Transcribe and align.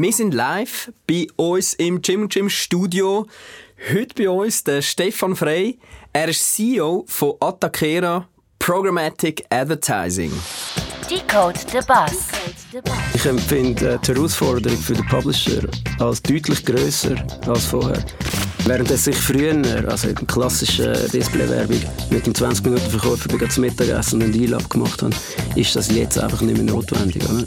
Wir 0.00 0.12
sind 0.12 0.32
live 0.32 0.92
bei 1.08 1.26
uns 1.34 1.74
im 1.74 2.00
Jim 2.00 2.28
Jim 2.30 2.48
Studio. 2.48 3.26
Heute 3.92 4.14
bei 4.14 4.30
uns 4.30 4.62
der 4.62 4.80
Stefan 4.80 5.34
Frey. 5.34 5.76
Er 6.12 6.28
ist 6.28 6.54
CEO 6.54 7.04
von 7.08 7.34
Atakera 7.40 8.28
Programmatic 8.60 9.44
Advertising. 9.50 10.30
Decode 11.10 11.58
the 11.72 11.78
Bus. 11.78 12.28
Ich 13.12 13.26
empfinde 13.26 13.98
die 14.00 14.14
Herausforderung 14.14 14.78
für 14.78 14.94
den 14.94 15.06
Publisher 15.06 15.66
als 15.98 16.22
deutlich 16.22 16.64
grösser 16.64 17.16
als 17.48 17.64
vorher. 17.64 18.04
Während 18.66 18.92
es 18.92 19.04
sich 19.04 19.16
früher, 19.16 19.56
also 19.88 20.10
in 20.10 20.14
der 20.14 20.26
klassischen 20.26 20.94
Displaywerbung, 21.10 21.82
mit 22.10 22.24
dem 22.24 22.34
20-Minuten-Verkäufer 22.34 23.48
zum 23.48 23.62
Mittagessen 23.62 24.22
einen 24.22 24.30
Deal 24.30 24.54
abgemacht 24.54 25.02
haben, 25.02 25.14
ist 25.56 25.74
das 25.74 25.90
jetzt 25.90 26.20
einfach 26.20 26.42
nicht 26.42 26.56
mehr 26.56 26.72
notwendig. 26.72 27.24
Oder? 27.28 27.44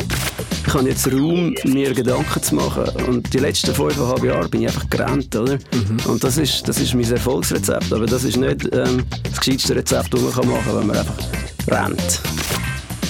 Ich 0.65 0.73
habe 0.73 0.87
jetzt 0.87 1.11
Raum, 1.11 1.53
mir 1.65 1.93
Gedanken 1.93 2.41
zu 2.41 2.55
machen. 2.55 2.83
Und 3.07 3.33
die 3.33 3.39
letzten 3.39 3.73
fünfeinhalb 3.73 4.23
Jahre 4.23 4.47
bin 4.47 4.61
ich 4.61 4.67
einfach 4.67 4.89
gerannt. 4.89 5.35
Oder? 5.35 5.55
Mhm. 5.55 5.97
Und 6.07 6.23
das 6.23 6.37
ist, 6.37 6.67
das 6.67 6.79
ist 6.79 6.93
mein 6.93 7.11
Erfolgsrezept. 7.11 7.91
Aber 7.91 8.05
das 8.05 8.23
ist 8.23 8.37
nicht 8.37 8.69
ähm, 8.73 9.03
das 9.23 9.39
gescheiteste 9.39 9.75
Rezept, 9.75 10.13
das 10.13 10.21
man 10.21 10.49
machen 10.49 10.63
kann, 10.65 10.79
wenn 10.79 10.87
man 10.87 10.97
einfach 10.97 11.17
rennt. 11.69 12.21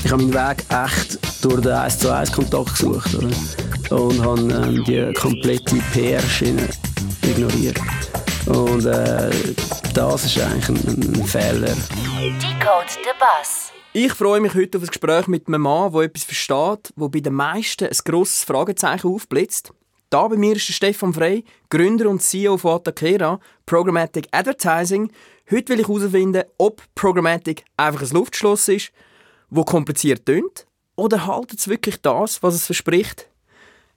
Ich 0.04 0.12
habe 0.12 0.24
meinen 0.24 0.34
Weg 0.34 0.66
echt 0.70 1.20
durch 1.44 1.62
den 1.62 1.72
1 1.72 2.00
zu 2.00 2.14
1 2.14 2.32
Kontakt 2.32 2.72
gesucht. 2.72 3.14
Oder? 3.16 3.30
Und 3.96 4.24
habe 4.24 4.42
ähm, 4.42 4.84
die 4.86 5.14
komplette 5.14 5.76
PR-Schiene 5.94 6.68
ignoriert. 7.24 7.78
Und 8.48 8.86
äh, 8.86 9.30
das 9.94 10.26
ist 10.26 10.40
eigentlich 10.40 10.70
ein, 10.70 11.14
ein 11.16 11.26
Fehler. 11.26 11.76
Decode 12.40 12.90
the 13.04 13.12
Bus. 13.20 13.81
Ich 13.94 14.14
freue 14.14 14.40
mich 14.40 14.54
heute 14.54 14.78
auf 14.78 14.86
ein 14.86 14.88
Gespräch 14.88 15.28
mit 15.28 15.50
einem 15.50 15.64
Mann, 15.64 15.92
der 15.92 16.04
etwas 16.04 16.24
versteht, 16.24 16.94
wo 16.96 17.10
bei 17.10 17.20
den 17.20 17.34
meisten 17.34 17.84
ein 17.84 17.98
grosses 18.06 18.46
Fragezeichen 18.46 19.10
aufblitzt. 19.10 19.74
Da 20.10 20.30
bei 20.30 20.38
mir 20.38 20.56
ist 20.56 20.70
der 20.70 20.74
Stefan 20.74 21.14
Frey, 21.14 21.44
Gründer 21.70 22.10
und 22.10 22.22
CEO 22.22 22.58
von 22.58 22.76
Atakera, 22.76 23.42
Programmatic 23.66 24.30
Advertising. 24.32 25.12
Heute 25.50 25.74
will 25.74 25.82
ich 25.82 25.90
herausfinden, 25.90 26.44
ob 26.58 26.82
Programmatic 26.96 27.66
einfach 27.76 28.02
ein 28.02 28.10
Luftschloss 28.12 28.70
ist, 28.70 28.94
wo 29.50 29.66
kompliziert 29.66 30.26
tönt, 30.26 30.68
oder 30.96 31.26
haltet 31.28 31.60
es 31.60 31.68
wirklich 31.68 32.02
das, 32.02 32.42
was 32.42 32.56
es 32.56 32.68
verspricht? 32.68 33.28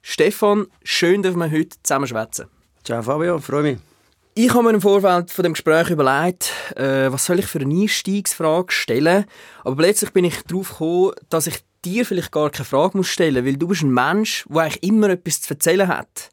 Stefan, 0.02 0.66
schön, 0.82 1.22
dass 1.22 1.36
wir 1.36 1.52
heute 1.52 1.80
zusammen 1.84 2.08
schwätzen. 2.08 2.46
Ciao 2.82 3.00
Fabio, 3.00 3.38
freue 3.38 3.62
mich. 3.62 3.93
Ich 4.36 4.52
habe 4.52 4.64
mir 4.64 4.70
im 4.70 4.80
Vorfeld 4.80 5.30
von 5.30 5.44
dem 5.44 5.52
Gespräch 5.52 5.90
überlegt, 5.90 6.50
äh, 6.74 7.12
was 7.12 7.24
soll 7.26 7.38
ich 7.38 7.46
für 7.46 7.60
eine 7.60 7.72
Einstiegsfrage 7.72 8.72
stellen. 8.72 9.26
Aber 9.62 9.76
plötzlich 9.76 10.10
bin 10.12 10.24
ich 10.24 10.42
darauf 10.42 10.70
gekommen, 10.70 11.12
dass 11.30 11.46
ich 11.46 11.58
dir 11.84 12.04
vielleicht 12.04 12.32
gar 12.32 12.50
keine 12.50 12.64
Frage 12.64 12.96
muss 12.96 13.06
stellen 13.06 13.46
weil 13.46 13.56
du 13.56 13.68
bist 13.68 13.82
ein 13.82 13.94
Mensch, 13.94 14.44
der 14.48 14.62
eigentlich 14.62 14.82
immer 14.82 15.10
etwas 15.10 15.40
zu 15.40 15.54
erzählen 15.54 15.86
hat. 15.86 16.30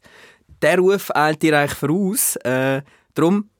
Der 0.62 0.78
Ruf 0.78 1.14
eilt 1.14 1.42
dir 1.42 1.56
eigentlich 1.56 1.78
voraus. 1.78 2.34
Äh, 2.36 2.82
darum, 3.14 3.50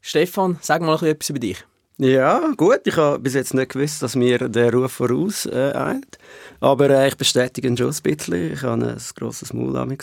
Stefan, 0.00 0.58
sag 0.62 0.80
mal 0.80 0.94
etwas 1.04 1.28
über 1.28 1.38
dich. 1.38 1.62
Ja, 2.02 2.50
gut. 2.56 2.80
Ich 2.84 2.96
habe 2.96 3.20
bis 3.20 3.34
jetzt 3.34 3.54
nicht 3.54 3.72
gewusst, 3.72 4.02
dass 4.02 4.16
mir 4.16 4.48
der 4.48 4.72
Ruf 4.72 4.90
voraus 4.90 5.46
äh, 5.46 5.72
eilt. 5.72 6.18
Aber 6.58 6.90
äh, 6.90 7.06
ich 7.06 7.16
bestätige 7.16 7.68
ihn 7.68 7.76
schon 7.76 7.90
ein 7.90 8.02
bisschen. 8.02 8.52
Ich 8.52 8.62
habe 8.62 8.84
ein 8.84 8.96
grosses 9.14 9.52
Maul 9.52 9.96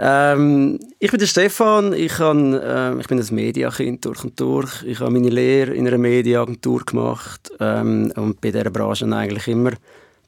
ähm, 0.00 0.78
ich 1.00 1.10
bin 1.10 1.18
der 1.18 1.26
Stefan, 1.26 1.92
ich, 1.92 2.20
han, 2.20 2.54
äh, 2.54 3.00
ich 3.00 3.08
bin 3.08 3.18
ein 3.18 3.34
Mediakind 3.34 4.04
durch 4.04 4.22
und 4.22 4.38
durch. 4.38 4.84
Ich 4.84 5.00
habe 5.00 5.10
meine 5.10 5.28
Lehre 5.28 5.74
in 5.74 5.88
einer 5.88 5.98
Mediaagentur 5.98 6.84
gemacht 6.84 7.50
ähm, 7.58 8.12
und 8.14 8.40
bei 8.40 8.52
dieser 8.52 8.70
Branche 8.70 9.12
eigentlich 9.12 9.48
immer 9.48 9.72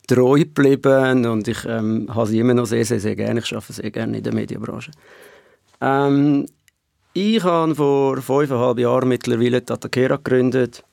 treu 0.08 0.41
geblieben 0.41 1.24
und 1.24 1.46
ich 1.46 1.64
ähm, 1.66 2.08
habe 2.12 2.27
sie 2.27 2.41
immer 2.41 2.55
noch 2.55 2.66
sehr, 2.66 2.84
sehr, 2.84 2.98
sehr 2.98 3.14
gerne. 3.14 3.38
Ich 3.38 3.55
arbeite 3.55 3.74
sehr 3.74 3.92
gerne 3.92 4.18
in 4.18 4.24
der 4.24 4.34
Medienbranche. 4.34 4.91
Ähm, 5.80 6.46
ich 7.12 7.42
habe 7.42 7.75
vor 7.75 8.16
fünfeinhalb 8.20 8.78
Jahren 8.78 9.08
mittlerweile 9.08 9.64
Tatakera 9.64 10.16
gegründet 10.16 10.84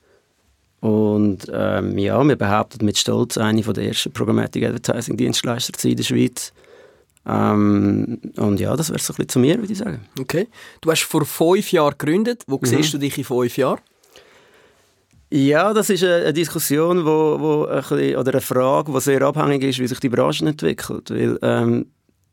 und 0.79 1.47
ähm, 1.51 1.97
ja, 1.97 2.23
wir 2.23 2.35
behaupten 2.35 2.85
mit 2.85 2.97
Stolz, 2.97 3.37
eine 3.37 3.61
der 3.61 3.83
ersten 3.85 4.11
Programmatic 4.11 4.63
Advertising 4.63 5.17
Dienstleister 5.17 5.89
in 5.89 5.95
der 5.95 6.03
Schweiz. 6.03 6.53
Ähm, 7.25 8.19
und 8.37 8.59
ja, 8.59 8.75
das 8.75 8.89
wäre 8.89 8.99
so 8.99 9.13
ein 9.13 9.15
bisschen 9.17 9.29
zu 9.29 9.39
mir, 9.39 9.57
würde 9.57 9.73
ich 9.73 9.79
sagen. 9.79 10.01
Okay. 10.19 10.47
Du 10.81 10.91
hast 10.91 11.03
vor 11.03 11.25
fünf 11.25 11.71
Jahren 11.71 11.95
gegründet. 11.97 12.43
Wo 12.47 12.57
mhm. 12.57 12.65
siehst 12.65 12.93
du 12.93 12.97
dich 12.99 13.17
in 13.17 13.23
fünf 13.23 13.57
Jahren? 13.57 13.79
Ja, 15.29 15.73
das 15.73 15.89
ist 15.89 16.03
eine 16.05 16.31
Diskussion 16.31 17.03
wo, 17.03 17.37
wo 17.39 17.65
ein 17.65 17.81
bisschen, 17.81 18.15
oder 18.15 18.31
eine 18.31 18.41
Frage, 18.41 18.93
die 18.93 19.01
sehr 19.01 19.21
abhängig 19.23 19.63
ist, 19.63 19.79
wie 19.79 19.87
sich 19.87 19.99
die 19.99 20.09
Branche 20.09 20.45
entwickelt. 20.45 21.09
Weil, 21.09 21.37
ähm, 21.41 21.87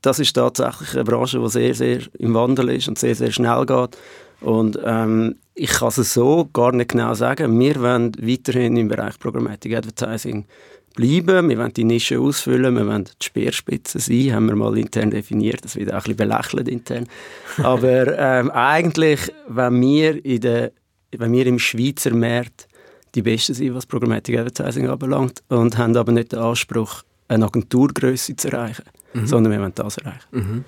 das 0.04 0.18
ist 0.18 0.34
tatsächlich 0.34 0.94
eine 0.94 1.04
Branche, 1.04 1.40
die 1.40 1.48
sehr, 1.48 1.74
sehr 1.74 2.00
im 2.18 2.34
Wandel 2.34 2.70
ist 2.70 2.88
und 2.88 2.98
sehr, 2.98 3.14
sehr 3.14 3.32
schnell 3.32 3.64
geht. 3.64 3.96
Und 4.40 4.78
ähm, 4.84 5.36
ich 5.54 5.70
kann 5.70 5.88
es 5.88 6.12
so 6.12 6.48
gar 6.52 6.72
nicht 6.72 6.90
genau 6.90 7.14
sagen. 7.14 7.58
Wir 7.58 7.80
wollen 7.80 8.12
weiterhin 8.20 8.76
im 8.76 8.88
Bereich 8.88 9.18
Programmatic 9.18 9.74
Advertising 9.74 10.44
bleiben, 10.94 11.48
wir 11.48 11.58
wollen 11.58 11.72
die 11.72 11.84
Nische 11.84 12.20
ausfüllen, 12.20 12.74
wir 12.76 12.86
wollen 12.86 13.04
die 13.04 13.24
Speerspitze 13.24 13.98
sein, 13.98 14.34
haben 14.34 14.46
wir 14.46 14.56
mal 14.56 14.76
intern 14.78 15.10
definiert, 15.10 15.64
das 15.64 15.76
wird 15.76 15.90
auch 15.90 15.96
ein 15.96 16.02
bisschen 16.02 16.16
belächelt 16.16 16.68
intern. 16.68 17.08
Aber 17.62 18.16
ähm, 18.16 18.50
eigentlich, 18.50 19.32
wenn 19.48 19.80
wir, 19.80 20.24
in 20.24 20.40
der, 20.40 20.72
wenn 21.16 21.32
wir 21.32 21.46
im 21.46 21.58
Schweizer 21.58 22.14
Markt 22.14 22.68
die 23.14 23.22
Besten 23.22 23.54
sind, 23.54 23.74
was 23.74 23.86
Programmatic 23.86 24.38
Advertising 24.38 24.88
anbelangt, 24.88 25.42
und 25.48 25.78
haben 25.78 25.96
aber 25.96 26.12
nicht 26.12 26.32
den 26.32 26.40
Anspruch, 26.40 27.02
eine 27.28 27.46
Agenturgröße 27.46 28.36
zu 28.36 28.50
erreichen, 28.50 28.84
mhm. 29.12 29.26
sondern 29.26 29.52
wir 29.52 29.60
wollen 29.60 29.74
das 29.74 29.98
erreichen. 29.98 30.28
Mhm. 30.30 30.64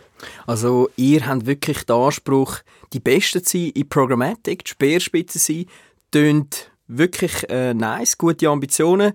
Also 0.46 0.88
ihr 0.96 1.26
habt 1.26 1.46
wirklich 1.46 1.84
den 1.84 1.96
Anspruch, 1.96 2.58
die 2.92 3.00
Besten 3.00 3.44
zu 3.44 3.58
sein 3.58 3.70
in 3.70 3.88
Programmatic, 3.88 4.64
die 4.64 4.70
Speerspitze 4.70 5.38
zu 5.38 5.52
sein, 5.52 5.66
tönt 6.10 6.70
wirklich 6.88 7.48
äh, 7.50 7.74
nice, 7.74 8.16
gute 8.16 8.48
Ambitionen. 8.48 9.12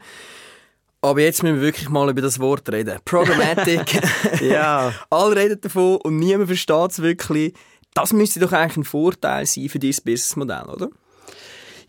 Aber 1.04 1.22
jetzt 1.22 1.42
müssen 1.42 1.56
wir 1.56 1.64
wirklich 1.64 1.90
mal 1.90 2.10
über 2.10 2.22
das 2.22 2.40
Wort 2.40 2.72
reden. 2.72 3.00
Programmatic. 3.06 4.02
ja. 4.42 4.94
Alle 5.10 5.36
reden 5.36 5.60
davon 5.60 5.98
und 5.98 6.18
niemand 6.18 6.48
versteht 6.48 6.92
es 6.92 7.02
wirklich. 7.02 7.54
Das 7.96 8.14
müsste 8.14 8.40
doch 8.40 8.52
eigentlich 8.52 8.78
ein 8.78 8.84
Vorteil 8.84 9.46
sein 9.48 9.68
für 9.68 9.80
dieses 9.80 10.02
Businessmodell, 10.02 10.66
oder? 10.66 10.90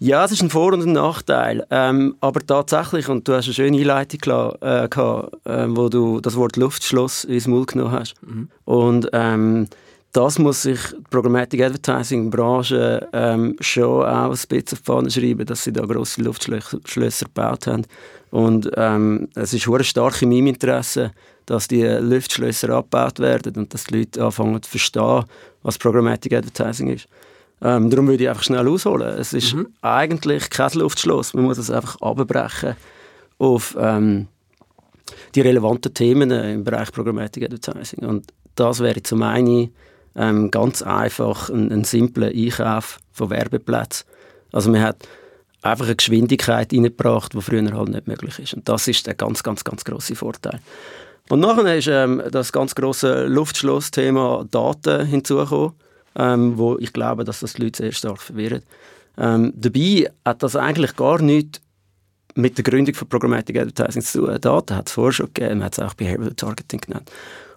Ja, 0.05 0.25
es 0.25 0.33
ist 0.33 0.43
ein 0.43 0.51
Vor- 0.51 0.73
und 0.73 0.83
ein 0.83 0.95
Nachteil. 0.95 1.65
Ähm, 1.71 2.17
aber 2.21 2.45
tatsächlich, 2.45 3.09
und 3.09 3.29
du 3.29 3.35
hast 3.35 3.45
eine 3.45 3.55
schöne 3.55 3.79
Einleitung 3.79 4.21
äh, 4.61 4.89
gehabt, 4.89 5.47
äh, 5.47 5.67
wo 5.69 5.89
du 5.89 6.21
das 6.21 6.35
Wort 6.35 6.57
Luftschloss 6.57 7.23
ins 7.23 7.47
Maul 7.47 7.67
genommen 7.67 7.93
hast. 7.93 8.15
Mhm. 8.21 8.49
Und 8.65 9.09
ähm, 9.13 9.69
das 10.13 10.41
muss 10.41 10.63
sich 10.63 10.81
die 10.89 11.03
Programmatic 11.09 11.63
Advertising 11.63 12.31
Branche 12.31 13.09
ähm, 13.13 13.55
schon 13.61 14.05
auch 14.05 14.31
ein 14.31 14.39
bisschen 14.49 14.77
auf 14.77 14.85
Fahne 14.85 15.09
schreiben, 15.09 15.47
dass 15.47 15.63
sie 15.63 15.73
da 15.73 15.87
grosse 15.87 16.21
Luftschlösser 16.21 17.27
gebaut 17.27 17.69
haben. 17.69 17.87
Und 18.33 18.73
ähm, 18.77 19.29
es 19.37 19.55
ist 19.55 19.67
sehr 19.67 19.85
stark 19.85 20.21
in 20.21 20.31
meinem 20.31 20.49
Interesse, 20.49 21.13
dass 21.47 21.69
die 21.69 21.85
Luftschlösser 21.85 22.71
abgebaut 22.71 23.21
werden 23.21 23.55
und 23.55 23.73
dass 23.73 23.85
die 23.85 23.99
Leute 23.99 24.25
anfangen 24.25 24.61
zu 24.65 24.69
verstehen, 24.69 25.27
was 25.63 25.79
Programmatic 25.79 26.33
Advertising 26.33 26.89
ist. 26.89 27.07
Ähm, 27.63 27.91
darum 27.91 28.09
würde 28.09 28.25
ich 28.25 28.29
einfach 28.29 28.43
schnell 28.43 28.67
ausholen. 28.67 29.19
Es 29.19 29.33
ist 29.33 29.55
mhm. 29.55 29.69
eigentlich 29.83 30.51
kein 30.51 30.73
Luftschloss. 30.73 31.35
Man 31.35 31.45
muss 31.45 31.59
es 31.59 31.71
einfach 31.71 32.01
abbrechen 32.01 32.75
auf 33.39 33.77
ähm, 33.79 34.27
die 35.35 35.41
relevanten 35.41 35.95
Themen 35.95 36.31
im 36.31 36.65
Bereich 36.65 36.91
Programmatic 36.93 37.45
Advertising. 37.45 38.05
Und 38.05 38.33
das 38.57 38.81
wäre 38.81 39.03
zum 39.03 39.23
einen 39.23 39.73
ähm, 40.17 40.51
ganz 40.51 40.83
einfach 40.83 41.51
ein, 41.51 41.71
ein 41.73 41.85
simpler 41.85 42.29
Einkauf 42.29 42.99
von 43.13 43.31
Werbeplätzen. 43.31 44.07
Also 44.53 44.71
man 44.71 44.83
hat 44.83 45.07
einfach 45.63 45.87
eine 45.87 45.97
Geschwindigkeit 45.97 46.73
reingebracht, 46.73 47.33
die 47.33 47.41
früher 47.41 47.73
halt 47.73 47.89
nicht 47.89 48.07
möglich 48.07 48.39
ist. 48.39 48.55
Und 48.55 48.69
das 48.69 48.89
ist 48.89 49.07
der 49.07 49.15
ganz, 49.15 49.43
ganz, 49.43 49.65
ganz 49.65 49.85
große 49.85 50.17
Vorteil. 50.17 50.61
Und 51.31 51.41
nachher 51.41 51.77
ist 51.77 51.87
ähm, 51.87 52.23
das 52.31 52.53
ganz 52.53 52.75
große 52.75 53.27
Luftschlossthema 53.27 54.45
Daten 54.51 55.07
hinzugekommen, 55.07 55.73
ähm, 56.17 56.59
wo 56.59 56.79
ich 56.79 56.93
glaube, 56.93 57.25
dass 57.25 57.41
das 57.41 57.55
die 57.55 57.63
Leute 57.63 57.83
sehr 57.83 57.93
stark 57.93 58.21
verwirrt. 58.21 58.65
Ähm, 59.19 59.53
dabei 59.57 60.11
hat 60.25 60.43
das 60.43 60.57
eigentlich 60.57 60.97
gar 60.97 61.21
nichts 61.21 61.61
mit 62.35 62.57
der 62.57 62.65
Gründung 62.65 62.95
von 62.95 63.09
Programmatic 63.09 63.59
Advertising 63.59 64.03
zu 64.03 64.27
tun. 64.27 64.41
Daten 64.41 64.77
hat 64.77 64.89
es 64.89 64.95
vorher 64.95 65.13
schon 65.13 65.27
gegeben, 65.27 65.59
man 65.59 65.67
hat 65.67 65.75
es 65.75 65.79
auch 65.81 65.95
Behavioral 65.95 66.35
Targeting 66.35 66.81
genannt. 66.81 67.11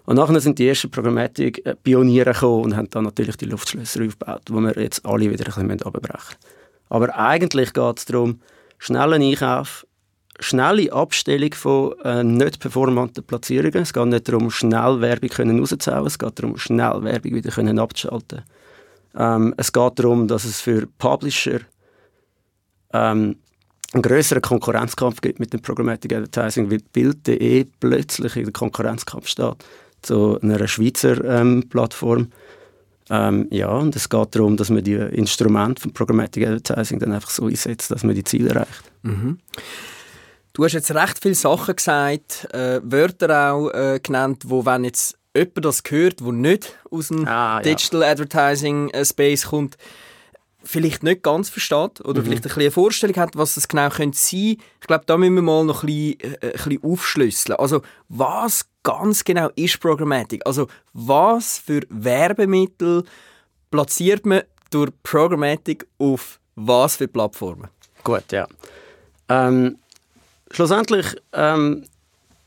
Und 0.04 0.16
nachher 0.16 0.38
sind 0.40 0.58
die 0.58 0.68
ersten 0.68 0.90
Programmatik-Pioniere 0.90 2.32
gekommen 2.32 2.64
und 2.64 2.76
haben 2.76 2.90
dann 2.90 3.04
natürlich 3.04 3.36
die 3.36 3.46
Luftschlösser 3.46 4.04
aufgebaut, 4.04 4.42
die 4.48 4.52
wir 4.52 4.80
jetzt 4.80 5.04
alle 5.04 5.30
wieder 5.30 5.44
ein 5.44 5.68
bisschen 5.68 5.82
abbrechen 5.82 6.36
müssen. 6.38 6.56
Aber 6.88 7.18
eigentlich 7.18 7.72
geht 7.72 7.98
es 7.98 8.04
darum, 8.04 8.40
schnellen 8.78 9.22
Einkauf, 9.22 9.84
schnelle 10.40 10.92
Abstellung 10.92 11.54
von 11.54 11.94
äh, 12.04 12.22
nicht 12.22 12.60
performanten 12.60 13.24
Platzierungen. 13.24 13.82
Es 13.82 13.92
geht 13.92 14.06
nicht 14.06 14.28
darum, 14.28 14.50
schnell 14.50 15.00
Werbung 15.00 15.30
können 15.30 15.60
rauszuhauen, 15.60 16.06
es 16.06 16.18
geht 16.18 16.38
darum, 16.38 16.56
schnell 16.58 17.02
Werbung 17.02 17.34
wieder 17.34 17.50
können 17.50 17.78
abzuschalten. 17.78 18.42
Ähm, 19.16 19.54
es 19.56 19.72
geht 19.72 19.98
darum, 19.98 20.28
dass 20.28 20.44
es 20.44 20.60
für 20.60 20.86
Publisher 20.98 21.60
ähm, 22.92 23.36
einen 23.92 24.02
größeren 24.02 24.42
Konkurrenzkampf 24.42 25.20
gibt 25.20 25.40
mit 25.40 25.52
dem 25.52 25.60
Programmatic 25.60 26.12
Advertising, 26.12 26.70
weil 26.70 26.80
Bild.de 26.92 27.66
plötzlich 27.80 28.36
in 28.36 28.44
den 28.44 28.52
Konkurrenzkampf 28.52 29.28
steht 29.28 29.64
zu 30.02 30.40
einer 30.40 30.66
Schweizer 30.68 31.24
ähm, 31.24 31.68
Plattform. 31.68 32.28
Ähm, 33.08 33.46
ja, 33.50 33.68
und 33.68 33.94
es 33.94 34.08
geht 34.08 34.34
darum, 34.34 34.56
dass 34.56 34.70
man 34.70 34.82
die 34.82 34.94
Instrumente 34.94 35.80
von 35.80 35.92
Programmatic 35.92 36.46
Advertising 36.46 36.98
dann 36.98 37.12
einfach 37.12 37.30
so 37.30 37.46
einsetzt, 37.46 37.90
dass 37.90 38.02
man 38.04 38.14
die 38.14 38.24
Ziele 38.24 38.50
erreicht. 38.50 38.92
Mhm. 39.02 39.38
Du 40.56 40.64
hast 40.64 40.72
jetzt 40.72 40.94
recht 40.94 41.18
viele 41.20 41.34
Sachen 41.34 41.76
gesagt, 41.76 42.48
äh, 42.54 42.80
Wörter 42.82 43.52
auch 43.52 43.68
äh, 43.72 44.00
genannt, 44.02 44.44
wo 44.46 44.64
wenn 44.64 44.84
jetzt 44.84 45.18
jemand 45.36 45.66
das 45.66 45.82
hört, 45.86 46.24
wo 46.24 46.32
nicht 46.32 46.74
aus 46.90 47.08
dem 47.08 47.28
Ah, 47.28 47.58
ja. 47.58 47.60
Digital 47.60 48.02
Advertising 48.04 48.88
äh, 48.90 49.04
Space 49.04 49.48
kommt, 49.48 49.76
vielleicht 50.64 51.02
nicht 51.02 51.22
ganz 51.22 51.50
versteht 51.50 52.00
oder 52.00 52.20
Mhm. 52.22 52.24
vielleicht 52.24 52.44
ein 52.44 52.48
bisschen 52.48 52.62
eine 52.62 52.70
Vorstellung 52.70 53.16
hat, 53.16 53.36
was 53.36 53.56
das 53.56 53.68
genau 53.68 53.90
könnte 53.90 54.16
sein. 54.16 54.56
Ich 54.80 54.86
glaube, 54.86 55.04
da 55.04 55.18
müssen 55.18 55.34
wir 55.34 55.42
mal 55.42 55.62
noch 55.62 55.82
ein 55.82 55.88
bisschen, 55.88 56.20
äh, 56.22 56.46
ein 56.46 56.52
bisschen 56.52 56.82
aufschlüsseln. 56.84 57.58
Also, 57.58 57.82
was 58.08 58.64
ganz 58.82 59.24
genau 59.24 59.50
ist 59.56 59.78
Programmatic? 59.78 60.40
Also, 60.46 60.68
was 60.94 61.58
für 61.58 61.82
Werbemittel 61.90 63.04
platziert 63.70 64.24
man 64.24 64.40
durch 64.70 64.90
Programmatic 65.02 65.86
auf 65.98 66.40
was 66.54 66.96
für 66.96 67.08
Plattformen? 67.08 67.68
Gut, 68.02 68.32
ja. 68.32 68.46
Ähm, 69.28 69.76
schlussendlich 70.50 71.06
ähm, 71.32 71.84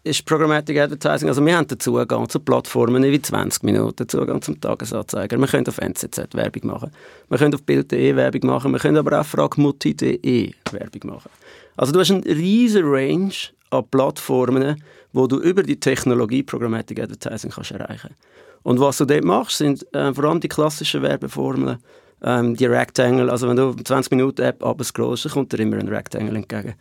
ist 0.03 0.25
Programmatic 0.25 0.77
Advertising, 0.77 1.27
also 1.27 1.45
wir 1.45 1.57
haben 1.57 1.67
den 1.67 1.79
Zugang 1.79 2.27
zu 2.29 2.39
Plattformen 2.39 3.03
wie 3.03 3.21
20 3.21 3.63
Minuten, 3.63 4.07
Zugang 4.07 4.41
zum 4.41 4.59
Tagesanzeiger. 4.59 5.37
Wir 5.37 5.47
können 5.47 5.67
auf 5.67 5.77
NZZ 5.77 6.33
Werbung 6.33 6.67
machen, 6.71 6.91
wir 7.27 7.37
können 7.37 7.53
auf 7.53 7.63
Bild.de 7.63 8.15
Werbung 8.15 8.45
machen, 8.45 8.71
wir 8.71 8.79
können 8.79 8.97
aber 8.97 9.19
auch 9.19 9.25
fragmutti.de 9.25 10.53
Werbung 10.71 11.11
machen. 11.11 11.29
Also 11.75 11.91
du 11.91 11.99
hast 11.99 12.11
eine 12.11 12.25
riesige 12.25 12.85
Range 12.85 13.33
an 13.71 13.85
Plattformen, 13.91 14.81
wo 15.13 15.27
du 15.27 15.39
über 15.39 15.63
die 15.63 15.79
Technologie 15.79 16.43
Programmatic 16.43 16.99
Advertising 17.01 17.51
kannst 17.51 17.71
erreichen 17.71 18.15
Und 18.63 18.79
was 18.79 18.97
du 18.97 19.05
dort 19.05 19.23
machst, 19.23 19.57
sind 19.57 19.85
äh, 19.93 20.13
vor 20.13 20.23
allem 20.25 20.39
die 20.39 20.49
klassischen 20.49 21.01
Werbeformeln, 21.01 21.77
ähm, 22.23 22.55
die 22.55 22.65
Rectangle, 22.65 23.29
also 23.29 23.47
wenn 23.47 23.55
du 23.55 23.69
auf 23.69 23.75
die 23.75 23.83
20 23.83 24.11
Minuten 24.11 24.41
App 24.41 24.63
abscrollst, 24.63 25.25
dann 25.25 25.31
kommt 25.33 25.53
dir 25.53 25.59
immer 25.59 25.77
ein 25.77 25.87
Rectangle 25.87 26.35
entgegen. 26.35 26.75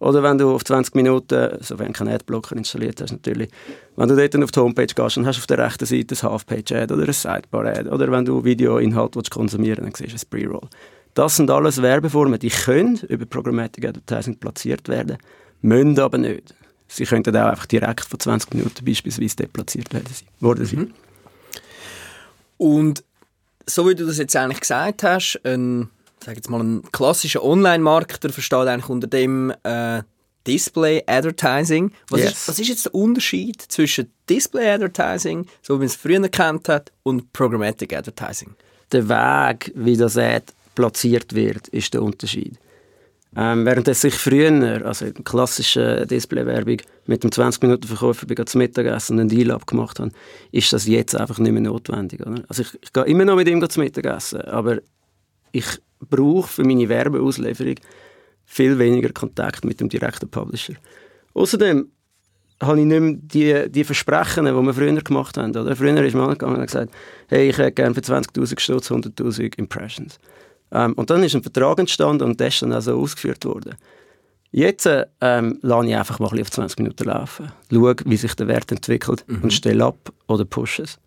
Oder 0.00 0.22
wenn 0.22 0.38
du 0.38 0.54
auf 0.54 0.64
20 0.64 0.94
Minuten, 0.94 1.56
sofern 1.60 1.88
du 1.88 1.92
keinen 1.92 2.14
Adblocker 2.14 2.56
installiert 2.56 3.00
hast 3.00 3.12
natürlich, 3.12 3.48
wenn 3.96 4.08
du 4.08 4.16
dort 4.16 4.42
auf 4.42 4.50
die 4.50 4.60
Homepage 4.60 4.86
gehst, 4.86 5.16
dann 5.16 5.26
hast 5.26 5.36
du 5.36 5.40
auf 5.40 5.46
der 5.46 5.58
rechten 5.58 5.86
Seite 5.86 6.14
ein 6.14 6.30
Half-Page-Ad 6.30 6.92
oder 6.92 7.04
ein 7.04 7.12
Sidebar-Ad. 7.12 7.88
Oder 7.88 8.10
wenn 8.10 8.24
du 8.24 8.44
Videoinhalt 8.44 9.16
willst 9.16 9.30
konsumieren 9.30 9.84
willst, 9.84 10.00
dann 10.00 10.10
siehst 10.10 10.24
du 10.24 10.26
ein 10.26 10.42
Pre-Roll. 10.42 10.68
Das 11.14 11.36
sind 11.36 11.50
alles 11.50 11.80
Werbeformen, 11.80 12.40
die 12.40 12.48
können 12.48 12.98
über 13.08 13.24
Programmatic 13.24 13.86
Advertising 13.86 14.36
platziert 14.36 14.88
werden, 14.88 15.16
müssen 15.62 15.98
aber 16.00 16.18
nicht. 16.18 16.54
Sie 16.88 17.04
könnten 17.04 17.36
auch 17.36 17.50
einfach 17.50 17.66
direkt 17.66 18.04
von 18.04 18.18
20 18.18 18.54
Minuten 18.54 18.84
beispielsweise 18.84 19.36
dort 19.36 19.52
platziert 19.52 19.94
werden, 19.94 20.08
worden 20.40 20.66
sein. 20.66 20.94
Und 22.56 23.04
so 23.66 23.88
wie 23.88 23.94
du 23.94 24.04
das 24.06 24.18
jetzt 24.18 24.36
eigentlich 24.36 24.60
gesagt 24.60 25.02
hast, 25.02 25.40
ein, 25.44 25.88
sag 26.24 26.36
jetzt 26.36 26.50
mal, 26.50 26.60
ein 26.62 26.82
klassischer 26.92 27.44
Online-Marketer 27.44 28.30
versteht 28.30 28.66
eigentlich 28.66 28.88
unter 28.88 29.06
dem 29.06 29.52
äh, 29.62 30.02
Display 30.46 31.02
Advertising. 31.06 31.92
Was, 32.08 32.20
Yes. 32.20 32.32
ist, 32.32 32.48
was 32.48 32.58
ist 32.58 32.68
jetzt 32.68 32.84
der 32.86 32.94
Unterschied 32.94 33.62
zwischen 33.62 34.10
Display 34.28 34.68
Advertising, 34.70 35.46
so 35.62 35.74
wie 35.74 35.78
man 35.78 35.86
es 35.86 35.96
früher 35.96 36.20
gekannt 36.20 36.68
hat, 36.68 36.92
und 37.02 37.32
Programmatic 37.32 37.94
Advertising? 37.94 38.54
der 38.92 39.08
Weg, 39.08 39.72
wie 39.74 39.96
das 39.96 40.16
Ad 40.16 40.52
platziert 40.74 41.34
wird, 41.34 41.68
ist 41.68 41.94
der 41.94 42.02
Unterschied. 42.02 42.58
Ähm, 43.36 43.66
während 43.66 43.88
es 43.88 44.02
sich 44.02 44.14
früher, 44.14 44.84
also 44.86 45.06
in 45.06 45.14
der 45.14 45.24
klassischen 45.24 46.06
Displaywerbung, 46.06 46.76
mit 47.06 47.24
dem 47.24 47.30
20-Minuten-Verkäufer 47.30 48.26
bei 48.26 48.44
zum 48.44 48.60
Mittagessen 48.60 49.18
einen 49.18 49.28
Deal 49.28 49.50
abgemacht 49.50 49.98
haben, 49.98 50.12
ist 50.52 50.72
das 50.72 50.86
jetzt 50.86 51.16
einfach 51.16 51.38
nicht 51.38 51.50
mehr 51.50 51.62
notwendig. 51.62 52.20
Oder? 52.20 52.44
Also 52.48 52.62
ich, 52.62 52.78
ich 52.80 52.92
gehe 52.92 53.04
immer 53.04 53.24
noch 53.24 53.34
mit 53.34 53.48
ihm 53.48 53.68
zum 53.68 53.82
Mittagessen, 53.82 54.42
aber 54.42 54.78
ich 55.54 55.66
brauche 56.00 56.48
für 56.48 56.64
meine 56.64 56.88
Werbeauslieferung 56.88 57.76
viel 58.44 58.78
weniger 58.78 59.10
Kontakt 59.12 59.64
mit 59.64 59.80
dem 59.80 59.88
direkten 59.88 60.28
Publisher. 60.28 60.74
Außerdem 61.32 61.88
habe 62.60 62.80
ich 62.80 62.86
nicht 62.86 63.00
mehr 63.00 63.64
die, 63.64 63.70
die 63.70 63.84
Versprechen, 63.84 64.46
die 64.46 64.52
wir 64.52 64.74
früher 64.74 65.00
gemacht 65.00 65.36
haben. 65.38 65.56
Oder? 65.56 65.76
Früher 65.76 66.02
ist 66.02 66.14
man 66.14 66.24
angegangen 66.24 66.56
und 66.56 66.62
hat 66.62 66.68
gesagt, 66.68 66.92
hey, 67.28 67.48
ich 67.48 67.58
hätte 67.58 67.72
gerne 67.72 67.94
für 67.94 68.00
20'000 68.00 68.60
Stutz 68.60 68.90
100'000 68.90 69.58
Impressions. 69.58 70.18
Ähm, 70.72 70.92
und 70.94 71.10
dann 71.10 71.22
ist 71.22 71.34
ein 71.34 71.42
Vertrag 71.42 71.78
entstanden 71.78 72.24
und 72.24 72.40
der 72.40 72.48
ist 72.48 72.62
dann 72.62 72.72
auch 72.72 72.80
so 72.80 73.00
ausgeführt 73.00 73.44
worden. 73.44 73.76
Jetzt 74.50 74.88
ähm, 75.20 75.58
lasse 75.62 75.88
ich 75.88 75.96
einfach 75.96 76.18
mal 76.20 76.30
ein 76.30 76.40
auf 76.40 76.50
20 76.50 76.78
Minuten 76.78 77.04
laufen, 77.04 77.50
schaue, 77.72 77.96
wie 78.04 78.16
sich 78.16 78.34
der 78.34 78.46
Wert 78.46 78.70
entwickelt 78.70 79.24
und 79.42 79.52
stelle 79.52 79.84
ab 79.84 80.12
oder 80.28 80.44
pushe 80.44 80.82
es. 80.82 80.98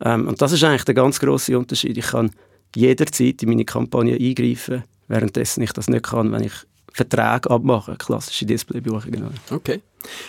Ähm, 0.00 0.28
und 0.28 0.40
das 0.42 0.52
ist 0.52 0.64
eigentlich 0.64 0.84
der 0.84 0.94
ganz 0.94 1.18
grosse 1.18 1.58
Unterschied. 1.58 1.96
Ich 1.96 2.08
kann 2.08 2.30
jederzeit 2.74 3.42
in 3.42 3.48
meine 3.48 3.64
Kampagne 3.64 4.16
eingreifen, 4.16 4.84
währenddessen 5.08 5.62
ich 5.62 5.72
das 5.72 5.88
nicht 5.88 6.04
kann, 6.04 6.32
wenn 6.32 6.44
ich 6.44 6.52
Verträge 6.92 7.50
abmache, 7.50 7.96
klassische 7.96 8.46
Displaybuchungen. 8.46 9.24
oder? 9.24 9.34
Okay. 9.56 9.80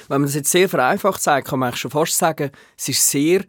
Wenn 0.07 0.21
man 0.21 0.23
das 0.23 0.35
jetzt 0.35 0.51
sehr 0.51 0.67
vereinfacht 0.69 1.21
sagt, 1.21 1.47
kann 1.47 1.59
man 1.59 1.67
eigentlich 1.67 1.81
schon 1.81 1.91
fast 1.91 2.17
sagen, 2.17 2.49
es 2.77 2.89
ist 2.89 3.09
sehr 3.09 3.43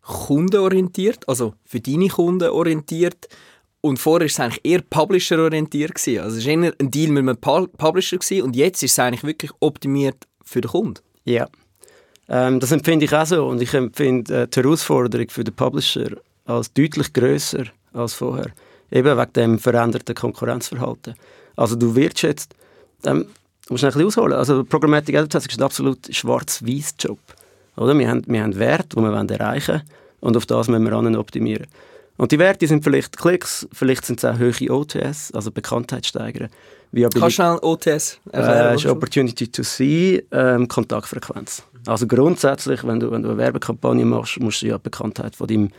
kundenorientiert, 0.00 1.28
also 1.28 1.54
für 1.64 1.80
deine 1.80 2.08
Kunden 2.08 2.48
orientiert. 2.48 3.28
Und 3.80 3.98
vorher 3.98 4.20
war 4.20 4.26
es 4.26 4.40
eigentlich 4.40 4.64
eher 4.64 4.80
Publisher-orientiert. 4.80 5.92
Also 6.20 6.38
es 6.38 6.46
war 6.46 6.52
eher 6.52 6.72
ein 6.78 6.90
Deal 6.90 7.10
mit 7.10 7.22
einem 7.28 7.36
Pu- 7.36 7.68
Publisher 7.76 8.18
gewesen, 8.18 8.42
und 8.42 8.56
jetzt 8.56 8.82
ist 8.82 8.92
es 8.92 8.98
eigentlich 8.98 9.24
wirklich 9.24 9.50
optimiert 9.60 10.24
für 10.44 10.60
den 10.60 10.70
Kunden. 10.70 11.00
Ja. 11.24 11.48
Ähm, 12.28 12.60
das 12.60 12.70
empfinde 12.72 13.04
ich 13.04 13.12
auch 13.12 13.26
so. 13.26 13.46
Und 13.46 13.60
ich 13.60 13.74
empfinde 13.74 14.42
äh, 14.42 14.48
die 14.48 14.60
Herausforderung 14.60 15.28
für 15.30 15.44
den 15.44 15.54
Publisher 15.54 16.16
als 16.44 16.72
deutlich 16.72 17.12
grösser 17.12 17.64
als 17.92 18.14
vorher. 18.14 18.50
Eben 18.90 19.16
wegen 19.16 19.32
dem 19.32 19.58
veränderten 19.58 20.14
Konkurrenzverhalten. 20.14 21.14
Also 21.56 21.76
du 21.76 21.94
wirst 21.94 22.22
jetzt, 22.22 22.54
ähm, 23.04 23.26
du 23.66 23.74
musst 23.74 23.84
ein 23.84 23.92
bisschen 23.92 24.06
ausholen, 24.06 24.34
also 24.34 24.64
Programmatic 24.64 25.14
Advertising 25.16 25.50
ist 25.50 25.58
ein 25.58 25.64
absolut 25.64 26.14
schwarz-weiß 26.14 26.94
Job. 26.98 27.18
Oder? 27.76 27.98
Wir, 27.98 28.08
haben, 28.08 28.22
wir 28.26 28.42
haben 28.42 28.58
Werte, 28.58 28.96
die 28.96 29.02
wir 29.02 29.30
erreichen 29.30 29.74
wollen 29.74 29.82
und 30.20 30.36
auf 30.36 30.46
das 30.46 30.68
müssen 30.68 30.84
wir 30.84 30.92
an 30.92 31.16
optimieren. 31.16 31.66
Und 32.18 32.30
die 32.30 32.38
Werte 32.38 32.66
sind 32.66 32.84
vielleicht 32.84 33.16
Klicks, 33.16 33.66
vielleicht 33.72 34.04
sind 34.04 34.22
es 34.22 34.24
auch 34.24 34.38
hohe 34.38 34.70
OTS, 34.70 35.32
also 35.32 35.50
Bekanntheit 35.50 36.06
steigern. 36.06 36.50
Viability- 36.92 37.20
Kannst 37.20 37.38
du 37.38 37.42
schnell 37.42 37.58
OTS 37.62 38.18
äh, 38.32 38.36
erklären? 38.36 38.74
ist 38.76 38.86
Opportunity 38.86 39.48
to 39.48 39.62
See, 39.62 40.22
ähm, 40.30 40.68
Kontaktfrequenz. 40.68 41.62
Also 41.86 42.06
grundsätzlich, 42.06 42.86
wenn 42.86 43.00
du, 43.00 43.10
wenn 43.10 43.22
du 43.22 43.30
eine 43.30 43.38
Werbekampagne 43.38 44.04
machst, 44.04 44.38
musst 44.38 44.62
du 44.62 44.66
ja 44.66 44.76
die 44.76 44.82
Bekanntheit 44.82 45.34
von 45.34 45.46
deinem 45.48 45.66
äh, 45.66 45.70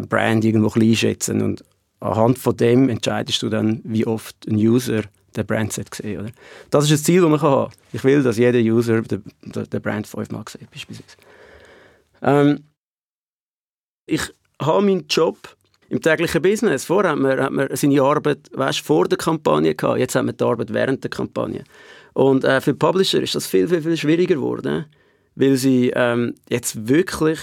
Brand 0.00 0.44
irgendwo 0.44 0.72
einschätzen 0.78 1.42
und 1.42 1.64
anhand 2.00 2.38
von 2.38 2.56
dem 2.56 2.88
entscheidest 2.88 3.42
du 3.42 3.48
dann, 3.48 3.80
wie 3.84 4.06
oft 4.06 4.36
ein 4.48 4.56
User 4.56 5.02
den 5.36 5.46
Brand 5.46 5.72
set 5.72 5.94
sehen 5.94 6.20
oder? 6.20 6.30
Das 6.70 6.84
ist 6.84 6.90
ein 6.90 7.04
Ziel, 7.04 7.20
das 7.20 7.30
man 7.30 7.40
kann 7.40 7.50
haben 7.50 7.72
Ich 7.92 8.04
will, 8.04 8.22
dass 8.22 8.38
jeder 8.38 8.58
User 8.58 9.02
den 9.02 9.22
den 9.42 9.82
Brand 9.82 10.06
fünfmal 10.06 10.44
sieht, 10.48 10.70
beispielsweise. 10.70 11.16
Ähm, 12.22 12.64
ich 14.06 14.22
habe 14.60 14.82
meinen 14.82 15.06
Job 15.08 15.36
im 15.88 16.00
täglichen 16.00 16.42
Business. 16.42 16.84
Vorher 16.84 17.12
hat 17.12 17.18
man, 17.18 17.40
hat 17.40 17.52
man 17.52 17.68
seine 17.76 18.02
Arbeit 18.02 18.50
weißt, 18.52 18.80
vor 18.80 19.08
der 19.08 19.18
Kampagne 19.18 19.74
gehabt, 19.74 19.98
jetzt 19.98 20.14
hat 20.14 20.24
man 20.24 20.36
die 20.36 20.44
Arbeit 20.44 20.72
während 20.72 21.04
der 21.04 21.10
Kampagne. 21.10 21.64
Und 22.14 22.44
äh, 22.44 22.60
für 22.60 22.74
Publisher 22.74 23.22
ist 23.22 23.34
das 23.34 23.46
viel, 23.46 23.68
viel, 23.68 23.82
viel 23.82 23.96
schwieriger 23.96 24.36
geworden, 24.36 24.86
weil 25.34 25.56
sie 25.56 25.92
ähm, 25.94 26.34
jetzt 26.48 26.88
wirklich 26.88 27.38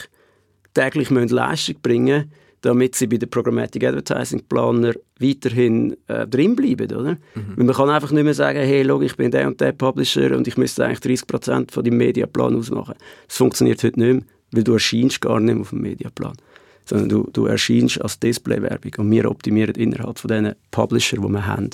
täglich 0.73 1.09
müssen 1.09 1.35
Leistung 1.35 1.75
bringen 1.81 2.31
damit 2.61 2.95
sie 2.95 3.07
bei 3.07 3.17
den 3.17 3.29
Programmatic 3.29 3.83
Advertising 3.83 4.41
Planer 4.47 4.93
weiterhin 5.19 5.95
äh, 6.07 6.27
drinbleiben, 6.27 6.95
oder? 6.95 7.17
Weil 7.55 7.65
man 7.65 7.75
kann 7.75 7.89
einfach 7.89 8.11
nicht 8.11 8.23
mehr 8.23 8.33
sagen, 8.33 8.59
hey, 8.59 8.83
schau, 8.85 9.01
ich 9.01 9.15
bin 9.15 9.31
der 9.31 9.47
und 9.47 9.61
der 9.61 9.71
Publisher 9.71 10.35
und 10.35 10.47
ich 10.47 10.57
müsste 10.57 10.85
eigentlich 10.85 11.21
30% 11.21 11.71
von 11.71 11.83
deinem 11.83 11.97
Mediaplan 11.97 12.55
ausmachen. 12.55 12.95
Das 13.27 13.37
funktioniert 13.37 13.83
heute 13.83 13.99
nicht 13.99 14.13
mehr, 14.13 14.23
weil 14.51 14.63
du 14.63 14.73
erscheinst 14.73 15.21
gar 15.21 15.39
nicht 15.39 15.53
mehr 15.53 15.61
auf 15.61 15.69
dem 15.69 15.81
Mediaplan 15.81 16.33
sondern 16.85 17.09
du, 17.09 17.29
du 17.31 17.45
erscheinst 17.45 18.01
als 18.01 18.19
Displaywerbung 18.19 18.91
und 18.97 19.11
wir 19.11 19.29
optimieren 19.29 19.75
innerhalb 19.75 20.17
von 20.17 20.27
diesen 20.27 20.55
Publisher, 20.71 21.17
die 21.17 21.29
wir 21.29 21.45
haben. 21.45 21.69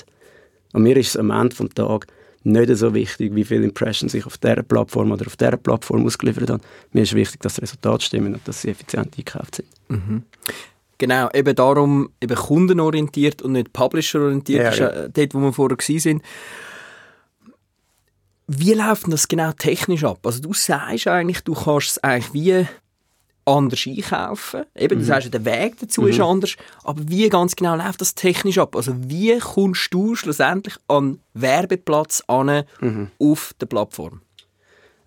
Und 0.74 0.82
mir 0.82 0.94
ist 0.98 1.08
es 1.08 1.16
am 1.16 1.30
Ende 1.30 1.56
des 1.56 1.70
Tages 1.74 2.06
nicht 2.46 2.76
so 2.76 2.94
wichtig, 2.94 3.34
wie 3.34 3.44
viele 3.44 3.64
Impressions 3.64 4.14
ich 4.14 4.24
auf 4.24 4.38
dieser 4.38 4.62
Plattform 4.62 5.10
oder 5.10 5.26
auf 5.26 5.36
dieser 5.36 5.56
Plattform 5.56 6.06
ausgeliefert 6.06 6.50
habe. 6.50 6.62
Mir 6.92 7.02
ist 7.02 7.14
wichtig, 7.14 7.40
dass 7.40 7.54
die 7.54 7.62
Resultate 7.62 8.04
stimmen 8.04 8.34
und 8.34 8.46
dass 8.46 8.62
sie 8.62 8.70
effizient 8.70 9.06
eingekauft 9.06 9.56
sind. 9.56 10.22
Genau, 10.98 11.28
eben 11.34 11.54
darum 11.54 12.10
eben 12.22 12.36
kundenorientiert 12.36 13.42
und 13.42 13.52
nicht 13.52 13.72
publisherorientiert, 13.72 14.62
Ja, 14.62 14.70
ist 14.70 14.78
ja. 14.78 14.88
äh, 14.88 15.10
dort, 15.10 15.34
wo 15.34 15.40
wir 15.40 15.52
vorher 15.52 15.76
sind. 15.80 16.22
Wie 18.46 18.72
läuft 18.74 19.12
das 19.12 19.26
genau 19.28 19.50
technisch 19.52 20.04
ab? 20.04 20.20
Also 20.24 20.40
du 20.40 20.54
sagst 20.54 21.08
eigentlich, 21.08 21.40
du 21.42 21.54
kannst 21.54 21.88
es 21.88 22.04
eigentlich 22.04 22.32
wie 22.32 22.66
anders 23.46 23.86
einkaufen. 23.86 24.64
Eben, 24.74 24.98
du 24.98 25.04
sagst, 25.04 25.32
der 25.32 25.44
Weg 25.44 25.78
dazu 25.80 26.06
ist 26.06 26.20
anders. 26.20 26.56
Aber 26.84 27.00
wie 27.08 27.28
ganz 27.28 27.56
genau 27.56 27.76
läuft 27.76 28.00
das 28.00 28.14
technisch 28.14 28.58
ab? 28.58 28.76
Also 28.76 28.92
wie 29.06 29.38
kommst 29.38 29.94
du 29.94 30.14
schlussendlich 30.14 30.74
an 30.88 31.20
Werbeplatz 31.34 32.22
an 32.26 32.64
auf 33.18 33.54
der 33.60 33.66
Plattform? 33.66 34.20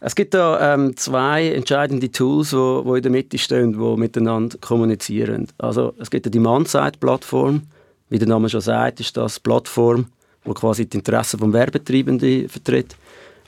Es 0.02 0.16
gibt 0.16 0.34
da 0.34 0.74
ähm, 0.74 0.96
zwei 0.96 1.52
entscheidende 1.52 2.10
Tools, 2.10 2.52
die 2.52 2.56
wo, 2.56 2.86
wo 2.86 2.96
in 2.96 3.04
der 3.04 3.12
Mitte 3.12 3.38
stehen, 3.38 3.74
die 3.74 4.00
miteinander 4.00 4.58
kommunizieren. 4.60 5.48
Also 5.58 5.94
es 6.00 6.10
gibt 6.10 6.26
eine 6.26 6.32
Demand-Side-Plattform. 6.32 7.64
Wie 8.08 8.18
der 8.18 8.28
Name 8.28 8.50
schon 8.50 8.62
sagt, 8.62 9.02
ist 9.02 9.18
das 9.18 9.42
Plattform, 9.42 10.08
die 10.46 10.54
quasi 10.54 10.86
die 10.86 10.98
Interessen 10.98 11.40
des 11.42 11.54
Werbetreibenden 11.54 12.48
vertritt. 12.48 12.96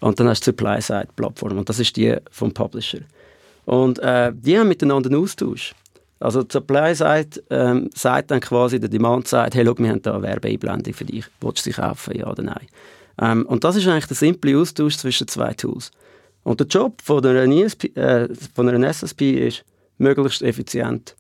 Und 0.02 0.20
dann 0.20 0.28
hast 0.28 0.46
du 0.46 0.52
die 0.52 0.58
Supply-Side-Plattform 0.58 1.60
und 1.60 1.70
das 1.70 1.80
ist 1.80 1.96
die 1.96 2.18
vom 2.32 2.54
Publisher. 2.54 3.00
Und 3.72 4.00
äh, 4.00 4.34
die 4.36 4.60
haben 4.60 4.68
miteinander 4.68 5.10
einen 5.10 5.22
Austausch. 5.22 5.74
Also 6.20 6.44
die 6.44 6.52
Supply-Side 6.52 7.42
ähm, 7.50 7.90
sagt 7.96 8.30
dann 8.30 8.42
quasi, 8.42 8.82
der 8.82 8.90
Demand-Side, 8.90 9.52
hey, 9.54 9.66
schau, 9.66 9.78
wir 9.78 9.90
haben 9.90 10.02
da 10.02 10.16
eine 10.16 10.24
Werbeeinblendung 10.24 10.94
für 10.94 11.06
dich. 11.06 11.24
Willst 11.40 11.66
du 11.66 11.72
sie 11.72 11.82
kaufen, 11.82 12.18
ja 12.18 12.30
oder 12.30 12.44
nein? 12.44 12.68
Ähm, 13.22 13.46
und 13.46 13.64
das 13.64 13.78
ist 13.78 13.88
eigentlich 13.88 14.08
der 14.08 14.18
simple 14.18 14.58
Austausch 14.58 14.98
zwischen 14.98 15.30
zwei 15.30 15.54
Tools. 15.54 15.92
Und 16.44 16.60
der 16.60 16.68
Job 16.68 17.02
von 17.02 17.26
einer, 17.26 17.50
ESP, 17.50 17.96
äh, 17.96 18.28
von 18.54 18.68
einer 18.68 18.86
SSP 18.90 19.48
ist, 19.48 19.64
möglichst 20.00 20.42
effizient 20.42 21.16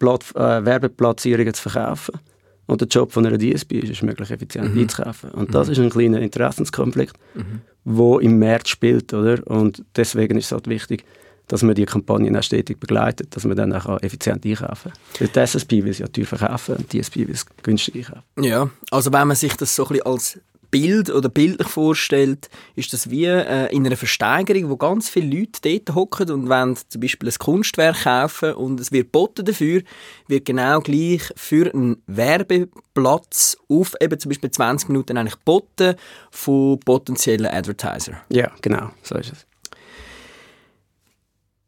Platt, 0.00 0.24
äh, 0.34 0.64
Werbeplatzierungen 0.64 1.54
zu 1.54 1.68
verkaufen. 1.68 2.18
Und 2.66 2.80
der 2.80 2.88
Job 2.88 3.12
von 3.12 3.24
einer 3.24 3.38
DSP 3.38 3.74
ist 3.74 3.90
es, 3.90 4.02
möglichst 4.02 4.32
effizient 4.32 4.74
mhm. 4.74 4.80
einzukaufen. 4.80 5.30
Und 5.30 5.54
das 5.54 5.68
mhm. 5.68 5.72
ist 5.72 5.78
ein 5.78 5.90
kleiner 5.90 6.18
Interessenskonflikt, 6.18 7.14
mhm. 7.34 8.18
im 8.20 8.38
März 8.40 8.68
spielt. 8.68 9.14
Oder? 9.14 9.46
Und 9.46 9.84
deswegen 9.94 10.36
ist 10.38 10.46
es 10.46 10.52
halt 10.52 10.66
wichtig, 10.66 11.04
dass 11.48 11.62
man 11.62 11.74
die 11.74 11.84
Kampagnen 11.84 12.36
auch 12.36 12.42
stetig 12.42 12.80
begleitet, 12.80 13.34
dass 13.36 13.44
man 13.44 13.56
dann 13.56 13.72
auch 13.72 14.02
effizient 14.02 14.44
einkaufen 14.44 14.92
kann. 15.18 15.28
Die 15.34 15.38
SSP 15.38 15.84
will 15.84 15.90
es 15.90 15.98
ja 15.98 16.08
teuer 16.08 16.26
verkaufen 16.26 16.76
und 16.76 16.92
die 16.92 17.00
DSP 17.00 17.16
will 17.16 17.34
es 17.34 17.46
günstig 17.62 17.96
einkaufen. 17.96 18.22
Ja, 18.40 18.70
also 18.90 19.12
wenn 19.12 19.28
man 19.28 19.36
sich 19.36 19.54
das 19.54 19.74
so 19.74 19.84
ein 19.84 19.88
bisschen 19.88 20.06
als 20.06 20.40
Bild 20.70 21.10
oder 21.10 21.28
bildlich 21.28 21.68
vorstellt, 21.68 22.50
ist 22.74 22.92
das 22.92 23.10
wie 23.10 23.24
äh, 23.26 23.74
in 23.74 23.86
einer 23.86 23.96
Versteigerung, 23.96 24.68
wo 24.68 24.76
ganz 24.76 25.08
viele 25.08 25.38
Leute 25.38 25.60
dort 25.62 25.94
hocken 25.94 26.30
und 26.30 26.48
wollen 26.48 26.76
zum 26.88 27.00
Beispiel 27.00 27.28
ein 27.28 27.38
Kunstwerk 27.38 28.02
kaufen 28.02 28.54
und 28.54 28.80
es 28.80 28.92
wird 28.92 29.12
boten 29.12 29.44
dafür, 29.44 29.82
wird 30.28 30.44
genau 30.44 30.80
gleich 30.80 31.22
für 31.36 31.72
einen 31.72 32.02
Werbeplatz 32.06 33.56
auf 33.68 33.94
eben 34.00 34.18
zum 34.18 34.30
Beispiel 34.30 34.50
20 34.50 34.88
Minuten 34.88 35.16
eigentlich 35.16 35.36
boten 35.36 35.94
von 36.30 36.80
potenziellen 36.80 37.46
Advertiser. 37.46 38.20
Ja, 38.28 38.50
genau, 38.60 38.90
so 39.02 39.16
ist 39.16 39.32
es. 39.32 39.46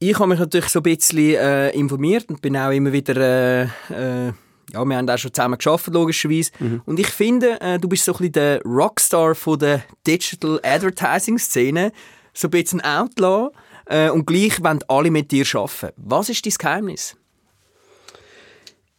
Ich 0.00 0.16
habe 0.18 0.28
mich 0.28 0.38
natürlich 0.38 0.68
so 0.68 0.78
ein 0.78 0.84
bisschen 0.84 1.34
äh, 1.34 1.70
informiert 1.70 2.28
und 2.28 2.40
bin 2.40 2.56
auch 2.56 2.70
immer 2.70 2.92
wieder 2.92 3.16
äh, 3.16 3.62
äh, 3.90 4.32
ja, 4.72 4.84
wir 4.84 4.96
haben 4.96 5.08
auch 5.08 5.18
schon 5.18 5.32
zusammen 5.32 5.56
geschafft, 5.56 5.88
logischerweise. 5.88 6.50
Mhm. 6.58 6.82
Und 6.84 7.00
ich 7.00 7.08
finde, 7.08 7.60
äh, 7.60 7.78
du 7.78 7.88
bist 7.88 8.04
so 8.04 8.12
ein 8.12 8.18
bisschen 8.18 8.32
der 8.32 8.62
Rockstar 8.62 9.34
von 9.34 9.58
der 9.58 9.82
Digital 10.06 10.60
Advertising 10.62 11.38
Szene, 11.38 11.92
so 12.34 12.48
ein 12.48 12.50
bisschen 12.50 12.80
Outlaw 12.82 13.50
äh, 13.86 14.10
und 14.10 14.26
gleich 14.26 14.62
wollen 14.62 14.80
alle 14.88 15.10
mit 15.10 15.30
dir 15.32 15.46
arbeiten. 15.54 15.92
Was 15.96 16.28
ist 16.28 16.44
dein 16.44 16.52
Geheimnis? 16.58 17.16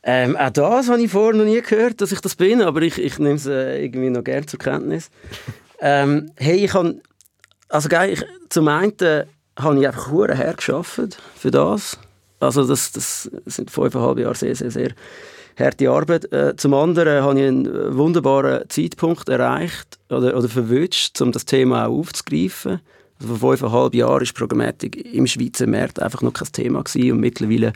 Ähm, 0.01 0.35
auch 0.37 0.49
das 0.49 0.89
habe 0.89 1.01
ich 1.01 1.11
vorher 1.11 1.37
noch 1.37 1.45
nie 1.45 1.61
gehört, 1.61 2.01
dass 2.01 2.11
ich 2.11 2.21
das 2.21 2.35
bin, 2.35 2.61
aber 2.61 2.81
ich, 2.81 2.97
ich 2.97 3.19
nehme 3.19 3.35
es 3.35 3.45
äh, 3.45 3.83
irgendwie 3.83 4.09
noch 4.09 4.23
gerne 4.23 4.45
zur 4.45 4.59
Kenntnis. 4.59 5.11
ähm, 5.79 6.31
hey, 6.37 6.65
ich 6.65 6.73
habe, 6.73 7.01
also 7.67 7.89
geil, 7.89 8.13
ich, 8.13 8.23
zum 8.49 8.67
einen 8.69 8.93
habe 9.59 9.79
ich 9.79 9.87
einfach 9.87 10.11
hergeschafft 10.11 11.17
für 11.35 11.51
das. 11.51 11.97
Also 12.39 12.65
das, 12.65 12.91
das 12.91 13.29
sind 13.45 13.69
fünfeinhalb 13.69 14.19
Jahre 14.19 14.35
sehr, 14.35 14.55
sehr, 14.55 14.71
sehr 14.71 14.91
harte 15.57 15.89
Arbeit. 15.89 16.31
Äh, 16.31 16.55
zum 16.55 16.73
anderen 16.73 17.21
habe 17.21 17.39
ich 17.39 17.47
einen 17.47 17.95
wunderbaren 17.95 18.69
Zeitpunkt 18.69 19.27
erreicht 19.29 19.99
oder, 20.09 20.37
oder 20.37 20.47
verwünscht, 20.47 21.19
um 21.21 21.31
das 21.31 21.45
Thema 21.45 21.85
auch 21.85 21.99
aufzugreifen. 21.99 22.79
Also 23.21 23.35
vor 23.35 23.49
fünfeinhalb 23.49 23.93
Jahren 23.93 24.25
war 24.25 24.33
Programmatik 24.33 25.13
im 25.13 25.27
Schweizer 25.27 25.67
Markt 25.67 26.01
einfach 26.01 26.21
noch 26.21 26.33
kein 26.33 26.51
Thema 26.51 26.83
gewesen 26.83 27.11
und 27.11 27.19
mittlerweile 27.19 27.73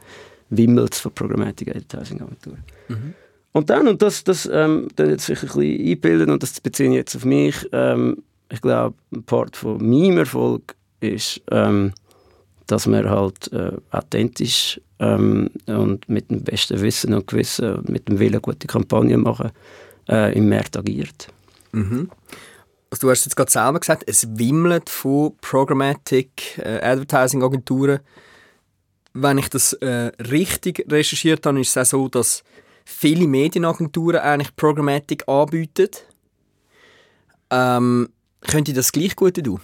wimmelt 0.50 0.94
es 0.94 1.02
von 1.02 1.12
Programmatic 1.12 1.70
Advertising 1.70 2.22
Agenturen. 2.22 2.64
Mhm. 2.88 3.14
Und 3.52 3.70
dann, 3.70 3.88
und 3.88 4.02
das, 4.02 4.24
das 4.24 4.50
ähm, 4.52 4.88
dann 4.96 5.10
jetzt 5.10 5.30
ein 5.30 5.36
bisschen 5.36 5.62
einbilden 5.62 6.32
und 6.32 6.42
das 6.42 6.60
beziehe 6.60 6.90
ich 6.90 6.96
jetzt 6.96 7.16
auf 7.16 7.26
mich, 7.26 7.56
ähm, 7.72 8.24
ich 8.50 8.62
glaube, 8.62 8.96
ein 9.12 9.24
Part 9.24 9.56
von 9.56 9.78
meinem 9.78 10.20
Erfolg 10.20 10.76
ist, 11.04 11.42
ähm, 11.52 11.94
dass 12.68 12.88
man 12.88 13.10
halt 13.10 13.52
äh, 13.52 13.74
authentisch 13.92 14.80
ähm, 15.00 15.50
und 15.68 16.08
mit 16.08 16.32
dem 16.32 16.44
besten 16.44 16.82
Wissen 16.82 17.14
und 17.14 17.28
Gewissen 17.28 17.76
und 17.76 17.90
mit 17.90 18.08
dem 18.08 18.20
Willen 18.20 18.42
gute 18.42 18.68
Kampagnen 18.68 19.22
machen, 19.22 19.52
äh, 20.10 20.36
im 20.38 20.50
Markt 20.50 20.78
agiert. 20.78 21.28
Mhm. 21.72 22.10
Also 22.90 23.08
du 23.08 23.10
hast 23.12 23.26
jetzt 23.26 23.36
gerade 23.36 23.52
selber 23.52 23.80
gesagt, 23.80 24.04
es 24.06 24.28
wimmelt 24.38 24.90
von 24.90 25.36
Programmatic 25.42 26.60
äh, 26.60 26.80
Advertising 26.82 27.44
Agenturen. 27.44 28.00
Wenn 29.14 29.40
ich 29.40 29.50
das 29.50 29.74
äh, 29.74 30.12
richtig 30.30 30.86
recherchiert 30.92 31.46
habe, 31.46 31.60
ist 31.60 31.76
es 31.76 31.78
auch 31.78 32.00
so, 32.00 32.08
dass 32.08 32.44
viele 32.86 33.28
Medienagenturen 33.28 34.20
eigentlich 34.20 34.56
Programmatic 34.56 35.28
anbieten. 35.28 35.90
Ähm, 37.50 38.10
könnte 38.42 38.74
das 38.74 38.92
gleich 38.92 39.16
gut 39.16 39.44
tun? 39.44 39.60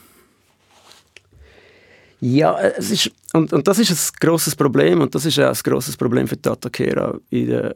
Ja, 2.22 2.60
es 2.60 2.92
ist, 2.92 3.12
und, 3.34 3.54
und 3.54 3.68
das 3.68 3.80
ist 3.80 3.92
ein 3.92 4.18
grosses 4.20 4.56
Problem 4.56 5.02
und 5.02 5.16
das 5.16 5.26
ist 5.26 5.40
auch 5.40 5.48
ein 5.48 5.58
grosses 5.64 5.96
Problem 5.96 6.28
für 6.28 6.38
Datakera 6.38 7.18
in 7.30 7.48
der 7.48 7.74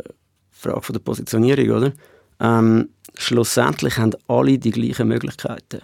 Frage 0.51 0.81
von 0.81 0.93
der 0.93 0.99
Positionierung, 0.99 1.69
oder? 1.69 1.93
Ähm, 2.39 2.89
schlussendlich 3.15 3.97
haben 3.97 4.13
alle 4.27 4.57
die 4.57 4.71
gleichen 4.71 5.07
Möglichkeiten. 5.07 5.81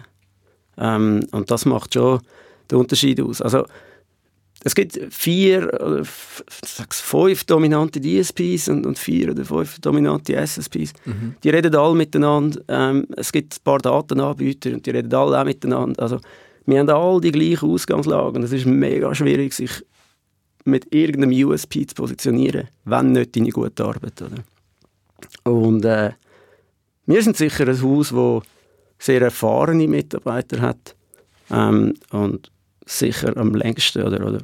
Ähm, 0.76 1.26
und 1.32 1.50
das 1.50 1.64
macht 1.64 1.94
schon 1.94 2.20
den 2.70 2.78
Unterschied 2.78 3.20
aus. 3.20 3.40
Also, 3.40 3.66
es 4.62 4.74
gibt 4.74 5.00
vier 5.10 5.72
oder 5.80 6.02
fünf 6.04 7.44
dominante 7.44 7.98
DSPs 7.98 8.68
und, 8.68 8.84
und, 8.84 8.98
vier 8.98 9.30
oder 9.30 9.44
fünf 9.44 9.80
dominante 9.80 10.36
SSPs. 10.36 10.92
Mhm. 11.06 11.36
Die 11.42 11.48
reden 11.48 11.74
alle 11.74 11.94
miteinander. 11.94 12.60
Ähm, 12.68 13.06
es 13.16 13.32
gibt 13.32 13.54
ein 13.54 13.64
paar 13.64 13.78
Datenanbieter 13.78 14.72
und 14.72 14.84
die 14.84 14.90
reden 14.90 15.14
alle 15.14 15.40
auch 15.40 15.44
miteinander. 15.44 16.02
Also, 16.02 16.20
wir 16.66 16.78
haben 16.78 16.90
alle 16.90 17.20
die 17.20 17.32
gleiche 17.32 17.66
Ausgangslage 17.66 18.38
und 18.38 18.44
es 18.44 18.52
ist 18.52 18.66
mega 18.66 19.14
schwierig, 19.14 19.52
sich 19.52 19.84
mit 20.64 20.94
irgendeinem 20.94 21.46
USP 21.46 21.86
zu 21.86 21.94
positionieren, 21.94 22.68
wenn 22.84 23.12
nicht 23.12 23.34
deine 23.34 23.50
gute 23.50 23.84
Arbeit. 23.84 24.20
Oder? 24.22 25.52
Und 25.52 25.84
äh, 25.84 26.10
wir 27.06 27.22
sind 27.22 27.36
sicher 27.36 27.66
ein 27.66 27.82
Haus, 27.82 28.10
das 28.10 28.42
sehr 28.98 29.22
erfahrene 29.22 29.88
Mitarbeiter 29.88 30.60
hat 30.60 30.94
ähm, 31.50 31.94
und 32.10 32.50
sicher 32.86 33.36
am 33.36 33.54
längsten 33.54 34.02
oder, 34.02 34.26
oder 34.26 34.40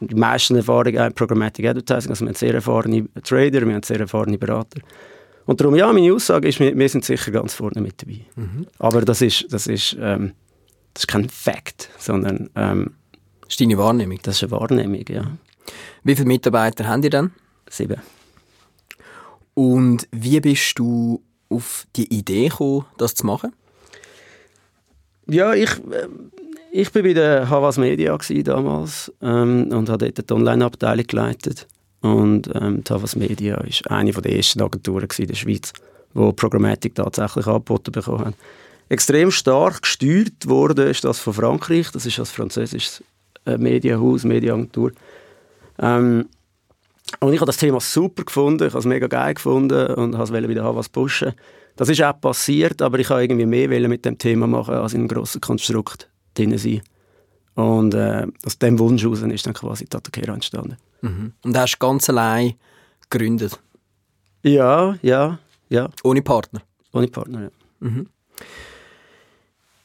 die 0.00 0.14
meisten 0.14 0.56
Erfahrungen 0.56 0.96
in 0.96 1.12
Programmatic 1.12 1.66
Advertising. 1.66 2.10
Also 2.10 2.24
wir 2.24 2.28
haben 2.30 2.36
sehr 2.36 2.54
erfahrene 2.54 3.06
Trader, 3.22 3.66
wir 3.66 3.74
haben 3.74 3.82
sehr 3.82 4.00
erfahrene 4.00 4.38
Berater. 4.38 4.80
Und 5.46 5.60
darum, 5.60 5.74
ja, 5.74 5.92
meine 5.92 6.12
Aussage 6.12 6.48
ist, 6.48 6.60
wir, 6.60 6.76
wir 6.76 6.88
sind 6.88 7.04
sicher 7.04 7.32
ganz 7.32 7.54
vorne 7.54 7.80
mit 7.80 8.00
dabei. 8.00 8.20
Mhm. 8.36 8.66
Aber 8.78 9.02
das 9.02 9.20
ist, 9.20 9.52
das 9.52 9.66
ist 9.66 9.96
ähm, 10.00 10.32
das 10.94 11.04
ist 11.04 11.08
kein 11.08 11.28
Fakt, 11.28 11.88
sondern 11.98 12.50
ähm, 12.56 12.94
das 13.42 13.50
ist 13.50 13.60
deine 13.60 13.78
Wahrnehmung. 13.78 14.18
Das 14.22 14.36
ist 14.36 14.44
eine 14.44 14.52
Wahrnehmung, 14.52 15.04
ja. 15.08 15.24
Wie 16.02 16.14
viele 16.14 16.26
Mitarbeiter 16.26 16.86
haben 16.86 17.02
die 17.02 17.10
dann? 17.10 17.32
Sieben. 17.68 18.00
Und 19.54 20.08
wie 20.12 20.40
bist 20.40 20.78
du 20.78 21.22
auf 21.48 21.86
die 21.96 22.12
Idee 22.12 22.48
gekommen, 22.48 22.86
das 22.98 23.14
zu 23.14 23.26
machen? 23.26 23.52
Ja, 25.26 25.52
ich, 25.52 25.70
äh, 25.70 26.08
ich 26.72 26.90
bin 26.92 27.02
bei 27.04 27.12
der 27.12 27.48
Havas 27.48 27.76
Media 27.76 28.16
damals 28.44 29.12
ähm, 29.20 29.68
und 29.72 29.88
habe 29.88 30.12
dort 30.12 30.30
die 30.30 30.34
Online-Abteilung 30.34 31.06
geleitet. 31.06 31.66
Und 32.00 32.50
ähm, 32.54 32.82
die 32.82 32.92
Havas 32.92 33.16
Media 33.16 33.56
war 33.56 33.98
eine 33.98 34.12
der 34.12 34.36
ersten 34.36 34.62
Agenturen 34.62 35.08
in 35.18 35.26
der 35.26 35.34
Schweiz, 35.34 35.72
die 36.14 36.32
Programmatik 36.32 36.94
tatsächlich 36.94 37.46
angeboten 37.46 37.92
bekommen 37.92 38.20
haben 38.20 38.34
extrem 38.90 39.30
stark 39.30 39.82
gesteuert 39.82 40.46
wurde, 40.46 40.82
ist 40.84 41.04
das 41.04 41.18
von 41.18 41.32
Frankreich. 41.32 41.90
Das 41.92 42.04
ist 42.04 42.18
das 42.18 42.30
französische 42.30 43.02
äh, 43.46 43.56
Medienhaus, 43.56 44.24
Medienagentur. 44.24 44.92
Ähm, 45.78 46.28
und 47.20 47.32
ich 47.32 47.40
habe 47.40 47.46
das 47.46 47.56
Thema 47.56 47.80
super 47.80 48.24
gefunden, 48.24 48.66
ich 48.66 48.72
habe 48.72 48.80
es 48.80 48.84
mega 48.84 49.06
geil 49.06 49.34
gefunden 49.34 49.94
und 49.94 50.16
wollte 50.18 50.48
wieder 50.48 50.76
was 50.76 50.88
pushen. 50.88 51.32
Das 51.76 51.88
ist 51.88 52.02
auch 52.02 52.20
passiert, 52.20 52.82
aber 52.82 52.98
ich 52.98 53.08
habe 53.08 53.22
irgendwie 53.22 53.46
mehr 53.46 53.88
mit 53.88 54.04
dem 54.04 54.18
Thema 54.18 54.46
machen, 54.46 54.74
als 54.74 54.92
in 54.92 55.00
einem 55.00 55.08
grossen 55.08 55.40
Konstrukt 55.40 56.08
drin 56.34 56.56
sein. 56.58 56.82
Und 57.54 57.94
äh, 57.94 58.26
aus 58.44 58.58
diesem 58.58 58.78
Wunsch 58.78 59.02
heraus 59.02 59.22
ist 59.22 59.46
dann 59.46 59.54
quasi 59.54 59.86
Tatakera 59.86 60.34
entstanden. 60.34 60.76
Mhm. 61.00 61.32
Und 61.42 61.56
hast 61.56 61.74
du 61.74 61.78
ganz 61.78 62.08
allein 62.10 62.54
gegründet? 63.08 63.58
Ja, 64.42 64.96
ja, 65.02 65.38
ja. 65.68 65.90
Ohne 66.04 66.22
Partner? 66.22 66.62
Ohne 66.92 67.08
Partner, 67.08 67.42
ja. 67.42 67.50
Mhm. 67.80 68.06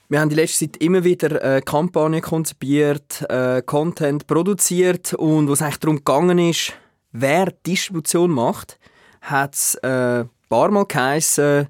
Wir 0.07 0.19
haben 0.19 0.29
die 0.29 0.35
letzte 0.35 0.65
Zeit 0.65 0.77
immer 0.77 1.03
wieder 1.03 1.41
äh, 1.43 1.61
Kampagnen 1.61 2.21
konzipiert, 2.21 3.21
äh, 3.29 3.61
Content 3.63 4.27
produziert 4.27 5.13
und 5.15 5.49
was 5.49 5.61
eigentlich 5.61 5.79
darum 5.79 5.97
gegangen 5.97 6.37
ist, 6.37 6.73
wer 7.11 7.51
Distribution 7.65 8.29
macht, 8.29 8.79
hat 9.21 9.55
es 9.55 9.75
äh, 9.81 10.21
ein 10.21 10.29
paar 10.47 10.69
Mal 10.69 10.85
geheißen, 10.85 11.67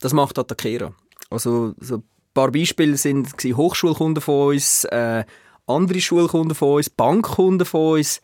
das 0.00 0.12
macht 0.14 0.38
Atakera. 0.38 0.94
Also 1.30 1.74
so 1.78 2.02
paar 2.34 2.50
Beispiele 2.50 2.96
sind 2.96 3.32
Hochschulkunden 3.42 4.20
von 4.20 4.54
uns, 4.54 4.84
äh, 4.84 5.24
andere 5.66 6.00
Schulkunden 6.00 6.54
von 6.54 6.76
uns, 6.76 6.90
Bankkunden 6.90 7.66
von 7.66 7.98
uns. 7.98 8.20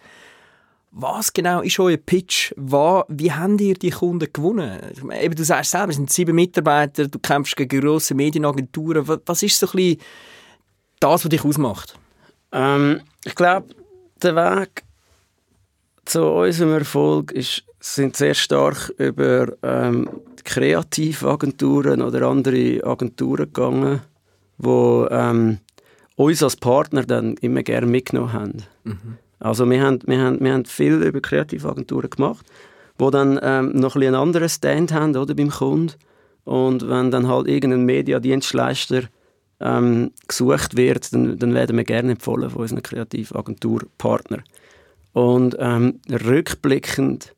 Was 0.92 1.32
genau 1.32 1.60
ist 1.60 1.78
euer 1.78 1.96
Pitch? 1.96 2.52
Wie 2.56 3.32
habt 3.32 3.60
ihr 3.60 3.74
die 3.74 3.90
Kunden 3.90 4.28
gewonnen? 4.32 4.80
Eben, 5.20 5.34
du 5.36 5.44
sagst 5.44 5.70
selber, 5.70 5.90
es 5.90 5.96
sind 5.96 6.10
sieben 6.10 6.34
Mitarbeiter, 6.34 7.06
du 7.06 7.18
kämpfst 7.20 7.56
gegen 7.56 7.80
grosse 7.80 8.14
Medienagenturen. 8.14 9.06
Wa- 9.06 9.20
Was 9.24 9.42
ist 9.44 9.58
so 9.58 9.66
ein 9.68 9.72
bisschen 9.72 10.00
das, 10.98 11.24
was 11.24 11.28
dich 11.28 11.44
ausmacht? 11.44 11.96
Ähm, 12.50 13.02
ich 13.24 13.36
glaube, 13.36 13.68
der 14.20 14.34
Weg 14.34 14.82
zu 16.06 16.24
unserem 16.24 16.72
Erfolg 16.74 17.30
ist, 17.32 17.62
sind 17.78 18.16
sehr 18.16 18.34
stark 18.34 18.92
über 18.98 19.46
ähm, 19.62 20.10
Kreativagenturen 20.44 22.02
oder 22.02 22.22
andere 22.26 22.80
Agenturen 22.84 23.44
gegangen, 23.44 24.00
die 24.58 24.68
ähm, 25.10 25.58
uns 26.16 26.42
als 26.42 26.56
Partner 26.56 27.04
dann 27.04 27.36
immer 27.36 27.62
gerne 27.62 27.86
mitgenommen 27.86 28.32
haben. 28.32 28.64
Also 29.40 29.68
wir 29.68 29.82
haben, 29.82 29.98
wir, 30.06 30.18
haben, 30.18 30.40
wir 30.40 30.52
haben 30.52 30.66
viel 30.66 31.02
über 31.02 31.20
Kreativagenturen 31.20 32.10
gemacht, 32.10 32.46
wo 32.98 33.10
dann 33.10 33.40
ähm, 33.42 33.72
noch 33.72 33.96
ein 33.96 34.02
einen 34.02 34.14
anderen 34.14 34.48
Stand 34.48 34.92
haben 34.92 35.16
oder, 35.16 35.34
beim 35.34 35.50
Kunden. 35.50 35.94
Und 36.44 36.88
wenn 36.88 37.10
dann 37.10 37.26
halt 37.26 37.48
irgendein 37.48 37.84
Mediadienstleister 37.84 39.04
ähm, 39.60 40.12
gesucht 40.28 40.76
wird, 40.76 41.12
dann, 41.12 41.38
dann 41.38 41.54
werden 41.54 41.76
wir 41.76 41.84
gerne 41.84 42.12
empfohlen 42.12 42.50
von 42.50 42.62
unseren 42.62 42.82
Kreativagenturpartnern. 42.82 44.42
Und 45.12 45.56
ähm, 45.58 46.00
rückblickend 46.08 47.34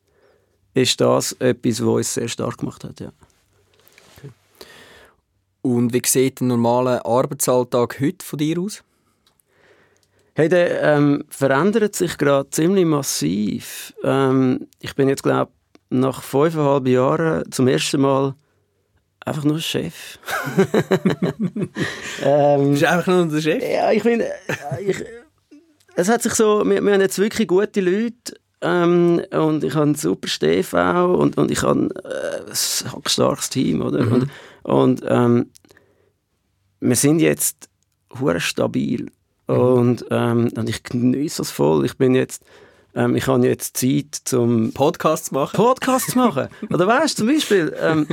ist 0.73 0.99
das 1.01 1.33
etwas, 1.33 1.81
was 1.81 1.87
uns 1.87 2.13
sehr 2.13 2.27
stark 2.27 2.57
gemacht 2.57 2.83
hat. 2.83 2.99
Ja. 2.99 3.11
Und 5.61 5.93
wie 5.93 6.01
sieht 6.05 6.41
der 6.41 6.47
normale 6.47 7.05
Arbeitsalltag 7.05 7.99
heute 8.01 8.25
von 8.25 8.39
dir 8.39 8.59
aus? 8.59 8.83
Hey, 10.35 10.49
der 10.49 10.81
ähm, 10.81 11.25
verändert 11.29 11.95
sich 11.95 12.17
gerade 12.17 12.49
ziemlich 12.49 12.85
massiv. 12.85 13.93
Ähm, 14.03 14.67
ich 14.79 14.95
bin 14.95 15.07
jetzt, 15.07 15.21
glaube 15.21 15.51
nach 15.93 16.23
fünfeinhalb 16.23 16.87
Jahren 16.87 17.51
zum 17.51 17.67
ersten 17.67 18.01
Mal 18.01 18.33
einfach 19.19 19.43
nur 19.43 19.59
Chef. 19.59 20.17
ähm, 22.23 22.63
Du 22.63 22.69
bist 22.71 22.83
einfach 22.83 23.07
nur 23.07 23.27
der 23.27 23.41
Chef. 23.41 23.63
Ja, 23.63 23.91
ich 23.91 24.01
finde, 24.01 24.25
äh, 24.25 24.83
ich, 24.83 25.03
es 25.95 26.09
hat 26.09 26.23
sich 26.23 26.33
so, 26.33 26.63
wir, 26.65 26.81
wir 26.81 26.93
haben 26.93 27.01
jetzt 27.01 27.19
wirklich 27.19 27.47
gute 27.47 27.81
Leute 27.81 28.33
ähm, 28.61 29.21
und 29.31 29.63
ich 29.63 29.73
habe 29.75 29.83
einen 29.83 29.95
super 29.95 30.27
Stef 30.27 30.73
auch 30.73 31.19
und, 31.19 31.37
und 31.37 31.51
ich 31.51 31.61
habe 31.61 31.89
äh, 32.03 32.49
ein 32.49 33.03
starkes 33.05 33.49
Team, 33.49 33.81
oder? 33.83 33.99
Und, 33.99 34.29
und 34.63 35.03
ähm, 35.07 35.51
wir 36.79 36.95
sind 36.95 37.19
jetzt 37.19 37.69
hure 38.19 38.39
stabil 39.43 39.61
und, 39.61 40.05
ähm, 40.11 40.49
und 40.55 40.69
ich 40.69 40.83
genieße 40.83 41.37
das 41.37 41.51
voll. 41.51 41.85
Ich 41.85 41.97
bin 41.97 42.15
jetzt, 42.15 42.43
ähm, 42.95 43.15
ich 43.15 43.27
habe 43.27 43.45
jetzt 43.47 43.77
Zeit 43.77 44.21
zum 44.25 44.73
Podcasts 44.73 45.31
machen. 45.31 45.57
Podcasts 45.57 46.11
zu 46.11 46.17
machen. 46.17 46.47
Oder 46.69 46.87
weißt 46.87 47.19
du, 47.19 47.23
zum 47.23 47.33
Beispiel, 47.33 47.75
ähm, 47.79 48.07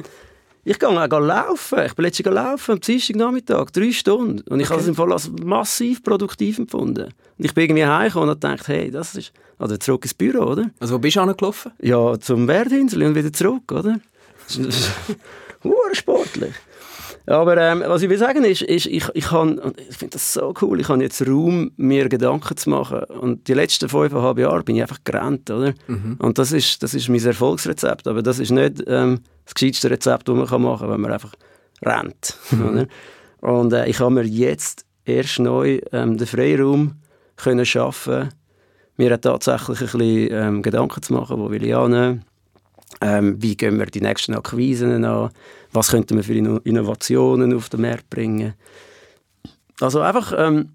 ich 0.64 0.78
gehe 0.78 0.88
auch 0.88 1.20
laufen. 1.20 1.78
Ich 1.87 1.94
bin 1.94 2.04
letztens 2.04 2.34
laufen 2.34 2.72
am 2.72 2.80
Dienstagnachmittag, 2.80 3.70
drei 3.70 3.92
Stunden. 3.92 4.40
Und 4.49 4.60
ich 4.60 4.68
habe 4.68 4.80
es 4.80 4.88
im 4.88 4.94
Fall 4.94 5.12
als 5.12 5.30
massiv 5.30 6.02
produktiv 6.02 6.58
empfunden. 6.58 7.04
Und 7.38 7.44
ich 7.44 7.54
bin 7.54 7.64
irgendwie 7.64 7.87
heimgekommen 7.87 8.30
und 8.30 8.44
dachte, 8.44 8.72
hey, 8.72 8.90
das 8.90 9.14
ist... 9.14 9.32
Oder 9.58 9.78
zurück 9.78 10.04
ins 10.04 10.14
Büro, 10.14 10.44
oder? 10.52 10.70
Also 10.80 10.94
wo 10.94 10.99
bist 10.99 11.16
du 11.16 11.20
angelaufen? 11.20 11.72
Ja, 11.82 12.18
zum 12.18 12.49
Werdinsel 12.49 13.02
und 13.02 13.14
wieder 13.14 13.30
zurück, 13.30 13.70
oder? 13.70 14.00
Das 14.46 14.56
ist 14.56 14.90
hure 15.64 15.94
sportlich. 15.94 16.54
Aber 17.30 17.56
ähm, 17.58 17.84
was 17.87 18.02
ich 18.02 18.10
will 18.10 18.18
sagen 18.18 18.42
ist, 18.42 18.62
ist 18.62 18.87
ich, 18.87 19.08
ich, 19.14 19.25
kann, 19.26 19.60
ich 19.88 19.96
finde 19.96 20.14
das 20.14 20.32
so 20.32 20.52
cool, 20.60 20.80
ich 20.80 20.88
habe 20.88 21.00
jetzt 21.00 21.25
Raum, 21.25 21.70
mir 21.76 22.08
Gedanken 22.08 22.56
zu 22.56 22.68
machen. 22.70 23.04
Und 23.04 23.46
die 23.46 23.54
letzten 23.54 23.88
fünfeinhalb 23.88 24.37
Jahre 24.38 24.64
bin 24.64 24.75
ich 24.75 24.82
einfach 24.82 24.99
gerannt, 25.04 25.49
oder? 25.49 25.72
Und 26.18 26.38
das 26.38 26.50
ist, 26.50 26.82
das 26.82 26.92
ist 26.92 27.08
mein 27.08 27.25
Erfolgsrezept. 27.25 28.08
Aber 28.08 28.22
das 28.22 28.40
ist 28.40 28.50
nicht 28.50 28.82
ähm, 28.88 29.20
das 29.44 29.54
gescheiteste 29.54 29.90
Rezept, 29.90 30.28
das 30.28 30.34
man 30.34 30.49
kann 30.49 30.62
machen 30.62 30.80
kann, 30.80 30.90
wenn 30.90 31.00
man 31.02 31.12
einfach 31.12 31.32
rennt. 31.82 32.36
Oder? 32.52 32.86
Und 33.40 33.73
äh, 33.73 33.86
ich 33.86 34.00
habe 34.00 34.10
mir 34.10 34.25
jetzt 34.25 34.84
erst 35.04 35.38
neu 35.38 35.80
ähm, 35.93 36.19
den 36.19 36.26
Freiraum 36.26 36.97
können 37.36 37.64
schaffen, 37.64 38.30
mir 38.97 39.21
tatsächlich 39.21 39.80
ein 39.80 39.86
bisschen 39.86 40.28
ähm, 40.32 40.62
Gedanken 40.62 41.00
zu 41.00 41.12
machen, 41.12 41.38
wo 41.38 41.49
will 41.49 41.64
ich 41.64 41.76
annehmen. 41.76 42.25
Ähm, 43.00 43.37
wie 43.41 43.57
gehen 43.57 43.79
wir 43.79 43.87
die 43.87 44.00
nächsten 44.00 44.35
Akquisen 44.35 45.05
an? 45.05 45.31
Was 45.73 45.91
könnten 45.91 46.17
wir 46.17 46.25
für 46.25 46.33
Inno- 46.35 46.61
Innovationen 46.65 47.55
auf 47.55 47.69
den 47.69 47.83
Markt 47.83 48.11
bringen? 48.11 48.55
Also 49.81 50.00
einfach, 50.00 50.33
ähm, 50.37 50.71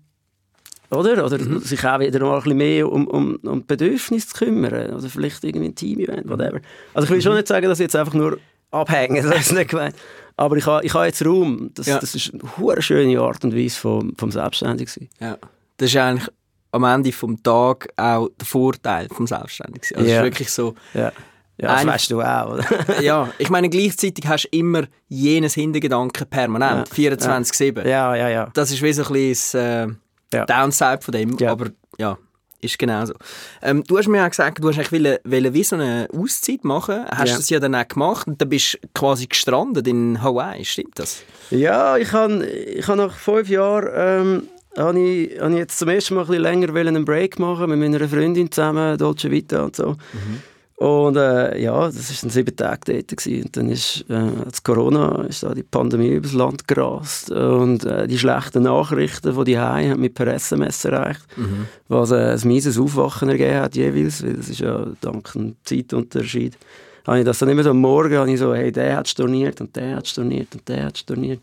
oder? 0.89 1.25
Oder 1.25 1.37
sich 1.59 1.83
auch 1.85 1.99
wieder 1.99 2.19
mal 2.19 2.37
ein 2.37 2.43
bisschen 2.43 2.57
mehr 2.57 2.91
um, 2.91 3.07
um, 3.07 3.35
um 3.43 3.65
Bedürfnisse 3.65 4.29
zu 4.29 4.35
kümmern. 4.45 4.93
Oder 4.95 5.09
vielleicht 5.09 5.43
irgendwie 5.43 5.67
ein 5.67 5.75
Team-Event, 5.75 6.27
whatever. 6.29 6.59
Also 6.93 7.05
ich 7.05 7.09
will 7.11 7.21
schon 7.21 7.35
nicht 7.35 7.47
sagen, 7.47 7.67
dass 7.67 7.79
ich 7.79 7.83
jetzt 7.83 7.95
einfach 7.95 8.13
nur 8.13 8.37
abhängen, 8.71 9.23
das 9.29 9.47
ist 9.47 9.53
nicht 9.53 9.69
gemeint. 9.69 9.95
Aber 10.37 10.57
ich 10.57 10.65
habe, 10.65 10.85
ich 10.85 10.93
habe 10.93 11.05
jetzt 11.05 11.25
Raum. 11.25 11.71
Das, 11.73 11.85
Ja. 11.87 11.99
das 11.99 12.15
ist 12.15 12.31
eine 12.57 12.81
schöne 12.81 13.19
Art 13.21 13.43
und 13.43 13.55
Weise 13.55 13.79
vom, 13.79 14.13
vom 14.17 14.31
Selbstständigsein. 14.31 15.09
Ja. 15.19 15.37
Das 15.77 15.89
ist 15.89 15.97
eigentlich 15.97 16.29
am 16.71 16.83
Ende 16.83 17.11
vom 17.11 17.41
Tag 17.41 17.87
auch 17.95 18.29
der 18.39 18.45
Vorteil 18.47 19.07
vom 19.09 19.27
Selbstständigsein. 19.27 19.97
Also 19.97 20.09
Ja. 20.09 20.15
es 20.17 20.19
ist 20.21 20.25
wirklich 20.33 20.51
so, 20.51 20.75
Ja, 20.93 21.11
ja 21.57 21.69
das 21.69 21.81
Ein- 21.81 21.87
weißt 21.87 22.11
du 22.11 22.21
auch, 22.21 22.53
oder? 22.53 22.65
ja, 23.01 23.29
ich 23.37 23.49
meine, 23.49 23.69
gleichzeitig 23.69 24.27
hast 24.27 24.43
du 24.51 24.57
immer 24.57 24.83
jenes 25.07 25.53
Hintergedanken 25.53 26.27
permanent, 26.27 26.89
24-7. 26.89 27.87
ja, 27.87 28.15
ja, 28.15 28.29
ja. 28.29 28.49
Das 28.53 28.71
ist 28.71 28.81
wie 28.81 28.93
so 28.93 29.03
ein 29.03 29.13
bisschen 29.13 29.91
das 30.31 30.33
äh, 30.33 30.37
Ja. 30.37 30.45
Downside 30.45 30.99
von 31.01 31.11
dem, 31.13 31.37
Ja. 31.39 31.51
aber 31.51 31.67
ja, 31.97 32.17
ist 32.61 32.79
genauso. 32.79 33.13
Ähm, 33.61 33.83
du 33.87 33.97
hast 33.97 34.07
mir 34.07 34.17
ja 34.17 34.27
gesagt, 34.27 34.61
du 34.63 34.67
hast 34.69 34.77
eigentlich 34.79 34.91
wollen, 35.03 35.17
wollen 35.23 35.53
wie 35.53 35.63
so 35.63 35.75
eine 35.75 36.07
Auszeit 36.17 36.63
machen, 36.63 37.05
hast 37.11 37.29
Ja. 37.29 37.37
das 37.37 37.49
ja 37.49 37.59
dann 37.59 37.75
auch 37.75 37.87
gemacht 37.87 38.27
und 38.27 38.41
dann 38.41 38.49
bist 38.49 38.79
du 38.81 38.87
quasi 38.93 39.27
gestrandet 39.27 39.87
in 39.87 40.21
Hawaii, 40.21 40.65
stimmt 40.65 40.97
das? 40.97 41.21
Ja, 41.51 41.95
ich 41.97 42.11
habe 42.11 42.43
ich 42.45 42.87
nach 42.87 43.13
fünf 43.13 43.49
Jahren 43.49 43.89
ähm, 43.95 44.43
habe 44.77 44.99
ich, 44.99 45.39
hab 45.39 45.51
ich 45.51 45.57
jetzt 45.57 45.77
zum 45.79 45.89
ersten 45.89 46.15
Mal 46.15 46.21
ein 46.21 46.27
bisschen 46.27 46.41
länger 46.43 46.75
einen 46.75 47.05
Break 47.05 47.37
machen 47.39 47.69
mit 47.69 47.79
meiner 47.79 48.09
Freundin 48.09 48.51
zusammen, 48.51 48.97
Dolce 48.97 49.29
Vita 49.31 49.63
und 49.63 49.75
so. 49.75 49.95
Und 50.77 51.15
äh, 51.15 51.57
ja, 51.61 51.85
das 51.85 52.09
war 52.09 52.17
dann 52.21 52.29
sieben 52.31 52.55
Tage 52.55 52.93
dort. 52.93 53.07
Gewesen. 53.07 53.45
Und 53.45 53.57
dann 53.57 53.69
ist 53.69 54.05
äh, 54.09 54.29
als 54.45 54.61
Corona 54.61 55.23
ist 55.23 55.43
da 55.43 55.53
die 55.53 55.63
Pandemie 55.63 56.09
übers 56.09 56.33
Land 56.33 56.67
gerast. 56.67 57.31
Und 57.31 57.85
äh, 57.85 58.07
die 58.07 58.19
schlechten 58.19 58.63
Nachrichten 58.63 59.33
von 59.33 59.45
die 59.45 59.57
haben 59.57 60.01
mich 60.01 60.13
per 60.13 60.27
SMS 60.27 60.83
erreicht, 60.83 61.25
was 61.87 62.11
äh, 62.11 62.33
ein 62.33 62.47
mieses 62.47 62.77
Aufwachen 62.77 63.29
ergeben 63.29 63.61
hat 63.61 63.75
jeweils, 63.75 64.21
weil 64.21 64.33
das 64.33 64.49
ist 64.49 64.59
ja 64.59 64.85
dank 64.99 65.31
dem 65.31 65.55
Zeitunterschied. 65.63 66.57
Habe 67.07 67.19
ich 67.19 67.25
das 67.25 67.39
dann 67.39 67.49
immer 67.49 67.63
so 67.63 67.69
am 67.69 67.79
Morgen, 67.79 68.17
habe 68.17 68.31
ich 68.31 68.39
so, 68.39 68.53
hey, 68.53 68.71
der 68.71 68.97
hat 68.97 69.07
storniert 69.07 69.61
und 69.61 69.75
der 69.75 69.95
hat 69.95 70.07
storniert 70.07 70.55
und 70.55 70.67
der 70.67 70.85
hat 70.85 70.97
storniert. 70.97 71.39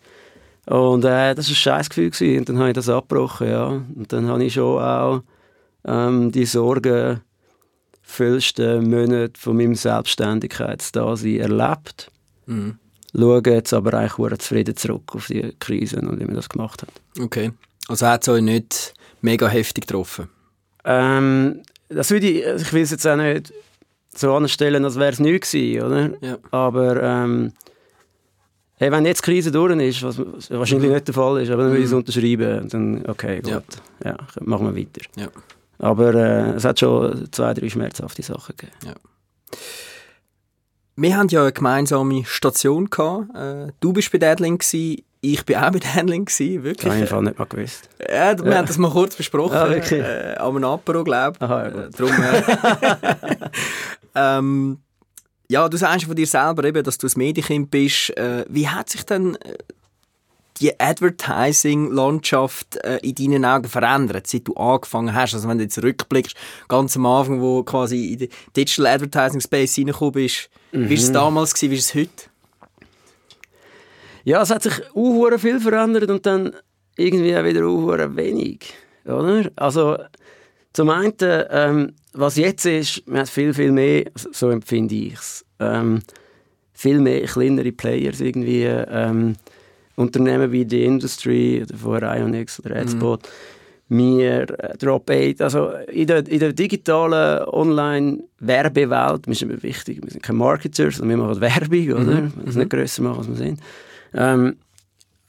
Und 0.66 1.04
äh, 1.04 1.34
das 1.34 1.46
war 1.46 1.52
ein 1.52 1.56
scheiß 1.56 1.88
Gefühl. 1.88 2.10
Gewesen. 2.10 2.38
Und 2.40 2.48
dann 2.50 2.58
habe 2.58 2.68
ich 2.68 2.74
das 2.74 2.88
abgebrochen, 2.88 3.48
ja. 3.48 3.66
Und 3.68 4.12
dann 4.12 4.28
habe 4.28 4.44
ich 4.44 4.52
schon 4.52 4.82
auch 4.82 5.22
ähm, 5.86 6.30
die 6.30 6.44
Sorgen 6.44 7.20
füllsten 8.02 8.90
Monate 8.90 9.38
von 9.38 9.56
meinem 9.56 9.74
Selbstständigkeitsdasein 9.74 11.40
erlebt. 11.40 12.10
Mhm. 12.46 12.78
Schaue 13.14 13.42
jetzt 13.46 13.72
aber 13.74 13.94
eigentlich 13.94 14.38
zufrieden 14.38 14.76
zurück 14.76 15.14
auf 15.14 15.26
die 15.26 15.54
Krise 15.58 16.00
und 16.00 16.18
wie 16.18 16.24
man 16.24 16.34
das 16.34 16.48
gemacht 16.48 16.82
hat. 16.82 16.90
Okay. 17.20 17.52
Also 17.88 18.06
hat 18.06 18.22
es 18.22 18.28
euch 18.28 18.42
nicht 18.42 18.94
mega 19.20 19.48
heftig 19.48 19.86
getroffen? 19.86 20.28
Ähm, 20.84 21.62
das 21.88 22.10
würde 22.10 22.28
ich, 22.28 22.46
also 22.46 22.64
ich 22.64 22.72
will 22.72 22.82
es 22.82 22.90
jetzt 22.90 23.06
auch 23.06 23.16
nicht 23.16 23.52
so 24.14 24.34
anstellen, 24.34 24.84
als 24.84 24.96
wäre 24.96 25.12
es 25.12 25.20
nichts 25.20 25.52
gewesen, 25.52 25.82
oder? 25.86 26.10
Ja. 26.20 26.38
Aber 26.50 27.02
ähm, 27.02 27.52
hey, 28.76 28.90
wenn 28.90 29.04
jetzt 29.06 29.20
die 29.20 29.30
Krise 29.30 29.50
durch 29.52 29.78
ist, 29.80 30.02
was 30.02 30.18
wahrscheinlich 30.50 30.90
nicht 30.92 31.08
der 31.08 31.14
Fall 31.14 31.42
ist, 31.42 31.50
aber 31.50 31.62
dann 31.64 31.72
würde 31.72 31.82
ich 31.82 31.88
es 31.88 31.92
unterschreiben 31.92 32.60
und 32.62 32.74
dann, 32.74 33.06
okay, 33.06 33.40
gut, 33.40 33.50
Ja. 33.50 33.62
ja. 34.04 34.16
machen 34.40 34.66
wir 34.66 34.76
weiter. 34.76 35.02
Ja. 35.16 35.28
Aber 35.82 36.14
äh, 36.14 36.52
es 36.52 36.64
hat 36.64 36.78
schon 36.78 37.28
zwei, 37.32 37.52
drei 37.54 37.68
schmerzhafte 37.68 38.22
Sachen 38.22 38.56
gegeben. 38.56 38.94
Wir 40.94 41.16
hatten 41.16 41.28
ja 41.28 41.42
eine 41.42 41.52
gemeinsame 41.52 42.24
Station. 42.24 42.88
Gehabt. 42.88 43.34
Äh, 43.34 43.72
du 43.80 43.92
bist 43.92 44.12
bei 44.12 44.18
Deadling, 44.18 44.58
gewesen, 44.58 45.02
ich 45.20 45.44
bin 45.44 45.56
auch 45.56 45.70
bei 45.72 45.78
Deadling, 45.96 46.24
gewesen, 46.26 46.56
Das 46.56 46.64
wirklich. 46.64 46.92
habe 46.92 47.02
ich 47.04 47.10
Fall 47.10 47.22
nicht 47.22 47.38
mal 47.38 47.46
gewusst. 47.46 47.88
Ja, 48.00 48.38
wir 48.44 48.56
haben 48.56 48.66
das 48.66 48.78
mal 48.78 48.90
kurz 48.90 49.16
besprochen. 49.16 49.56
Ah, 49.56 49.68
wirklich? 49.68 50.00
Äh, 50.00 50.36
am 50.38 50.62
Apero, 50.62 51.02
glaube 51.02 51.36
ich. 51.36 51.42
Aha, 51.42 51.62
ja, 51.62 51.68
Äh, 51.68 51.72
gut. 51.72 51.98
Drum, 51.98 52.10
äh, 52.12 53.34
ähm, 54.14 54.78
ja, 55.48 55.68
du 55.68 55.76
sagst 55.76 56.04
von 56.06 56.14
dir 56.14 56.26
selber 56.26 56.64
eben, 56.64 56.84
dass 56.84 56.96
du 56.98 57.06
ein 57.08 57.12
Medienkind 57.16 57.70
bist. 57.70 58.16
Äh, 58.16 58.44
wie 58.48 58.68
hat 58.68 58.88
sich 58.88 59.04
denn 59.04 59.34
äh, 59.36 59.56
die 60.62 60.78
Advertising-Landschaft 60.78 62.76
äh, 62.84 62.98
in 63.02 63.14
deinen 63.14 63.44
Augen 63.44 63.68
verändert, 63.68 64.26
seit 64.26 64.48
du 64.48 64.54
angefangen 64.54 65.14
hast? 65.14 65.34
Also 65.34 65.48
wenn 65.48 65.58
du 65.58 65.64
jetzt 65.64 65.82
rückblickst, 65.82 66.36
ganz 66.68 66.96
am 66.96 67.06
Anfang, 67.06 67.40
wo 67.40 67.58
du 67.58 67.64
quasi 67.64 68.12
in 68.12 68.18
den 68.20 68.28
Digital 68.56 68.86
Advertising 68.86 69.40
Space 69.40 69.78
reingekommen 69.78 70.12
bist, 70.12 70.48
wie 70.70 70.88
war 70.88 70.92
es 70.92 71.12
damals, 71.12 71.54
gewesen, 71.54 71.70
wie 71.70 71.76
ist 71.76 71.86
es 71.86 71.94
heute? 71.94 72.30
Ja, 74.24 74.40
es 74.42 74.50
hat 74.50 74.62
sich 74.62 74.74
auch 74.94 75.38
viel 75.38 75.60
verändert 75.60 76.08
und 76.08 76.24
dann 76.24 76.54
irgendwie 76.96 77.36
auch 77.36 77.44
wieder 77.44 77.66
auch 77.66 78.16
wenig. 78.16 78.72
Oder? 79.04 79.50
Also, 79.56 79.98
zum 80.72 80.90
einen, 80.90 81.14
ähm, 81.20 81.94
was 82.12 82.36
jetzt 82.36 82.64
ist, 82.66 83.06
man 83.06 83.20
hat 83.20 83.28
viel, 83.28 83.52
viel 83.52 83.72
mehr, 83.72 84.04
so 84.14 84.50
empfinde 84.50 84.94
ich 84.94 85.14
es, 85.14 85.44
ähm, 85.58 86.02
viel 86.72 87.00
mehr 87.00 87.26
kleinere 87.26 87.72
Players 87.72 88.20
irgendwie, 88.20 88.64
ähm, 88.64 89.36
Unternehmen 89.96 90.52
wie 90.52 90.64
die 90.64 90.84
Industry 90.84 91.62
oder 91.62 91.76
vorher 91.76 92.16
Ionix 92.16 92.60
oder 92.64 92.76
Adspot, 92.76 93.28
mhm. 93.88 93.96
mir, 93.96 94.42
äh, 94.42 94.76
Drop8, 94.76 95.42
also 95.42 95.70
in 95.88 96.06
der, 96.06 96.26
in 96.26 96.40
der 96.40 96.52
digitalen 96.52 97.46
Online-Werbewelt 97.48 99.26
ist 99.26 99.42
immer 99.42 99.62
wichtig, 99.62 100.00
wir 100.02 100.10
sind 100.10 100.22
keine 100.22 100.38
Marketers, 100.38 100.96
sondern 100.96 101.18
wir 101.18 101.26
machen 101.26 101.40
Werbung, 101.40 101.92
oder? 101.92 102.20
Mhm. 102.20 102.32
Wir 102.36 102.44
müssen 102.44 102.58
nicht 102.58 102.70
grösser 102.70 103.02
machen, 103.02 103.18
als 103.18 103.28
wir 103.28 103.36
sind. 103.36 103.60
Ähm, 104.14 104.56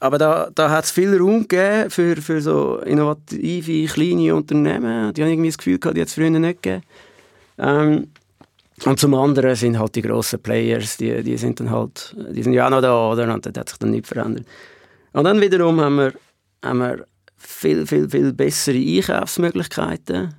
aber 0.00 0.18
da, 0.18 0.50
da 0.54 0.68
hat 0.68 0.84
es 0.84 0.90
viel 0.90 1.16
Raum 1.16 1.48
gegeben 1.48 1.88
für, 1.88 2.16
für 2.16 2.40
so 2.42 2.78
innovative, 2.80 3.86
kleine 3.86 4.34
Unternehmen. 4.34 5.14
Die 5.14 5.22
haben 5.22 5.30
irgendwie 5.30 5.48
das 5.48 5.56
Gefühl 5.56 5.78
gehabt, 5.78 5.96
die 5.96 6.02
hat 6.02 6.08
es 6.08 6.14
früher 6.14 6.28
nicht 6.28 6.62
gegeben. 6.62 6.82
Ähm, 7.56 8.08
und 8.84 8.98
zum 8.98 9.14
anderen 9.14 9.54
sind 9.54 9.78
halt 9.78 9.94
die 9.94 10.02
grossen 10.02 10.42
Players, 10.42 10.96
die, 10.96 11.22
die 11.22 11.36
sind 11.36 11.60
dann 11.60 11.70
halt, 11.70 12.14
die 12.30 12.42
sind 12.42 12.54
ja 12.54 12.66
auch 12.66 12.70
noch 12.70 12.80
da, 12.80 13.12
oder? 13.12 13.32
Und 13.32 13.46
das 13.46 13.52
hat 13.56 13.68
sich 13.68 13.78
dann 13.78 13.90
nicht 13.90 14.06
verändert. 14.06 14.46
Und 15.12 15.24
dann 15.24 15.40
wiederum 15.40 15.80
haben 15.80 15.96
wir, 15.96 16.12
haben 16.62 16.78
wir 16.78 17.06
viel, 17.36 17.86
viel, 17.86 18.08
viel 18.10 18.32
bessere 18.32 18.76
Einkaufsmöglichkeiten. 18.76 20.34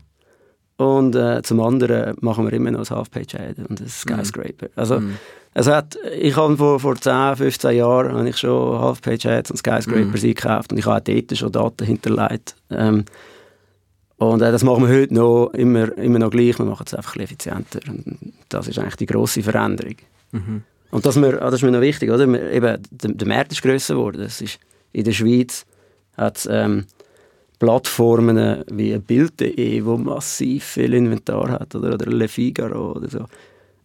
Und 0.77 1.15
äh, 1.15 1.41
zum 1.43 1.61
anderen 1.61 2.15
machen 2.19 2.45
wir 2.45 2.53
immer 2.53 2.71
noch 2.71 2.89
ein 2.89 2.95
Half-Page-Ad 2.97 3.61
und 3.69 3.79
ein 3.79 3.87
Skyscraper. 3.87 4.67
Mm. 4.67 4.79
Also, 4.79 4.99
mm. 4.99 5.17
es 5.53 5.67
hat, 5.67 5.97
ich 6.19 6.35
habe 6.35 6.57
vor, 6.57 6.81
vor 6.81 6.97
10, 6.97 7.37
15 7.37 7.77
Jahren 7.77 8.11
habe 8.11 8.27
ich 8.27 8.37
schon 8.37 8.77
Half-Page-Ads 8.77 9.51
und 9.51 9.57
Skyscrapers 9.57 10.21
mm. 10.21 10.25
eingekauft 10.25 10.71
und 10.73 10.77
ich 10.77 10.85
habe 10.85 10.97
auch 10.97 11.03
dort 11.03 11.37
schon 11.37 11.51
Daten 11.53 11.85
hinterlegt. 11.85 12.57
Ähm, 12.69 13.05
und 14.17 14.41
äh, 14.41 14.51
das 14.51 14.63
machen 14.63 14.87
wir 14.87 14.95
heute 14.95 15.13
noch 15.13 15.47
immer, 15.53 15.97
immer 15.97 16.19
noch 16.19 16.29
gleich, 16.29 16.57
wir 16.57 16.65
machen 16.65 16.85
es 16.87 16.93
einfach 16.93 17.15
ein 17.15 17.21
effizienter. 17.21 17.79
Und 17.87 18.33
das 18.49 18.67
ist 18.67 18.79
eigentlich 18.79 18.95
die 18.95 19.05
grosse 19.05 19.43
Veränderung. 19.43 19.95
Mhm. 20.31 20.63
Und 20.91 21.05
das, 21.05 21.17
wir, 21.17 21.41
ah, 21.41 21.45
das 21.45 21.55
ist 21.55 21.63
mir 21.63 21.71
noch 21.71 21.81
wichtig, 21.81 22.09
oder? 22.09 22.27
Wir, 22.27 22.51
eben, 22.51 22.81
der, 22.91 23.11
der 23.11 23.27
Markt 23.27 23.51
ist 23.51 23.61
grösser 23.61 23.95
geworden. 23.95 24.21
Es 24.21 24.39
ist, 24.39 24.59
in 24.93 25.03
der 25.03 25.11
Schweiz 25.11 25.65
hat 26.15 26.37
es 26.37 26.47
ähm, 26.49 26.85
Plattformen 27.59 28.63
wie 28.71 28.97
Bild.de, 28.97 29.83
wo 29.83 29.97
massiv 29.97 30.63
viel 30.63 30.93
Inventar 30.93 31.51
hat, 31.51 31.75
oder, 31.75 31.95
oder 31.95 32.05
Le 32.05 32.29
Figaro 32.29 32.93
oder 32.93 33.09
so. 33.09 33.25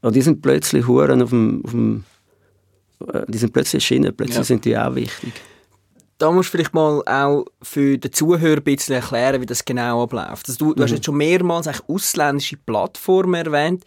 Und 0.03 0.15
die 0.15 0.23
sind 0.23 0.43
plötzlich 0.43 0.87
Huren 0.87 1.23
auf 1.23 1.31
dem, 1.31 1.63
auf 1.65 1.73
dem 1.73 2.05
äh, 3.13 3.23
die 3.27 3.39
sind 3.39 3.53
plötzlich 3.53 3.83
erschienen, 3.83 4.15
plötzlich 4.15 4.39
ja. 4.39 4.45
sind 4.45 4.65
die 4.65 4.79
auch 4.79 4.95
wichtig 4.95 5.33
da 6.21 6.31
musst 6.31 6.49
du 6.49 6.53
vielleicht 6.53 6.75
mal 6.75 7.03
auch 7.07 7.47
für 7.63 7.97
den 7.97 8.13
Zuhörer 8.13 8.59
ein 8.59 8.63
bisschen 8.63 8.95
erklären, 8.95 9.41
wie 9.41 9.47
das 9.47 9.65
genau 9.65 10.03
abläuft. 10.03 10.49
Also 10.49 10.67
du, 10.67 10.75
du 10.75 10.83
hast 10.83 10.91
mhm. 10.91 10.97
jetzt 10.97 11.07
schon 11.07 11.17
mehrmals 11.17 11.69
ausländische 11.89 12.59
Plattformen 12.59 13.47
erwähnt. 13.47 13.85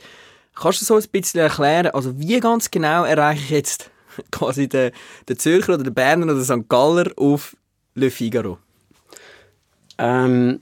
Kannst 0.55 0.81
du 0.81 0.85
so 0.85 0.95
ein 0.95 1.03
bisschen 1.11 1.41
erklären, 1.41 1.87
also 1.87 2.17
wie 2.19 2.39
ganz 2.39 2.71
genau 2.71 3.03
erreiche 3.03 3.43
ich 3.43 3.49
jetzt 3.51 3.91
quasi 4.31 4.67
den, 4.67 4.91
den 5.29 5.37
Zürcher 5.37 5.75
oder 5.75 5.83
den 5.83 5.93
Berner 5.93 6.25
oder 6.25 6.35
den 6.35 6.43
St. 6.43 6.67
Galler 6.67 7.11
auf 7.17 7.55
Le 7.93 8.09
Figaro? 8.09 8.57
Ähm, 9.99 10.59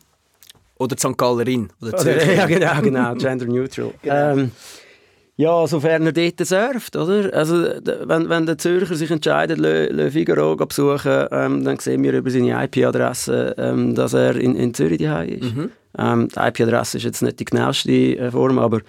oder 0.78 0.98
St. 0.98 1.18
Gallerin. 1.18 1.72
Oder 1.82 1.98
Zürcher. 1.98 2.34
ja, 2.34 2.46
genau, 2.48 2.82
genau, 2.82 3.16
gender 3.16 3.46
neutral. 3.46 3.94
Genau. 4.02 4.32
Ähm, 4.32 4.52
ja, 5.42 5.66
sofern 5.66 6.06
er 6.06 6.12
dort 6.12 6.46
surft, 6.46 6.96
oder? 6.96 7.34
Also, 7.34 7.64
wenn, 8.04 8.30
wenn 8.30 8.46
der 8.46 8.60
Zürcher 8.60 8.94
sich 8.94 9.10
entscheidet, 9.10 9.58
Le, 9.58 9.88
Le 9.88 10.12
Figaro 10.12 10.56
zu 10.56 10.68
besuchen, 10.68 11.28
ähm, 11.32 11.64
dann 11.64 11.80
sehen 11.80 12.04
wir 12.04 12.14
über 12.14 12.30
seine 12.30 12.64
IP-Adresse, 12.64 13.56
ähm, 13.58 13.96
dass 13.96 14.14
er 14.14 14.36
in, 14.36 14.56
in 14.56 14.74
Zürich 14.76 15.00
daheim 15.00 15.30
ist. 15.30 15.56
Mhm. 15.56 15.72
Ähm, 15.98 16.28
die 16.28 16.40
IP-Adresse 16.40 16.98
ist 16.98 17.04
jetzt 17.06 17.24
nicht 17.24 17.40
die 17.40 17.46
genaueste 17.46 17.92
äh, 17.92 18.30
Form, 18.30 18.60
aber 18.60 18.82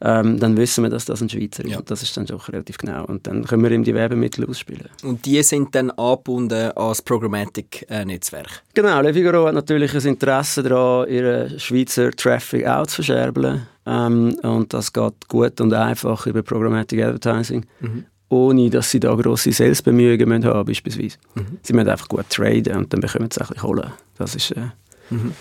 ähm, 0.00 0.40
dann 0.40 0.56
wissen 0.56 0.82
wir, 0.82 0.90
dass 0.90 1.04
das 1.04 1.22
ein 1.22 1.28
Schweizer 1.28 1.64
ist. 1.64 1.70
Ja. 1.70 1.78
Und 1.78 1.88
das 1.88 2.02
ist 2.02 2.16
dann 2.16 2.26
doch 2.26 2.48
relativ 2.48 2.78
genau. 2.78 3.04
Und 3.04 3.28
dann 3.28 3.44
können 3.44 3.62
wir 3.62 3.70
ihm 3.70 3.84
die 3.84 3.94
Werbemittel 3.94 4.44
ausspielen. 4.50 4.88
Und 5.04 5.24
die 5.24 5.40
sind 5.44 5.72
dann 5.76 5.92
angebunden 5.92 6.72
an 6.72 6.88
das 6.88 7.00
Programmatic-Netzwerk? 7.02 8.62
Genau. 8.74 9.00
Le 9.00 9.14
Figaro 9.14 9.46
hat 9.46 9.54
natürlich 9.54 9.94
ein 9.94 10.04
Interesse 10.04 10.64
daran, 10.64 11.08
ihren 11.08 11.60
Schweizer 11.60 12.10
Traffic 12.10 12.66
auch 12.66 12.88
zu 12.88 12.96
verscherbeln. 12.96 13.68
Ähm, 13.84 14.34
und 14.42 14.72
das 14.72 14.92
geht 14.92 15.28
gut 15.28 15.60
und 15.60 15.72
einfach 15.72 16.26
über 16.26 16.42
Programmatic 16.42 17.02
Advertising. 17.02 17.66
Mhm. 17.80 18.06
Ohne 18.28 18.70
dass 18.70 18.90
sie 18.90 19.00
da 19.00 19.14
grosse 19.14 19.52
Salesbemühungen 19.52 20.44
haben 20.44 20.64
beispielsweise. 20.64 21.18
Mhm. 21.34 21.58
Sie 21.62 21.72
müssen 21.72 21.88
einfach 21.88 22.08
gut 22.08 22.28
traden 22.30 22.76
und 22.76 22.92
dann 22.92 23.00
bekommen 23.00 23.30
sie 23.30 23.40
es 23.40 23.42
ein 23.42 23.48
bisschen 23.48 23.62
holen. 23.62 23.92
Das 24.16 24.34
ist... 24.34 24.52
Äh, 24.52 24.70
mhm. 25.10 25.32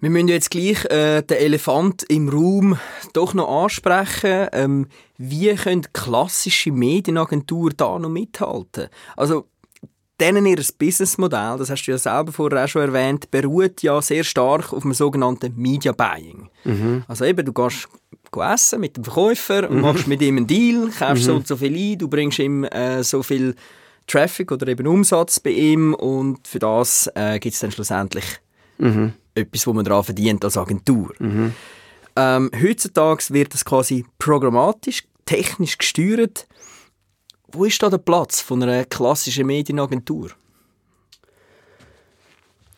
Wir 0.00 0.10
müssen 0.10 0.26
jetzt 0.26 0.50
gleich 0.50 0.84
äh, 0.86 1.22
den 1.22 1.36
Elefant 1.36 2.02
im 2.08 2.28
Raum 2.28 2.76
doch 3.12 3.34
noch 3.34 3.62
ansprechen. 3.62 4.48
Ähm, 4.52 4.88
wie 5.16 5.54
können 5.54 5.86
klassische 5.92 6.72
Medienagenturen 6.72 7.74
da 7.76 8.00
noch 8.00 8.08
mithalten? 8.08 8.88
Also, 9.16 9.46
denen 10.22 10.46
ihr 10.46 10.60
Businessmodell, 10.78 11.56
das 11.58 11.70
hast 11.70 11.84
du 11.84 11.90
ja 11.90 11.98
selber 11.98 12.32
vorher 12.32 12.64
auch 12.64 12.68
schon 12.68 12.82
erwähnt, 12.82 13.30
beruht 13.30 13.82
ja 13.82 14.00
sehr 14.00 14.24
stark 14.24 14.72
auf 14.72 14.82
dem 14.82 14.94
sogenannten 14.94 15.54
Media 15.56 15.92
Buying. 15.92 16.48
Mhm. 16.64 17.04
Also 17.08 17.24
eben, 17.24 17.44
du 17.44 17.52
gehst 17.52 17.88
essen 18.34 18.80
mit 18.80 18.96
dem 18.96 19.04
Verkäufer 19.04 19.68
und 19.68 19.76
mhm. 19.76 19.82
machst 19.82 20.06
mit 20.06 20.22
ihm 20.22 20.38
einen 20.38 20.46
Deal, 20.46 20.90
kaufst 20.98 21.24
mhm. 21.24 21.26
so 21.26 21.34
und 21.34 21.46
so 21.46 21.56
viel 21.56 21.76
ein, 21.76 21.98
du 21.98 22.08
bringst 22.08 22.38
ihm 22.38 22.64
äh, 22.64 23.02
so 23.02 23.22
viel 23.22 23.54
Traffic 24.06 24.50
oder 24.50 24.66
eben 24.68 24.86
Umsatz 24.86 25.38
bei 25.38 25.50
ihm 25.50 25.94
und 25.94 26.46
für 26.48 26.58
das 26.58 27.10
äh, 27.14 27.38
gibt 27.38 27.54
es 27.54 27.60
dann 27.60 27.70
schlussendlich 27.70 28.24
mhm 28.78 29.12
etwas, 29.34 29.66
wo 29.66 29.72
man 29.72 29.84
daran 29.84 30.04
verdient 30.04 30.44
als 30.44 30.56
Agentur. 30.56 31.14
Mhm. 31.18 31.52
Ähm, 32.16 32.50
heutzutage 32.60 33.24
wird 33.30 33.54
das 33.54 33.64
quasi 33.64 34.04
programmatisch, 34.18 35.04
technisch 35.24 35.78
gesteuert. 35.78 36.46
Wo 37.52 37.64
ist 37.64 37.82
da 37.82 37.90
der 37.90 37.98
Platz 37.98 38.40
von 38.40 38.62
einer 38.62 38.84
klassischen 38.84 39.46
Medienagentur? 39.46 40.30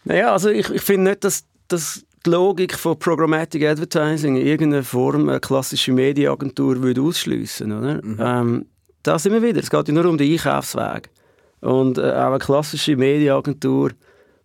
Naja, 0.04 0.32
also 0.32 0.50
ich, 0.50 0.68
ich 0.70 0.82
finde 0.82 1.10
nicht, 1.10 1.24
dass, 1.24 1.44
dass 1.68 2.04
die 2.26 2.30
Logik 2.30 2.74
von 2.74 2.98
Programmatic 2.98 3.64
Advertising 3.64 4.36
in 4.36 4.46
irgendeiner 4.46 4.82
Form 4.82 5.28
eine 5.28 5.40
klassische 5.40 5.92
Medienagentur 5.92 6.82
würde 6.82 7.00
ausschliessen, 7.00 7.72
oder? 7.72 8.04
Mhm. 8.04 8.16
Ähm, 8.20 8.66
da 9.02 9.18
sind 9.18 9.32
wir 9.32 9.42
wieder. 9.42 9.60
Es 9.60 9.70
geht 9.70 9.88
ja 9.88 9.94
nur 9.94 10.06
um 10.06 10.18
den 10.18 10.32
Einkaufsweg. 10.32 11.10
Und 11.60 11.98
äh, 11.98 12.12
auch 12.12 12.28
eine 12.28 12.38
klassische 12.38 12.96
Medienagentur 12.96 13.92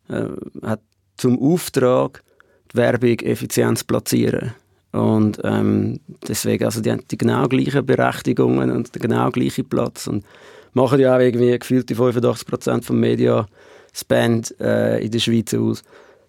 äh, 0.10 0.26
hat 0.62 0.82
zum 1.18 1.42
Auftrag, 1.42 2.24
die 2.72 2.78
Werbung 2.78 3.20
effizient 3.20 3.80
zu 3.80 3.86
platzieren. 3.86 4.54
Und 4.92 5.40
ähm, 5.44 6.00
deswegen, 6.28 6.66
also 6.66 6.82
die 6.82 6.92
haben 6.92 7.04
die 7.10 7.18
genau 7.18 7.48
gleichen 7.48 7.86
Berechtigungen 7.86 8.72
und 8.72 8.96
den 8.96 9.02
genau 9.02 9.30
gleichen 9.30 9.68
Platz 9.70 10.08
und 10.08 10.26
machen 10.74 11.00
ja 11.00 11.16
auch 11.16 11.20
irgendwie 11.20 11.58
gefühlt 11.58 11.90
die 11.90 11.96
85% 11.96 12.84
vom 12.84 13.00
Media-Spend 13.00 14.60
äh, 14.60 15.04
in 15.04 15.12
der 15.12 15.20
Schweiz 15.20 15.54
aus. 15.54 15.84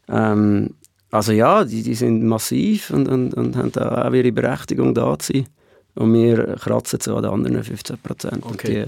Ähm, 0.09 0.75
also 1.11 1.33
ja, 1.33 1.65
die, 1.65 1.83
die 1.83 1.95
sind 1.95 2.25
massiv 2.25 2.91
und, 2.91 3.09
und, 3.09 3.35
und 3.35 3.57
haben 3.57 3.73
da 3.73 4.07
auch 4.07 4.13
ihre 4.13 4.33
Berechtigung 4.33 4.95
da 4.95 5.19
zu 5.19 5.33
sein. 5.33 5.47
Und 5.95 6.13
wir 6.13 6.57
kratzen 6.57 7.01
so 7.01 7.17
an 7.17 7.23
den 7.23 7.33
anderen 7.33 7.63
15%. 7.63 8.43
Okay. 8.45 8.87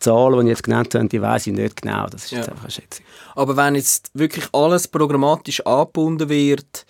Zahlen, 0.00 0.40
die 0.40 0.46
ich 0.46 0.48
jetzt 0.48 0.64
genannt 0.64 0.94
habe, 0.94 1.08
die 1.08 1.22
weiß 1.22 1.46
ich 1.46 1.52
nicht 1.52 1.80
genau. 1.80 2.06
Das 2.06 2.24
ist 2.24 2.32
ja. 2.32 2.38
jetzt 2.38 2.48
einfach 2.48 2.64
eine 2.64 2.72
Schätzung. 2.72 3.06
Aber 3.36 3.56
wenn 3.56 3.76
jetzt 3.76 4.10
wirklich 4.14 4.46
alles 4.52 4.88
programmatisch 4.88 5.64
angebunden 5.64 6.28
wird, 6.28 6.86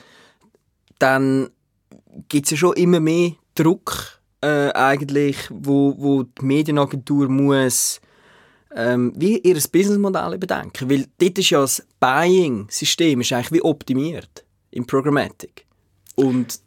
dann 0.98 1.50
gibt 2.29 2.46
es 2.46 2.53
ja 2.53 2.57
schon 2.57 2.75
immer 2.75 3.01
mehr 3.01 3.33
Druck 3.55 4.20
äh, 4.40 4.70
eigentlich, 4.70 5.37
wo, 5.51 5.94
wo 5.98 6.22
die 6.25 6.44
Medienagentur 6.44 7.29
muss 7.29 8.01
ähm, 8.75 9.12
wie 9.16 9.38
ihr 9.38 9.55
Businessmodell 9.55 10.35
überdenken. 10.35 10.90
Weil 10.90 11.07
dort 11.18 11.38
ist 11.38 11.51
ja 11.51 11.61
das 11.61 11.87
Buying-System 12.01 13.20
eigentlich 13.20 13.53
wie 13.53 13.62
optimiert 13.62 14.44
im 14.70 14.87
Programmatic. 14.87 15.66
Und 16.14 16.61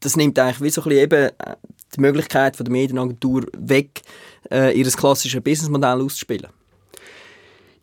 das 0.00 0.16
nimmt 0.16 0.38
eigentlich 0.38 0.60
wie 0.60 0.70
so 0.70 0.82
ein 0.82 0.88
bisschen 0.88 1.04
eben 1.04 1.30
äh, 1.38 1.56
die 1.96 2.00
Möglichkeit 2.00 2.56
von 2.56 2.64
der 2.64 2.72
Medienagentur 2.72 3.46
weg, 3.56 4.02
äh, 4.50 4.78
ihr 4.78 4.86
klassisches 4.90 5.42
Businessmodell 5.42 6.00
auszuspielen? 6.00 6.50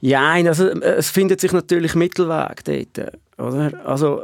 Ja, 0.02 0.34
also 0.34 0.70
äh, 0.70 0.96
es 0.96 1.10
findet 1.10 1.42
sich 1.42 1.52
natürlich 1.52 1.96
Mittelweg 1.96 2.64
dort, 2.64 3.14
oder? 3.38 3.86
Also 3.86 4.24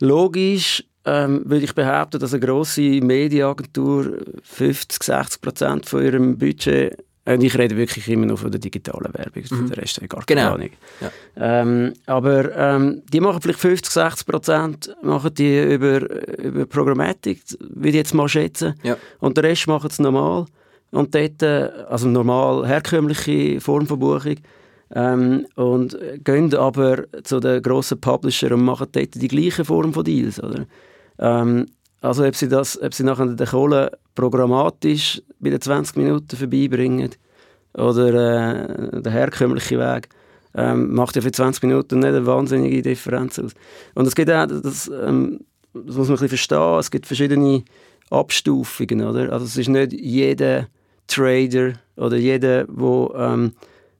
logisch 0.00 0.84
ähm, 1.04 1.42
würde 1.44 1.64
ich 1.64 1.74
behaupten, 1.74 2.20
dass 2.20 2.32
eine 2.32 2.44
grosse 2.44 2.80
Medienagentur 2.80 4.18
50, 4.42 5.02
60 5.02 5.40
Prozent 5.40 5.86
von 5.86 6.04
ihrem 6.04 6.38
Budget 6.38 6.96
und 7.24 7.42
ich 7.44 7.56
rede 7.56 7.76
wirklich 7.76 8.08
immer 8.08 8.26
nur 8.26 8.36
von 8.36 8.50
der 8.50 8.58
digitalen 8.58 9.14
Werbung, 9.14 9.44
mhm. 9.48 9.68
der 9.68 9.76
Rest 9.76 9.96
habe 9.96 10.06
ich 10.06 10.10
gar 10.10 10.24
keine 10.24 10.40
genau. 10.40 10.54
Ahnung. 10.54 10.70
Ja. 11.00 11.10
Ähm, 11.60 11.92
aber 12.06 12.56
ähm, 12.56 13.02
die 13.12 13.20
machen 13.20 13.40
vielleicht 13.40 13.60
50, 13.60 13.92
60 13.92 14.26
Prozent 14.26 14.96
machen 15.02 15.32
die 15.34 15.62
über, 15.62 16.00
über 16.40 16.66
Programmatik, 16.66 17.42
würde 17.60 17.90
ich 17.90 17.94
jetzt 17.94 18.14
mal 18.14 18.28
schätzen. 18.28 18.74
Ja. 18.82 18.96
Und 19.20 19.36
der 19.36 19.44
Rest 19.44 19.68
machen 19.68 19.88
es 19.88 20.00
normal. 20.00 20.46
und 20.90 21.14
dort, 21.14 21.42
äh, 21.42 21.70
also 21.88 22.08
normal 22.08 22.66
herkömmliche 22.66 23.60
Form 23.60 23.86
von 23.86 24.00
Buchung, 24.00 24.36
ähm, 24.94 25.46
und 25.54 25.96
gehen 26.24 26.54
aber 26.54 27.04
zu 27.22 27.40
den 27.40 27.62
grossen 27.62 28.00
Publisher 28.00 28.52
und 28.52 28.64
machen 28.64 28.88
dort 28.92 29.14
die 29.14 29.28
gleiche 29.28 29.64
Form 29.64 29.92
von 29.94 30.04
Deals, 30.04 30.42
oder? 30.42 30.66
Ähm, 31.22 31.66
also 32.00 32.26
ob 32.26 32.34
sie, 32.34 32.48
das, 32.48 32.80
ob 32.82 32.92
sie 32.92 33.04
nachher 33.04 33.26
den 33.26 33.46
Kohle 33.46 33.98
programmatisch 34.14 35.22
bei 35.38 35.50
den 35.50 35.60
20 35.60 35.96
Minuten 35.96 36.36
vorbeibringen 36.36 37.10
oder 37.74 38.08
äh, 38.08 39.00
der 39.00 39.12
herkömmliche 39.12 39.78
Weg, 39.78 40.08
ähm, 40.54 40.92
macht 40.92 41.16
ja 41.16 41.22
für 41.22 41.32
20 41.32 41.62
Minuten 41.62 42.00
nicht 42.00 42.08
eine 42.08 42.26
wahnsinnige 42.26 42.82
Differenz 42.82 43.38
aus. 43.38 43.52
Und 43.94 44.06
es 44.06 44.14
gibt 44.14 44.30
auch, 44.30 44.46
das, 44.46 44.88
ähm, 44.88 45.40
das 45.72 45.96
muss 45.96 46.08
man 46.08 46.18
ein 46.18 46.20
bisschen 46.20 46.28
verstehen, 46.28 46.78
es 46.78 46.90
gibt 46.90 47.06
verschiedene 47.06 47.62
Abstufungen, 48.10 49.06
oder? 49.06 49.32
Also 49.32 49.46
es 49.46 49.56
ist 49.56 49.68
nicht 49.68 49.92
jeder 49.92 50.66
Trader 51.06 51.74
oder 51.96 52.16
jeder, 52.16 52.64
der 52.64 53.14
ähm, 53.14 53.52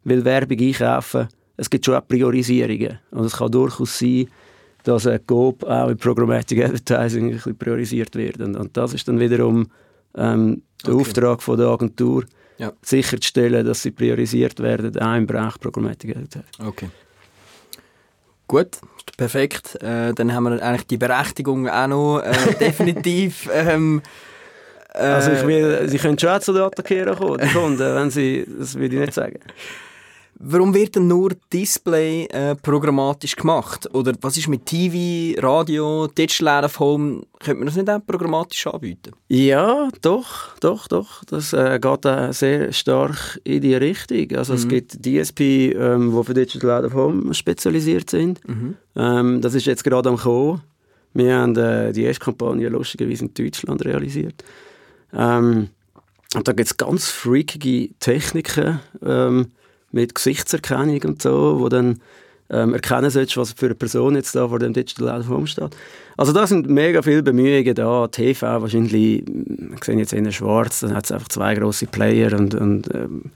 will 0.05 0.25
Werbung 0.25 0.59
einkaufen 0.59 1.29
es 1.57 1.71
gibt 1.71 1.85
schon 1.85 1.95
auch 1.95 2.07
Priorisierungen. 2.07 2.99
Und 3.11 3.25
es 3.25 3.37
kann 3.37 3.51
durchaus 3.51 3.99
sein, 3.99 4.27
dass 4.85 5.07
ein 5.07 5.21
GOP 5.27 5.65
auch 5.65 5.89
in 5.89 5.97
Programmatic 5.97 6.65
Advertising 6.65 7.27
ein 7.29 7.33
bisschen 7.33 7.57
priorisiert 7.57 8.15
wird. 8.17 8.41
Und, 8.41 8.57
und 8.57 8.77
das 8.77 8.95
ist 8.95 9.07
dann 9.09 9.19
wiederum 9.21 9.69
ähm, 10.17 10.63
der 10.87 10.95
Okay. 10.95 11.01
Auftrag 11.03 11.43
von 11.43 11.57
der 11.59 11.69
Agentur, 11.69 12.25
Ja. 12.59 12.73
sicherzustellen, 12.83 13.65
dass 13.65 13.83
sie 13.83 13.91
priorisiert 13.93 14.59
werden, 14.61 14.99
auch 14.99 15.15
im 15.17 15.27
Bereich 15.27 15.59
Programmatic 15.61 16.11
Advertising. 16.17 16.67
Okay. 16.67 16.89
Gut, 18.49 18.79
perfekt. 19.17 19.77
Äh, 19.83 20.13
dann 20.15 20.35
haben 20.35 20.45
wir 20.45 20.63
eigentlich 20.63 20.87
die 20.87 20.99
Berechtigung 20.99 21.69
auch 21.69 21.87
noch 21.87 22.19
äh, 22.21 22.55
definitiv. 22.61 23.49
Ähm, 23.53 24.03
äh, 24.95 24.99
Also 24.99 25.31
ich 25.33 25.47
will, 25.47 25.89
sie 25.89 25.99
können 25.99 26.19
schon 26.19 26.41
zu 26.41 26.53
den 26.53 26.63
Attackierern 26.63 27.17
kommen, 27.17 27.41
die 27.43 27.49
Kunden, 27.49 27.79
wenn 27.95 28.11
sie, 28.11 28.45
das 28.59 28.75
würde 28.75 28.95
ich 28.97 29.01
nicht 29.01 29.15
sagen. 29.15 29.39
Warum 30.45 30.75
wird 30.75 30.97
denn 30.97 31.07
nur 31.07 31.31
Display 31.53 32.25
äh, 32.25 32.57
programmatisch 32.57 33.37
gemacht? 33.37 33.89
Oder 33.95 34.13
was 34.23 34.37
ist 34.37 34.49
mit 34.49 34.67
TV, 34.67 35.41
Radio, 35.41 36.09
Digital 36.09 36.65
of 36.65 36.81
Home? 36.81 37.23
Könnte 37.39 37.61
man 37.61 37.67
das 37.67 37.77
nicht 37.77 37.89
auch 37.89 38.05
programmatisch 38.05 38.67
anbieten? 38.67 39.13
Ja, 39.29 39.89
doch, 40.01 40.59
doch, 40.59 40.89
doch. 40.89 41.23
Das 41.27 41.53
äh, 41.53 41.79
geht 41.81 42.07
auch 42.07 42.33
sehr 42.33 42.73
stark 42.73 43.41
in 43.45 43.61
die 43.61 43.77
Richtung. 43.77 44.37
Also 44.37 44.55
es 44.55 44.67
gibt 44.67 45.07
DSP, 45.07 45.75
ähm, 45.77 46.13
die 46.13 46.25
für 46.25 46.35
Digital 46.35 46.71
Out 46.73 46.87
of 46.87 46.95
Home 46.95 47.33
spezialisiert 47.35 48.11
sind. 48.11 48.41
Ähm, 48.97 49.41
das 49.43 49.55
ist 49.55 49.67
jetzt 49.67 49.85
gerade 49.85 50.09
am 50.09 50.17
Kommen. 50.17 50.61
Wir 51.15 51.37
haben 51.37 51.57
äh, 51.57 51.93
die 51.93 52.03
erste 52.03 52.25
Kampagne 52.25 52.69
lustigerweise 52.69 53.27
in 53.27 53.35
Deutschland 53.35 53.85
realisiert. 53.85 54.43
Ähm, 55.13 55.69
und 56.35 56.49
da 56.49 56.53
gibt 56.53 56.67
es 56.67 56.77
ganz 56.77 57.11
freakige 57.11 57.91
Techniken 58.01 58.81
ähm, 59.07 59.53
mit 59.93 60.15
Gesichtserkennung 60.15 61.03
und 61.05 61.23
so, 61.23 61.61
wo 61.61 61.69
dann 61.69 62.01
ähm, 62.51 62.75
erkennen 62.75 63.11
sollst, 63.11 63.37
was 63.37 63.53
für 63.53 63.67
eine 63.67 63.75
Person 63.75 64.15
jetzt 64.15 64.35
da 64.35 64.49
vor 64.49 64.59
dem 64.59 64.73
Digital 64.73 65.09
Out 65.09 65.49
steht. 65.49 65.77
Also 66.17 66.33
da 66.33 66.47
sind 66.47 66.69
mega 66.69 67.01
viele 67.03 67.23
Bemühungen 67.23 67.75
da. 67.75 68.07
TV 68.09 68.61
wahrscheinlich, 68.61 69.25
wir 69.27 69.79
sehen 69.83 69.99
jetzt 69.99 70.13
eher 70.13 70.31
schwarz, 70.33 70.81
dann 70.81 70.95
hat 70.95 71.07
es 71.07 71.13
einfach 71.13 71.29
zwei 71.29 71.55
große 71.55 71.87
Player 71.87 72.39
und, 72.39 72.55
und 72.55 72.95
ähm, 72.95 73.31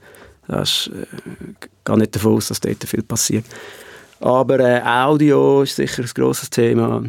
das 0.47 0.87
ist, 0.87 0.93
äh, 0.93 1.05
gar 1.83 1.97
nicht 1.97 2.15
davon 2.15 2.35
aus, 2.35 2.47
dass 2.47 2.59
dort 2.59 2.83
viel 2.83 3.03
passiert. 3.03 3.45
Aber 4.19 4.59
äh, 4.59 4.81
Audio 4.81 5.63
ist 5.63 5.75
sicher 5.75 6.03
ein 6.03 6.09
grosses 6.13 6.49
Thema. 6.49 7.03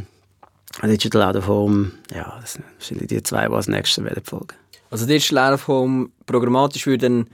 Digital 0.83 1.23
Out 1.23 1.37
of 1.37 1.49
Home, 1.49 1.91
ja, 2.15 2.39
das 2.41 2.55
sind 2.55 2.65
wahrscheinlich 2.79 3.09
die 3.09 3.23
zwei, 3.23 3.47
die 3.47 3.53
als 3.53 3.69
nächstes 3.69 4.05
werden 4.05 4.23
folgen. 4.25 4.55
Also 4.91 5.07
Digital 5.07 5.49
Out 5.49 5.55
of 5.55 5.69
Home 5.69 6.09
programmatisch 6.27 6.87
würde 6.87 7.09
dann 7.09 7.27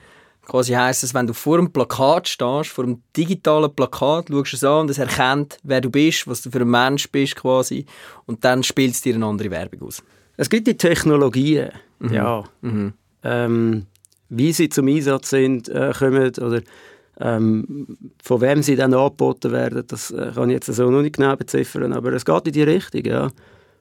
quasi 0.46 0.72
heissen, 0.72 1.06
dass 1.06 1.14
wenn 1.14 1.26
du 1.26 1.32
vor 1.32 1.58
einem 1.58 1.72
Plakat 1.72 2.28
stehst, 2.28 2.70
vor 2.70 2.84
einem 2.84 3.02
digitalen 3.16 3.74
Plakat, 3.74 4.28
schaust 4.28 4.52
du 4.52 4.56
es 4.56 4.64
an 4.64 4.80
und 4.82 4.90
es 4.90 4.98
erkennt, 4.98 5.58
wer 5.62 5.80
du 5.80 5.90
bist, 5.90 6.26
was 6.26 6.42
du 6.42 6.50
für 6.50 6.60
ein 6.60 6.70
Mensch 6.70 7.10
bist 7.10 7.36
quasi 7.36 7.86
und 8.26 8.44
dann 8.44 8.62
spielt 8.62 8.94
es 8.94 9.02
dir 9.02 9.14
eine 9.14 9.26
andere 9.26 9.50
Werbung 9.50 9.88
aus. 9.88 10.02
Es 10.36 10.50
gibt 10.50 10.66
die 10.66 10.76
Technologien, 10.76 11.70
ja. 12.10 12.44
Ähm, 13.22 13.86
wie 14.28 14.52
sie 14.52 14.68
zum 14.68 14.88
Einsatz 14.88 15.30
sind, 15.30 15.68
äh, 15.68 15.92
kommen 15.96 16.32
oder 16.40 16.60
ähm, 17.20 17.96
von 18.22 18.40
wem 18.40 18.62
sie 18.62 18.76
dann 18.76 18.92
angeboten 18.92 19.52
werden, 19.52 19.84
das 19.86 20.10
äh, 20.10 20.32
kann 20.34 20.50
ich 20.50 20.54
jetzt 20.54 20.66
so 20.66 20.90
noch 20.90 21.02
nicht 21.02 21.16
genau 21.16 21.36
beziffern, 21.36 21.92
aber 21.92 22.12
es 22.12 22.24
geht 22.24 22.46
in 22.48 22.52
die 22.52 22.62
Richtung, 22.62 23.04
ja. 23.04 23.30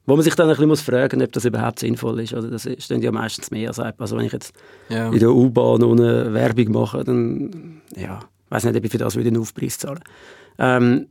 Wo 0.05 0.15
man 0.15 0.23
sich 0.23 0.35
dann 0.35 0.47
ein 0.47 0.51
bisschen 0.51 0.67
muss 0.67 0.81
fragen 0.81 1.21
ob 1.21 1.31
das 1.31 1.45
überhaupt 1.45 1.79
sinnvoll 1.79 2.19
ist. 2.19 2.33
Oder 2.33 2.49
das 2.49 2.67
dann 2.89 3.01
ja 3.01 3.11
meistens 3.11 3.51
mehr 3.51 3.69
als. 3.69 3.79
Also 3.79 4.17
wenn 4.17 4.25
ich 4.25 4.33
jetzt 4.33 4.53
Ja. 4.89 5.09
in 5.09 5.19
der 5.19 5.31
U-Bahn 5.31 5.81
ohne 5.83 6.33
Werbung 6.33 6.71
mache, 6.71 7.03
dann 7.03 7.81
ja, 7.95 8.19
weiß 8.49 8.65
nicht, 8.65 8.75
ob 8.75 8.83
ich 8.83 8.91
für 8.91 8.97
das 8.97 9.15
wieder 9.15 9.27
einen 9.29 9.41
Aufpreis 9.41 9.77
zahlen 9.77 10.03
ähm, 10.57 11.07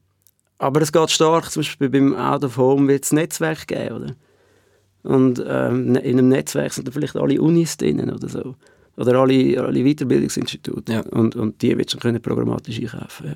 Aber 0.59 0.83
es 0.83 0.93
geht 0.93 1.11
stark, 1.11 1.51
zum 1.51 1.61
Beispiel 1.61 1.89
beim 1.89 2.15
Out 2.15 2.45
of 2.45 2.57
Home 2.59 2.87
wird 2.89 3.05
es 3.05 3.13
Netzwerk 3.13 3.67
geben, 3.67 3.97
oder? 3.97 4.15
Und 5.05 5.43
ähm, 5.47 5.97
in 5.97 6.19
einem 6.19 6.29
Netzwerk 6.29 6.73
sind 6.73 6.87
da 6.87 6.93
vielleicht 6.93 7.17
alle 7.17 7.41
Unis 7.41 7.77
drin 7.77 8.13
oder 8.13 8.29
so. 8.29 8.55
Oder 8.97 9.19
alle, 9.19 9.61
alle 9.61 9.83
Weiterbildungsinstitute. 9.85 10.93
Ja. 10.93 11.01
Und, 11.01 11.35
und 11.35 11.63
die 11.63 11.77
wird 11.77 11.93
du 11.93 11.99
können 11.99 12.21
programmatisch 12.21 12.79
einkaufen. 12.79 13.27
Ja. 13.27 13.35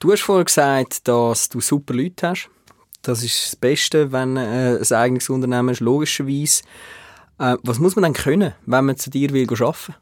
Du 0.00 0.12
hast 0.12 0.22
vorher 0.22 0.44
gesagt, 0.44 1.06
dass 1.06 1.48
du 1.48 1.60
super 1.60 1.94
Leute 1.94 2.28
hast. 2.30 2.50
Das 3.02 3.22
ist 3.22 3.46
das 3.46 3.56
Beste, 3.56 4.12
wenn 4.12 4.36
äh, 4.36 4.78
ein 4.78 4.92
eigenes 4.96 5.28
Unternehmen 5.30 5.70
ist, 5.70 5.80
logischerweise. 5.80 6.62
Äh, 7.38 7.56
was 7.62 7.78
muss 7.78 7.96
man 7.96 8.02
dann 8.02 8.12
können, 8.12 8.52
wenn 8.66 8.84
man 8.84 8.96
zu 8.96 9.10
dir 9.10 9.30
will 9.32 9.48
arbeiten? 9.50 9.94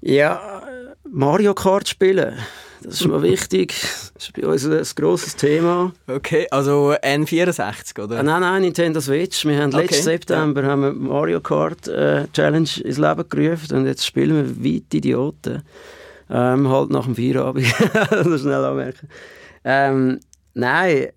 Ja, 0.00 0.60
äh, 0.60 0.94
Mario 1.08 1.54
Kart 1.54 1.88
spielen, 1.88 2.38
das 2.82 3.00
ist 3.00 3.06
mal 3.06 3.22
wichtig. 3.22 3.74
Das 4.14 4.28
ist 4.28 4.32
bei 4.32 4.46
uns 4.46 4.64
ein 4.64 4.86
grosses 4.94 5.36
Thema. 5.36 5.92
Okay, 6.06 6.46
also 6.50 6.92
N64, 6.92 8.02
oder? 8.02 8.20
Ah, 8.20 8.22
nein, 8.22 8.40
nein, 8.40 8.62
Nintendo 8.62 9.00
Switch. 9.00 9.44
Wir 9.44 9.60
haben 9.60 9.74
Okay, 9.74 9.82
letzten 9.82 10.04
September 10.04 10.62
haben 10.62 10.82
wir 10.82 10.92
Mario 10.92 11.40
Kart 11.40 11.88
äh, 11.88 12.26
Challenge 12.32 12.68
ins 12.84 12.98
Leben 12.98 13.28
gerufen 13.28 13.76
und 13.76 13.86
jetzt 13.86 14.06
spielen 14.06 14.62
wir 14.62 14.72
weit 14.74 14.94
Idioten. 14.94 15.62
Ähm, 16.30 16.68
halt 16.68 16.90
nach 16.90 17.04
dem 17.04 17.16
Feierabend. 17.16 17.66
das 18.10 18.40
schnell 18.40 18.64
anmerken. 18.64 19.08
Ähm, 19.64 20.20
nein, 20.60 21.08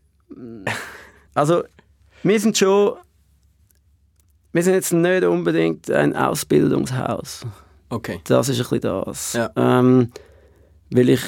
also 1.34 1.63
wir 2.23 2.39
sind 2.39 2.58
schon, 2.58 2.93
wir 4.51 4.63
sind 4.63 4.73
jetzt 4.73 4.93
nicht 4.93 5.23
unbedingt 5.23 5.91
ein 5.91 6.15
Ausbildungshaus. 6.15 7.45
Okay. 7.89 8.19
Das 8.23 8.49
ist 8.49 8.60
ein 8.60 8.63
bisschen 8.63 8.82
das. 8.82 9.34
Ja. 9.34 9.51
Ähm, 9.56 10.12
weil 10.89 11.10
ich 11.10 11.21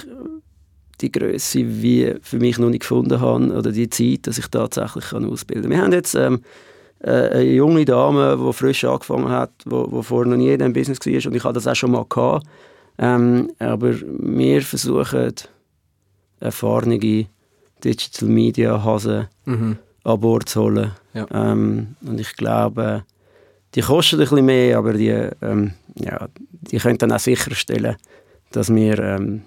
die 1.01 1.11
Größe 1.11 1.59
wie 1.81 2.15
für 2.21 2.37
mich 2.37 2.57
noch 2.57 2.69
nicht 2.69 2.81
gefunden 2.81 3.19
habe 3.19 3.53
oder 3.53 3.71
die 3.71 3.89
Zeit, 3.89 4.27
dass 4.27 4.37
ich 4.37 4.47
tatsächlich 4.47 5.05
kann 5.05 5.25
ausbilden 5.25 5.69
kann. 5.69 5.71
Wir 5.71 5.81
haben 5.81 5.91
jetzt 5.91 6.15
ähm, 6.15 6.41
äh, 6.99 7.09
eine 7.11 7.43
junge 7.43 7.83
Dame, 7.83 8.37
die 8.37 8.53
frisch 8.53 8.85
angefangen 8.85 9.29
hat, 9.29 9.51
wo 9.65 10.01
vorher 10.01 10.29
noch 10.29 10.37
nie 10.37 10.51
in 10.51 10.59
diesem 10.59 10.73
Business 10.73 10.99
war 10.99 11.31
und 11.31 11.35
ich 11.35 11.43
hatte 11.43 11.55
das 11.55 11.67
auch 11.67 11.75
schon 11.75 11.91
mal 11.91 12.05
gehabt. 12.07 12.47
Ähm, 12.97 13.51
aber 13.59 13.93
wir 13.99 14.61
versuchen 14.61 15.33
erfahrene 16.39 16.97
Digital 17.85 18.27
Media 18.29 18.83
Hasen 18.83 19.27
Mhm. 19.45 19.77
an 20.03 20.19
Bord 20.19 20.49
zu 20.49 20.61
holen. 20.63 20.91
Ja. 21.13 21.27
Ähm, 21.31 21.95
und 22.05 22.19
ich 22.19 22.35
glaube, 22.35 23.03
die 23.75 23.81
kosten 23.81 24.15
ein 24.17 24.19
bisschen 24.27 24.45
mehr, 24.45 24.77
aber 24.77 24.93
die, 24.93 25.09
ähm, 25.09 25.73
ja, 25.95 26.27
die 26.61 26.77
können 26.77 26.97
dann 26.97 27.11
auch 27.11 27.19
sicherstellen, 27.19 27.95
dass 28.51 28.73
wir 28.73 28.99
ähm, 28.99 29.43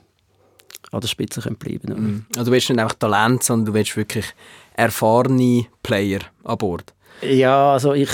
an 0.92 1.00
der 1.00 1.08
Spitze 1.08 1.40
können 1.40 1.56
bleiben 1.56 1.88
können. 1.88 2.04
Mhm. 2.06 2.26
Also 2.36 2.46
du 2.50 2.52
willst 2.54 2.68
nicht 2.70 2.78
einfach 2.80 2.94
Talent, 2.94 3.42
sondern 3.42 3.66
du 3.66 3.74
willst 3.74 3.96
wirklich 3.96 4.26
erfahrene 4.74 5.66
Player 5.82 6.20
an 6.44 6.58
Bord. 6.58 6.94
Ja, 7.22 7.72
also 7.72 7.92
ich, 7.94 8.10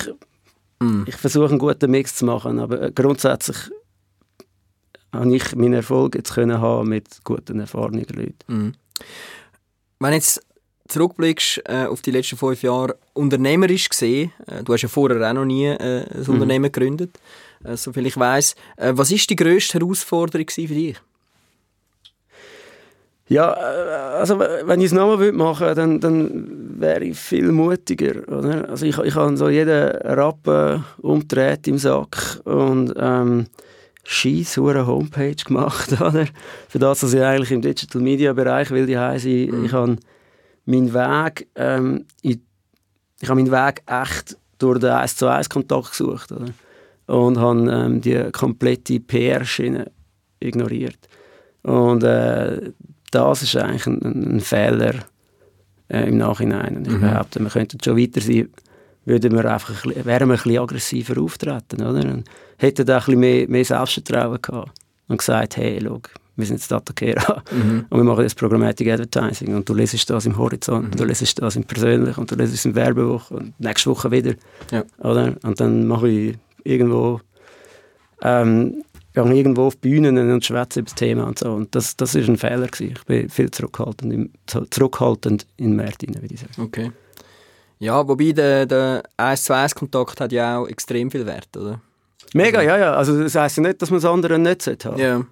Mhm. 0.80 1.04
ich 1.06 1.14
versuche 1.16 1.50
einen 1.50 1.58
guten 1.58 1.90
Mix 1.90 2.16
zu 2.16 2.24
machen, 2.24 2.58
aber 2.58 2.82
äh, 2.82 2.92
grundsätzlich 2.92 3.56
habe 5.12 5.36
ich 5.36 5.54
meinen 5.54 5.74
Erfolg 5.74 6.16
jetzt 6.16 6.34
können 6.34 6.60
haben 6.60 6.88
mit 6.88 7.06
guten, 7.24 7.60
erfahrenen 7.60 8.04
Leuten. 8.12 8.34
Mhm. 8.48 8.72
Wenn 10.00 10.10
du 10.10 10.16
jetzt 10.16 10.40
zurückblickst 10.88 11.62
äh, 11.66 11.86
auf 11.86 12.02
die 12.02 12.10
letzten 12.10 12.36
fünf 12.36 12.62
Jahre, 12.62 12.96
unternehmerisch 13.14 13.88
gesehen, 13.88 14.32
äh, 14.46 14.62
du 14.62 14.72
hast 14.72 14.82
ja 14.82 14.88
vorher 14.88 15.30
auch 15.30 15.34
noch 15.34 15.44
nie 15.44 15.66
äh, 15.66 16.04
ein 16.10 16.26
Unternehmen 16.26 16.70
gegründet, 16.70 17.18
äh, 17.64 17.76
soviel 17.76 18.06
ich 18.06 18.16
weiss. 18.16 18.54
Äh, 18.76 18.92
was 18.94 19.10
ist 19.10 19.30
die 19.30 19.36
grösste 19.36 19.78
Herausforderung 19.78 20.46
für 20.48 20.66
dich? 20.66 20.96
Ja, 23.28 23.54
äh, 23.54 24.18
also 24.18 24.38
wenn 24.38 24.80
ich 24.80 24.86
es 24.86 24.92
nochmal 24.92 25.32
machen 25.32 25.66
würde, 25.66 25.74
dann, 25.74 26.00
dann 26.00 26.80
wäre 26.80 27.04
ich 27.04 27.18
viel 27.18 27.50
mutiger. 27.50 28.28
Oder? 28.28 28.68
Also 28.68 28.84
ich, 28.84 28.98
ich 28.98 29.14
habe 29.14 29.36
so 29.36 29.48
jeden 29.48 29.88
Rappen 29.90 30.84
umgedreht 30.98 31.66
im 31.66 31.78
Sack 31.78 32.40
und 32.44 32.92
ähm, 32.98 33.46
scheiß 34.04 34.56
hure 34.56 34.86
Homepage 34.86 35.34
gemacht. 35.34 35.92
Oder? 36.00 36.26
Für 36.68 36.78
das, 36.78 37.00
dass 37.00 37.14
ich 37.14 37.22
eigentlich 37.22 37.50
im 37.50 37.62
Digital 37.62 38.02
Media 38.02 38.32
Bereich 38.32 38.70
will, 38.70 38.86
die 38.86 38.98
heiße, 38.98 39.28
ich, 39.28 39.52
ich 39.52 39.72
habe 39.72 39.96
meinen 40.66 40.94
Weg, 40.94 41.48
ähm, 41.56 42.04
in, 42.22 42.42
ich 43.20 43.28
habe 43.28 43.40
meinen 43.40 43.52
Weg 43.52 43.82
echt 43.86 44.36
durch 44.58 44.80
den 44.80 44.90
1 44.90 45.16
zu 45.16 45.26
1 45.26 45.48
Kontakt 45.48 45.90
gesucht. 45.90 46.32
Oder? 46.32 46.52
Und 47.06 47.38
habe 47.38 47.70
ähm, 47.70 48.00
die 48.00 48.30
komplette 48.32 49.00
PR-Schiene 49.00 49.90
ignoriert. 50.40 51.08
Und 51.62 52.02
äh, 52.02 52.72
das 53.10 53.42
ist 53.42 53.56
eigentlich 53.56 53.86
ein, 53.86 54.36
ein 54.36 54.40
Fehler 54.40 54.94
äh, 55.88 56.08
im 56.08 56.18
Nachhinein. 56.18 56.76
Und 56.76 56.86
ich 56.86 56.94
mhm. 56.94 57.00
behaupte, 57.00 57.40
wir 57.40 57.50
könnten 57.50 57.78
schon 57.82 57.98
weiter 57.98 58.20
sein, 58.20 58.48
würden 59.04 59.32
wir 59.32 59.44
einfach 59.44 59.84
ein 59.84 60.04
wären 60.04 60.28
wir 60.28 60.34
ein 60.34 60.42
bisschen 60.42 60.58
aggressiver 60.58 61.20
auftreten. 61.20 61.82
Oder? 61.82 62.12
Und 62.12 62.24
hätten 62.58 62.86
da 62.86 62.96
ein 62.96 63.04
bisschen 63.04 63.20
mehr, 63.20 63.48
mehr 63.48 63.64
Selbstvertrauen 63.64 64.40
gehabt 64.40 64.72
und 65.08 65.18
gesagt, 65.18 65.56
hey, 65.56 65.80
schau, 65.82 66.00
wir 66.36 66.46
sind 66.46 66.56
jetzt 66.56 66.70
Datakera 66.70 67.42
mhm. 67.52 67.86
und 67.88 67.98
wir 67.98 68.04
machen 68.04 68.22
jetzt 68.22 68.36
Programmatic 68.36 68.88
Advertising 68.88 69.54
und 69.54 69.68
du 69.68 69.74
lesest 69.74 70.08
das 70.10 70.26
im 70.26 70.36
Horizont, 70.36 70.90
mhm. 70.90 70.96
du 70.96 71.04
lesest 71.04 71.40
das 71.40 71.56
im 71.56 71.64
Persönlich 71.64 72.18
und 72.18 72.30
du 72.30 72.34
lesest 72.34 72.58
es 72.58 72.64
im 72.64 72.74
Werbewoche 72.74 73.34
und 73.34 73.60
nächste 73.60 73.90
Woche 73.90 74.10
wieder. 74.10 74.34
Ja. 74.70 74.84
Oder? 74.98 75.34
Und 75.42 75.60
dann 75.60 75.86
mache 75.86 76.08
ich 76.08 76.38
irgendwo 76.64 77.20
ähm, 78.22 78.82
gehe 79.14 79.34
irgendwo 79.34 79.66
auf 79.66 79.76
Bühnen 79.78 80.18
und 80.30 80.44
schwätze 80.44 80.80
über 80.80 80.86
das 80.86 80.94
Thema 80.96 81.24
und 81.24 81.38
so. 81.38 81.52
Und 81.52 81.74
das, 81.74 81.96
das 81.96 82.14
ist 82.14 82.28
ein 82.28 82.36
Fehler 82.36 82.66
gewesen. 82.66 82.94
Ich 82.96 83.04
bin 83.04 83.28
viel 83.30 83.50
zurückhaltend 83.50 84.12
im, 84.12 84.30
zurückhaltend 84.70 85.46
in 85.56 85.76
Märtin, 85.76 86.14
würde 86.14 86.34
ich 86.34 86.40
sagen. 86.40 86.54
Okay. 86.58 86.90
Ja, 87.78 88.06
wobei 88.06 88.32
der, 88.32 88.66
der 88.66 89.02
1 89.16 89.44
zu 89.44 89.54
1 89.54 89.74
Kontakt 89.74 90.20
hat 90.20 90.32
ja 90.32 90.58
auch 90.58 90.66
extrem 90.66 91.10
viel 91.10 91.26
Wert, 91.26 91.56
oder? 91.56 91.80
Mega, 92.34 92.60
ja, 92.62 92.76
ja. 92.76 92.94
Also 92.94 93.22
das 93.22 93.34
heisst 93.36 93.56
ja 93.56 93.62
nicht, 93.62 93.80
dass 93.80 93.90
man 93.90 94.00
das 94.00 94.10
andere 94.10 94.38
nicht 94.38 94.66
haben 94.84 94.98
Ja. 94.98 95.24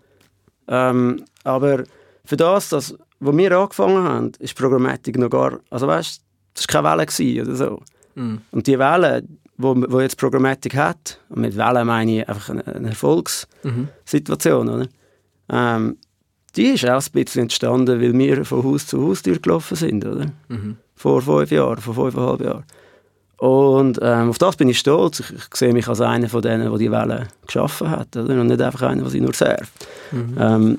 Ähm, 0.68 1.24
aber 1.42 1.82
für 2.24 2.36
das, 2.36 2.68
das, 2.68 2.96
wo 3.18 3.36
wir 3.36 3.52
angefangen 3.52 4.04
haben, 4.04 4.32
ist 4.38 4.56
Programmatik 4.56 5.18
noch 5.18 5.28
gar, 5.28 5.58
also 5.68 5.88
weißt, 5.88 6.22
das 6.54 6.66
war 6.68 6.82
keine 6.82 7.06
Welle 7.06 7.42
oder 7.42 7.54
so. 7.56 7.82
Mm. 8.14 8.36
Und 8.52 8.66
die 8.68 8.78
Welle, 8.78 9.24
wo, 9.58 9.74
wo 9.88 10.00
jetzt 10.00 10.16
Programmatik 10.16 10.76
hat, 10.76 11.18
und 11.28 11.40
mit 11.40 11.56
Welle 11.56 11.84
meine 11.84 12.20
ich 12.20 12.28
einfach 12.28 12.50
eine, 12.50 12.66
eine 12.66 12.88
Erfolgssituation, 12.90 14.66
mhm. 14.66 14.72
oder? 14.72 14.88
Ähm, 15.50 15.96
die 16.54 16.66
ist 16.66 16.88
auch 16.88 17.02
ein 17.02 17.12
bisschen 17.12 17.42
entstanden, 17.42 18.00
weil 18.00 18.16
wir 18.16 18.44
von 18.44 18.62
Haus 18.62 18.86
zu 18.86 19.02
Haus 19.02 19.22
gelaufen 19.22 19.76
sind, 19.76 20.04
oder? 20.04 20.26
Mhm. 20.48 20.76
Vor 20.94 21.20
fünf 21.20 21.50
Jahren, 21.50 21.78
vor 21.78 21.94
fünfeinhalb 21.94 22.40
Jahren. 22.42 22.64
Und 23.42 23.98
ähm, 24.00 24.30
auf 24.30 24.38
das 24.38 24.54
bin 24.54 24.68
ich 24.68 24.78
stolz. 24.78 25.18
Ich, 25.18 25.32
ich, 25.32 25.42
sehe 25.56 25.72
mich 25.72 25.88
als 25.88 26.00
einer 26.00 26.28
von 26.28 26.42
denen, 26.42 26.70
der 26.70 26.78
die 26.78 26.92
Welle 26.92 27.26
geschaffen 27.44 27.90
hat, 27.90 28.16
oder? 28.16 28.40
Und 28.40 28.46
nicht 28.46 28.62
einfach 28.62 28.82
einer, 28.82 29.02
der 29.02 29.10
sie 29.10 29.20
nur 29.20 29.34
surft. 29.34 29.72
Mhm. 30.12 30.36
Ähm, 30.38 30.78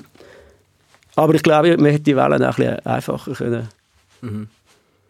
aber 1.14 1.34
ich 1.34 1.42
glaube, 1.42 1.76
man 1.76 1.90
hätte 1.90 2.04
die 2.04 2.16
Wellen 2.16 2.42
auch 2.42 2.56
ein 2.56 2.64
bisschen 2.64 2.86
einfacher 2.86 3.34
können 3.34 3.68
mhm. 4.22 4.48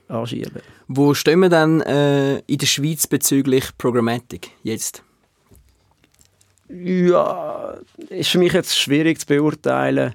anschieben 0.09 0.63
Wo 0.89 1.15
stehen 1.15 1.39
wir 1.39 1.49
dann 1.49 1.81
äh, 1.83 2.39
in 2.41 2.59
der 2.59 2.67
Schweiz 2.67 3.07
bezüglich 3.07 3.67
Programmatik 3.79 4.51
jetzt? 4.65 5.05
Ja, 6.69 7.75
ist 8.09 8.31
für 8.31 8.39
mich 8.39 8.53
jetzt 8.53 8.77
schwierig 8.77 9.21
zu 9.21 9.27
beurteilen. 9.27 10.15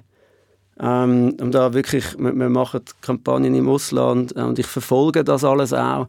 Ähm, 0.78 1.38
und 1.40 1.52
da 1.52 1.72
wirklich, 1.72 2.04
wir, 2.18 2.34
wir 2.34 2.50
machen 2.50 2.82
Kampagnen 3.00 3.54
im 3.54 3.66
Ausland 3.66 4.32
und 4.32 4.58
ich 4.58 4.66
verfolge 4.66 5.24
das 5.24 5.42
alles 5.42 5.72
auch. 5.72 6.06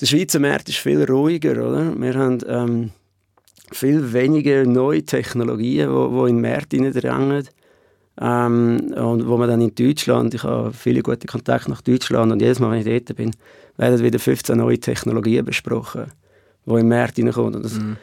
Der 0.00 0.06
Schweizer 0.06 0.38
Markt 0.38 0.68
ist 0.68 0.78
viel 0.78 1.02
ruhiger, 1.04 1.52
oder? 1.52 1.98
Wir 1.98 2.14
haben 2.14 2.38
ähm, 2.46 2.90
viel 3.72 4.12
weniger 4.12 4.64
neue 4.64 5.02
Technologien, 5.02 5.88
die 5.90 6.30
in 6.30 6.36
den 6.36 6.40
Markt 6.40 6.72
hineindrängen. 6.72 7.48
Ähm, 8.20 8.92
und 8.96 9.28
wo 9.28 9.36
man 9.36 9.48
dann 9.48 9.60
in 9.60 9.74
Deutschland, 9.74 10.34
ich 10.34 10.42
habe 10.42 10.72
viele 10.72 11.02
gute 11.02 11.26
Kontakte 11.26 11.70
nach 11.70 11.82
Deutschland 11.82 12.32
und 12.32 12.40
jedes 12.40 12.58
Mal, 12.58 12.70
wenn 12.72 12.86
ich 12.86 13.04
dort 13.04 13.16
bin, 13.16 13.30
werden 13.76 14.02
wieder 14.02 14.18
15 14.18 14.56
neue 14.56 14.78
Technologien 14.78 15.44
besprochen, 15.44 16.06
die 16.66 16.70
in 16.70 16.76
den 16.76 16.88
Markt 16.88 17.16
hineinkommen. 17.16 17.56
Und 17.56 17.64
das 17.64 17.74
mhm. 17.74 17.96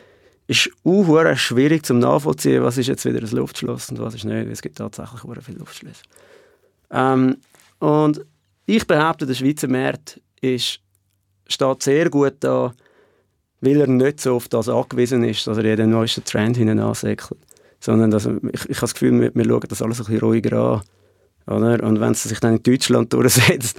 ist 0.47 0.69
auch 0.83 1.35
schwierig 1.35 1.85
zum 1.85 1.99
nachvollziehen, 1.99 2.63
was 2.63 2.77
ist 2.77 2.87
jetzt 2.87 3.05
wieder 3.05 3.19
ein 3.19 3.29
Luftschloss 3.29 3.89
und 3.89 3.99
was 3.99 4.15
ist 4.15 4.25
nicht. 4.25 4.47
Es 4.49 4.61
gibt 4.61 4.77
tatsächlich 4.77 5.23
auch 5.23 5.35
viele 5.41 5.59
Luftschlösser. 5.59 6.03
Ähm, 6.91 7.37
und 7.79 8.25
ich 8.65 8.87
behaupte, 8.87 9.25
der 9.25 9.33
Schweizer 9.33 9.67
Markt 9.67 10.21
ist 10.39 10.79
steht 11.47 11.83
sehr 11.83 12.09
gut 12.09 12.35
da, 12.39 12.73
weil 13.61 13.81
er 13.81 13.87
nicht 13.87 14.21
so 14.21 14.35
auf 14.35 14.47
das 14.47 14.69
angewiesen 14.69 15.23
ist, 15.23 15.47
dass 15.47 15.57
er 15.57 15.65
jeden 15.65 15.89
neuesten 15.89 16.23
Trend 16.23 16.57
hinein 16.57 16.79
ansäckelt. 16.79 17.39
Sondern 17.79 18.11
dass, 18.11 18.25
ich, 18.25 18.69
ich 18.69 18.77
habe 18.77 18.81
das 18.81 18.93
Gefühl, 18.93 19.19
wir, 19.19 19.35
wir 19.35 19.45
schauen 19.45 19.63
das 19.67 19.81
alles 19.81 19.99
ein 19.99 20.05
bisschen 20.05 20.19
ruhiger 20.19 20.53
an. 20.53 20.81
Oder? 21.47 21.83
Und 21.83 21.99
wenn 21.99 22.11
es 22.11 22.23
sich 22.23 22.39
dann 22.39 22.55
in 22.55 22.63
Deutschland 22.63 23.13
durchsetzt, 23.13 23.77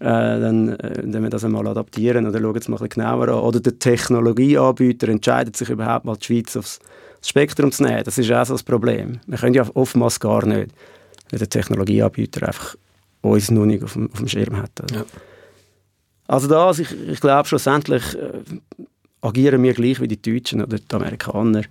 äh, 0.00 0.04
dann, 0.04 0.68
äh, 0.76 1.02
dann 1.06 1.22
wir 1.22 1.30
das 1.30 1.44
einmal 1.44 1.66
adaptieren 1.66 2.26
oder 2.26 2.40
schauen 2.40 2.56
es 2.56 2.68
mal 2.68 2.80
ein 2.80 2.88
genauer 2.88 3.28
an. 3.28 3.40
Oder 3.40 3.60
der 3.60 3.78
Technologieanbieter 3.78 5.08
entscheidet 5.08 5.56
sich 5.56 5.70
überhaupt 5.70 6.04
mal 6.04 6.16
die 6.16 6.24
Schweiz 6.24 6.56
aufs 6.56 6.78
Spektrum 7.22 7.72
zu 7.72 7.82
nehmen. 7.82 8.04
Das 8.04 8.16
ist 8.16 8.30
auch 8.30 8.46
so 8.46 8.54
das 8.54 8.62
Problem. 8.62 9.20
Wir 9.26 9.38
können 9.38 9.54
ja 9.54 9.66
oftmals 9.74 10.20
gar 10.20 10.46
nicht, 10.46 10.70
wenn 11.30 11.38
der 11.38 11.48
Technologieanbieter 11.48 12.46
einfach 12.46 12.76
uns 13.22 13.50
noch 13.50 13.66
nicht 13.66 13.82
auf 13.82 13.94
dem, 13.94 14.10
auf 14.12 14.18
dem 14.18 14.28
Schirm 14.28 14.56
hat. 14.56 14.70
Ja. 14.92 15.04
Also 16.28 16.46
das, 16.46 16.78
ich, 16.78 17.08
ich 17.08 17.20
glaube 17.20 17.48
schlussendlich 17.48 18.14
äh, 18.16 18.42
agieren 19.22 19.62
wir 19.62 19.72
gleich 19.72 20.00
wie 20.00 20.08
die 20.08 20.20
Deutschen 20.20 20.62
oder 20.62 20.78
die 20.78 20.94
Amerikaner. 20.94 21.62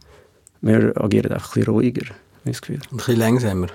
Wir 0.62 1.00
agieren 1.00 1.32
einfach 1.32 1.56
ein 1.56 1.62
bisschen 1.62 1.74
ruhiger, 1.74 2.08
habe 2.08 2.18
das 2.46 2.62
Gefühl. 2.62 2.80
Ein 2.92 2.98
bisschen 2.98 3.20
langsamer? 3.20 3.68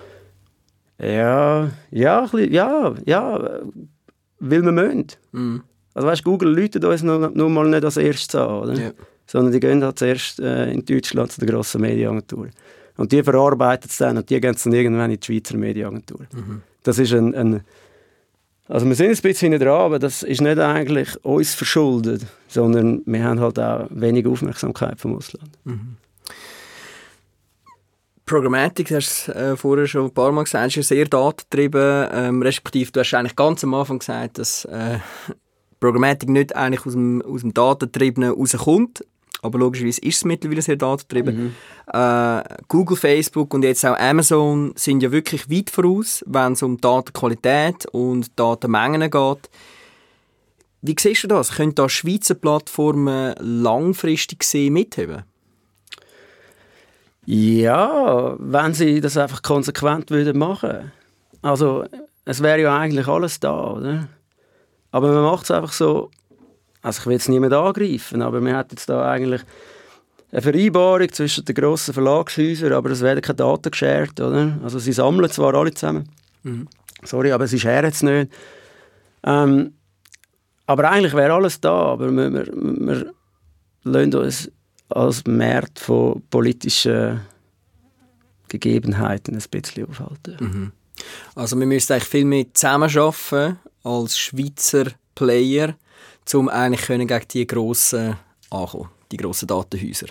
Ja, 0.99 1.71
ja, 1.91 2.21
bisschen, 2.23 2.53
ja, 2.53 2.95
ja, 3.07 3.61
weil 4.41 4.63
wir 4.63 4.73
müssen. 4.73 5.07
Mm. 5.31 5.57
Also 5.95 6.09
weißt, 6.09 6.25
Google 6.25 6.55
läutet 6.55 6.85
uns 6.85 7.03
nur, 7.03 7.31
nur 7.31 7.49
mal 7.49 7.69
nicht 7.69 7.85
als 7.85 7.97
erstes 7.97 8.35
an, 8.35 8.51
oder? 8.51 8.77
Yeah. 8.77 8.93
sondern 9.27 9.53
die 9.53 9.61
gehen 9.61 9.85
halt 9.85 9.99
zuerst 9.99 10.41
äh, 10.41 10.71
in 10.73 10.85
Deutschland 10.85 11.31
zu 11.31 11.41
der 11.41 11.49
grossen 11.49 11.81
Medienagentur. 11.81 12.49
Und 12.97 13.13
die 13.13 13.23
verarbeiten 13.23 13.89
es 13.89 13.99
dann 13.99 14.17
und 14.17 14.29
die 14.29 14.41
gehen 14.41 14.55
es 14.55 14.65
dann 14.65 14.73
irgendwann 14.73 15.11
in 15.11 15.21
die 15.21 15.25
Schweizer 15.25 15.57
Medienagentur. 15.57 16.27
Mm 16.33 16.61
Das 16.83 16.99
ist 16.99 17.13
ein, 17.13 17.35
ein 17.35 17.61
also 18.69 18.87
wir 18.87 18.95
sind 18.95 19.11
ein 19.11 19.23
bisschen 19.23 19.59
dran, 19.59 19.81
aber 19.81 19.99
das 19.99 20.23
ist 20.23 20.41
nicht 20.41 20.59
eigentlich 20.59 21.23
uns 21.25 21.55
verschuldet, 21.55 22.27
sondern 22.49 23.03
wir 23.07 23.25
haben 23.25 23.41
halt 23.41 23.59
auch 23.59 23.87
wenig 23.91 24.27
Aufmerksamkeit 24.27 25.01
vom 25.01 25.17
Ausland. 25.17 25.51
Mhm. 25.65 25.97
Programmatik, 28.25 28.89
du 28.89 28.97
hast 28.97 29.29
es 29.29 29.29
äh, 29.29 29.57
vorher 29.57 29.87
schon 29.87 30.07
ein 30.07 30.15
paar 30.15 30.33
Mal 30.33 30.45
gesagt, 30.45 30.69
ist 30.69 30.77
ja 30.77 30.83
sehr 30.83 31.05
datentrieben, 31.07 32.09
ähm, 32.13 32.41
respektive 32.41 32.91
du 32.93 33.01
hast 33.01 33.13
eigentlich 33.15 33.37
ganz 33.37 33.65
am 33.65 33.75
Anfang 33.75 33.99
gesagt, 33.99 34.39
dass 34.39 34.65
äh, 34.67 34.99
Programmatik 35.81 36.29
nicht 36.29 36.55
eigentlich 36.55 36.87
aus 36.87 36.93
dem, 36.93 37.21
aus 37.23 37.41
dem 37.41 37.53
Datentriebenen 37.53 38.31
rauskommt, 38.31 39.05
aber 39.43 39.59
logischerweise 39.59 40.01
ist 40.01 40.17
es 40.17 40.25
mittlerweile 40.25 40.63
sehr 40.63 40.77
datentrieben. 40.77 41.37
Mhm. 41.37 41.55
Äh, 41.93 42.43
Google, 42.69 42.97
Facebook 42.97 43.53
und 43.53 43.65
jetzt 43.65 43.85
auch 43.85 43.99
Amazon 43.99 44.73
sind 44.77 45.03
ja 45.03 45.11
wirklich 45.11 45.51
weit 45.51 45.69
voraus, 45.69 46.25
wenn 46.27 46.53
es 46.53 46.63
um 46.63 46.81
Datenqualität 46.81 47.87
und 47.87 48.39
Datenmengen 48.39 49.11
geht. 49.11 49.51
Wie 50.81 50.97
siehst 50.99 51.25
du 51.25 51.29
das? 51.29 51.53
Können 51.53 51.75
da 51.75 51.89
Schweizer 51.89 52.35
Plattformen 52.35 53.35
langfristig 53.39 54.41
gesehen 54.41 54.73
mitheben? 54.73 55.25
Ja, 57.25 58.37
wenn 58.39 58.75
sie 58.75 59.01
das 59.01 59.17
einfach 59.17 59.43
konsequent 59.43 60.11
würden 60.11 60.39
machen. 60.39 60.93
Also 61.41 61.85
es 62.25 62.43
wäre 62.43 62.61
ja 62.63 62.77
eigentlich 62.77 63.07
alles 63.07 63.41
da, 63.41 63.73
oder? 63.73 64.09
Aber 64.91 65.13
man 65.13 65.25
macht 65.25 65.45
es 65.45 65.51
einfach 65.51 65.73
so, 65.73 66.11
also 66.83 67.01
ich 67.01 67.07
will 67.07 67.13
jetzt 67.15 67.29
niemand 67.29 67.55
angreifen, 67.55 68.23
aber 68.23 68.41
man 68.41 68.55
hat 68.55 68.73
jetzt 68.73 68.89
da 68.89 69.09
eigentlich 69.11 69.43
eine 70.33 70.43
Vereinbarung 70.43 71.13
zwischen 71.13 71.45
den 71.45 71.55
grossen 71.55 71.95
Verlagshäusern, 71.95 72.73
aber 72.73 72.91
es 72.91 73.01
werden 73.01 73.23
keine 73.23 73.37
Daten 73.37 73.71
geshared, 73.71 74.21
oder? 74.21 74.59
Also 74.65 74.79
sie 74.79 74.93
sammeln 74.93 75.31
zwar 75.31 75.55
alle 75.55 75.73
zusammen, 75.73 76.09
mhm. 76.43 76.69
sorry, 77.05 77.33
aber 77.33 77.47
sie 77.47 77.61
scheren 77.61 77.91
es 77.91 78.03
nicht. 78.03 78.33
Ähm, 79.25 79.75
aber 80.67 80.91
eigentlich 80.91 81.15
wäre 81.15 81.35
alles 81.35 81.61
da, 81.61 81.73
aber 81.73 82.11
wir, 82.11 82.33
wir, 82.33 82.47
wir 82.47 83.13
lassen 83.85 84.15
uns 84.15 84.51
als 84.89 85.25
Markt 85.27 85.79
von 85.79 86.23
politischen 86.31 87.21
Gegebenheiten 88.49 89.35
ein 89.35 89.45
bisschen 89.51 89.89
aufhalten. 89.89 90.37
Mhm. 90.41 90.73
Also 91.35 91.59
wir 91.59 91.67
müssen 91.67 91.93
eigentlich 91.93 92.09
viel 92.09 92.25
mehr 92.25 92.47
zusammenarbeiten 92.53 93.59
als 93.83 94.19
Schweizer 94.19 94.87
Player 95.15 95.75
um 96.35 96.49
eigentlich 96.49 96.83
können 96.83 97.07
gegen 97.07 97.29
die 97.29 97.47
grossen 97.47 98.17
ankommen, 98.51 98.89
die 99.11 99.17
grossen 99.17 99.47
Datenhäuser? 99.49 100.07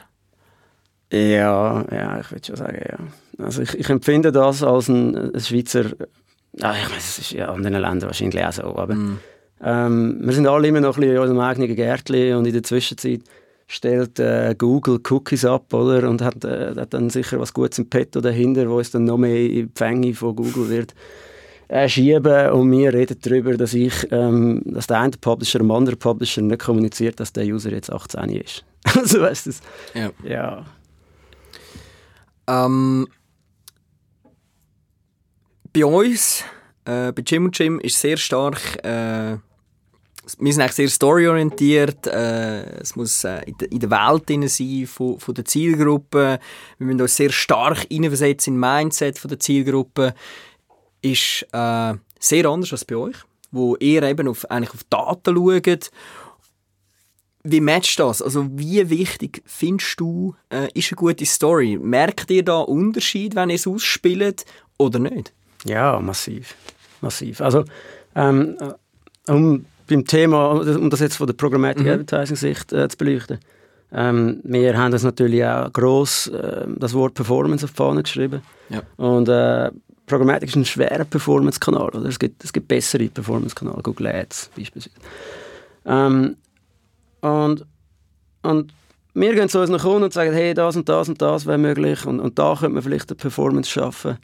Ja, 1.12 1.86
ja, 1.91 2.20
ich 2.22 2.32
würde 2.32 2.45
schon 2.45 2.55
sagen, 2.55 2.82
ja. 2.89 3.45
Also 3.45 3.64
ich, 3.64 3.74
ich 3.74 3.89
empfinde 3.89 4.32
das 4.32 4.64
als 4.64 4.88
ein, 4.88 5.34
ein 5.34 5.39
Schweizer, 5.39 5.86
ja, 6.53 6.74
ich 6.74 6.84
meine, 6.84 6.97
es 6.97 7.20
ist 7.20 7.32
ja 7.32 7.45
in 7.45 7.49
anderen 7.49 7.82
Ländern 7.82 8.09
wahrscheinlich 8.09 8.43
auch 8.43 8.53
so, 8.53 8.64
aber 8.64 8.95
mm. 8.95 9.20
ähm, 9.64 10.20
wir 10.22 10.34
sind 10.34 10.47
alle 10.47 10.68
immer 10.68 10.80
noch 10.80 10.95
ein 10.95 11.01
bisschen 11.01 11.16
in 11.16 11.22
unserem 11.22 11.39
eigenen 11.39 11.76
Gärtchen 11.76 12.36
und 12.36 12.45
in 12.45 12.53
der 12.53 12.64
Zwischenzeit 12.64 13.22
stellt 13.68 14.20
äh, 14.20 14.55
Google 14.57 14.99
Cookies 15.09 15.45
ab, 15.45 15.74
oder? 15.74 16.09
Und 16.09 16.22
hat, 16.22 16.43
äh, 16.43 16.76
hat 16.76 16.93
dann 16.93 17.09
sicher 17.09 17.39
was 17.39 17.53
Gutes 17.53 17.80
im 17.80 17.89
Petto 17.89 18.20
dahinter, 18.20 18.70
wo 18.70 18.80
es 18.80 18.91
dann 18.91 19.05
noch 19.05 19.18
mehr 19.18 19.36
in 19.36 19.68
die 19.68 19.72
Fänge 19.76 20.14
von 20.14 20.36
Google 20.36 20.70
wird 20.70 20.93
äh, 21.72 21.88
schieben 21.88 22.51
und 22.51 22.69
wir 22.69 22.93
reden 22.93 23.17
darüber, 23.22 23.55
dass 23.55 23.74
ich, 23.74 23.93
ähm, 24.11 24.61
dass 24.65 24.88
der 24.88 24.99
eine 24.99 25.11
Publisher 25.11 25.59
dem 25.59 25.72
anderen 25.72 25.97
Publisher 25.97 26.41
nicht 26.41 26.59
kommuniziert, 26.59 27.19
dass 27.19 27.32
der 27.32 27.45
User 27.45 27.72
jetzt 27.72 27.91
18 27.91 28.30
ist. 28.30 28.65
also 28.84 29.22
weißt 29.22 29.47
du, 29.47 29.51
Ja. 29.93 30.11
ja. 30.24 30.65
Ähm, 32.47 33.07
bei 35.72 35.86
uns, 35.86 36.43
äh, 36.84 37.13
bei 37.13 37.24
Jim 37.26 37.45
und 37.45 37.57
Jim, 37.57 37.80
ist 37.80 38.01
sehr 38.01 38.17
stark. 38.17 38.84
Äh, 38.84 39.38
wir 40.39 40.53
sind 40.53 40.61
eigentlich 40.61 40.74
sehr 40.74 40.89
storyorientiert. 40.89 42.05
Äh, 42.07 42.82
es 42.82 42.97
muss 42.97 43.24
äh, 43.24 43.43
in, 43.45 43.57
de, 43.57 43.69
in 43.69 43.80
der 43.80 43.89
Welt 43.89 44.28
drin 44.28 44.47
sein 44.47 44.86
von, 44.88 45.19
von 45.19 45.34
der 45.34 45.45
Zielgruppe. 45.45 46.39
Wir 46.78 46.88
müssen 46.88 47.01
uns 47.01 47.15
sehr 47.15 47.32
stark 47.32 47.88
hineinversetzen 47.89 48.55
in 48.55 48.61
das 48.61 48.72
Mindset 48.72 49.17
von 49.17 49.30
der 49.30 49.39
Zielgruppe. 49.39 50.13
Ist 51.02 51.47
äh, 51.52 51.93
sehr 52.20 52.45
anders 52.45 52.72
als 52.72 52.86
bei 52.86 52.95
euch, 52.95 53.16
wo 53.52 53.76
ihr 53.78 54.04
eben 54.04 54.28
auf, 54.28 54.49
eigentlich 54.49 54.74
auf 54.74 54.84
Daten 54.89 55.36
schaut. 55.36 55.91
Wie 57.43 57.60
matcht 57.60 57.99
das? 57.99 58.22
Also 58.22 58.47
wie 58.52 58.88
wichtig 58.89 59.41
findest 59.45 59.99
du, 59.99 60.36
äh, 60.49 60.68
ist 60.76 60.91
eine 60.91 60.97
gute 60.97 61.26
Story? 61.26 61.78
Merkt 61.82 62.30
ihr 62.30 62.43
da 62.45 62.60
Unterschied, 62.60 63.36
wenn 63.36 63.49
ihr 63.49 63.56
es 63.56 63.66
ausspielt 63.66 64.45
oder 64.78 64.99
nicht? 64.99 65.34
Ja, 65.66 65.99
massiv. 65.99 66.56
Massiv. 67.02 67.41
Also, 67.41 67.66
ähm, 68.16 68.58
äh, 68.60 69.32
um 69.32 69.66
beim 69.89 70.06
Thema, 70.06 70.52
um 70.52 70.89
das 70.89 70.99
jetzt 70.99 71.18
von 71.18 71.28
der 71.28 71.34
Programmatic 71.34 71.84
Mhm. 71.84 71.91
Advertising 71.91 72.36
Sicht 72.36 72.74
äh, 72.74 72.88
zu 72.88 72.97
beleuchten, 72.97 73.39
ähm, 73.91 74.39
wir 74.43 74.78
haben 74.78 74.91
das 74.91 75.04
natürlich 75.04 75.43
auch 75.43 75.72
gross 75.74 76.28
äh, 76.28 76.66
das 76.78 76.93
Wort 76.93 77.14
Performance 77.14 77.66
auf 77.66 77.72
die 77.72 77.78
Fahne 77.78 78.04
geschrieben. 78.04 78.41
Ja. 78.70 78.84
Und 78.97 79.28
äh, 79.28 79.70
Programmatic 80.06 80.49
ist 80.49 80.56
ein 80.56 80.66
schwerer 80.66 81.06
Performance-Kanal. 81.06 82.06
Es, 82.06 82.20
gibt, 82.20 82.43
es 82.43 82.52
gibt 82.52 82.68
bessere 82.68 83.08
Performance-Kanäle, 83.08 83.82
Google 83.82 84.08
Ads 84.08 84.52
beispielsweise. 84.56 84.95
Ähm, 85.86 86.36
und, 87.22 87.66
und 88.41 88.74
wir 89.14 89.34
gehen 89.34 89.49
zu 89.49 89.60
unseren 89.60 89.80
Kunden 89.80 90.04
und 90.04 90.14
sagen, 90.14 90.34
hey, 90.34 90.54
das 90.54 90.76
und 90.76 90.88
das 90.88 91.10
und 91.10 91.22
das 91.22 91.45
wäre 91.45 91.58
möglich 91.58 92.06
und, 92.06 92.20
und 92.20 92.38
da 92.39 92.56
könnte 92.56 92.74
man 92.74 92.84
vielleicht 92.84 93.10
eine 93.10 93.18
Performance 93.18 93.70
schaffen. 93.70 94.18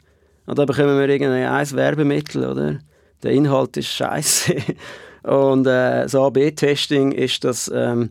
Und 0.46 0.58
dann 0.58 0.66
bekommen 0.66 0.98
wir 0.98 1.08
irgendwie 1.08 1.44
ein 1.44 1.70
Werbemittel, 1.72 2.48
oder? 2.48 2.78
Der 3.22 3.32
Inhalt 3.32 3.76
ist 3.76 3.88
scheiße. 3.88 4.54
Und 5.24 5.66
äh, 5.66 6.02
das 6.02 6.14
AB-Testing 6.14 7.12
ist 7.12 7.44
das, 7.44 7.70
ähm, 7.74 8.10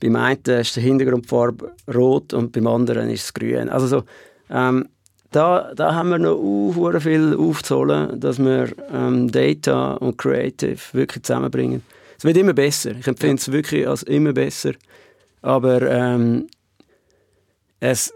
beim 0.00 0.16
einen 0.16 0.42
ist 0.44 0.76
die 0.76 0.80
Hintergrundfarbe 0.80 1.72
rot 1.94 2.34
und 2.34 2.52
beim 2.52 2.66
anderen 2.66 3.08
ist 3.08 3.24
es 3.24 3.34
grün. 3.34 3.68
Also 3.68 3.86
so, 3.86 4.02
ähm, 4.50 4.88
da, 5.30 5.72
da 5.74 5.94
haben 5.94 6.10
wir 6.10 6.18
noch 6.18 6.38
uh, 6.38 7.00
viel 7.00 7.36
aufzuholen, 7.36 8.18
dass 8.18 8.38
wir 8.38 8.72
ähm, 8.92 9.30
Data 9.30 9.94
und 9.94 10.16
Creative 10.16 10.78
wirklich 10.92 11.24
zusammenbringen. 11.24 11.82
Es 12.16 12.24
wird 12.24 12.36
immer 12.36 12.54
besser. 12.54 12.92
Ich 12.98 13.06
empfinde 13.06 13.36
es 13.36 13.52
wirklich 13.52 13.86
als 13.86 14.02
immer 14.04 14.32
besser. 14.32 14.72
Aber 15.42 15.82
ähm, 15.82 16.48
es, 17.78 18.12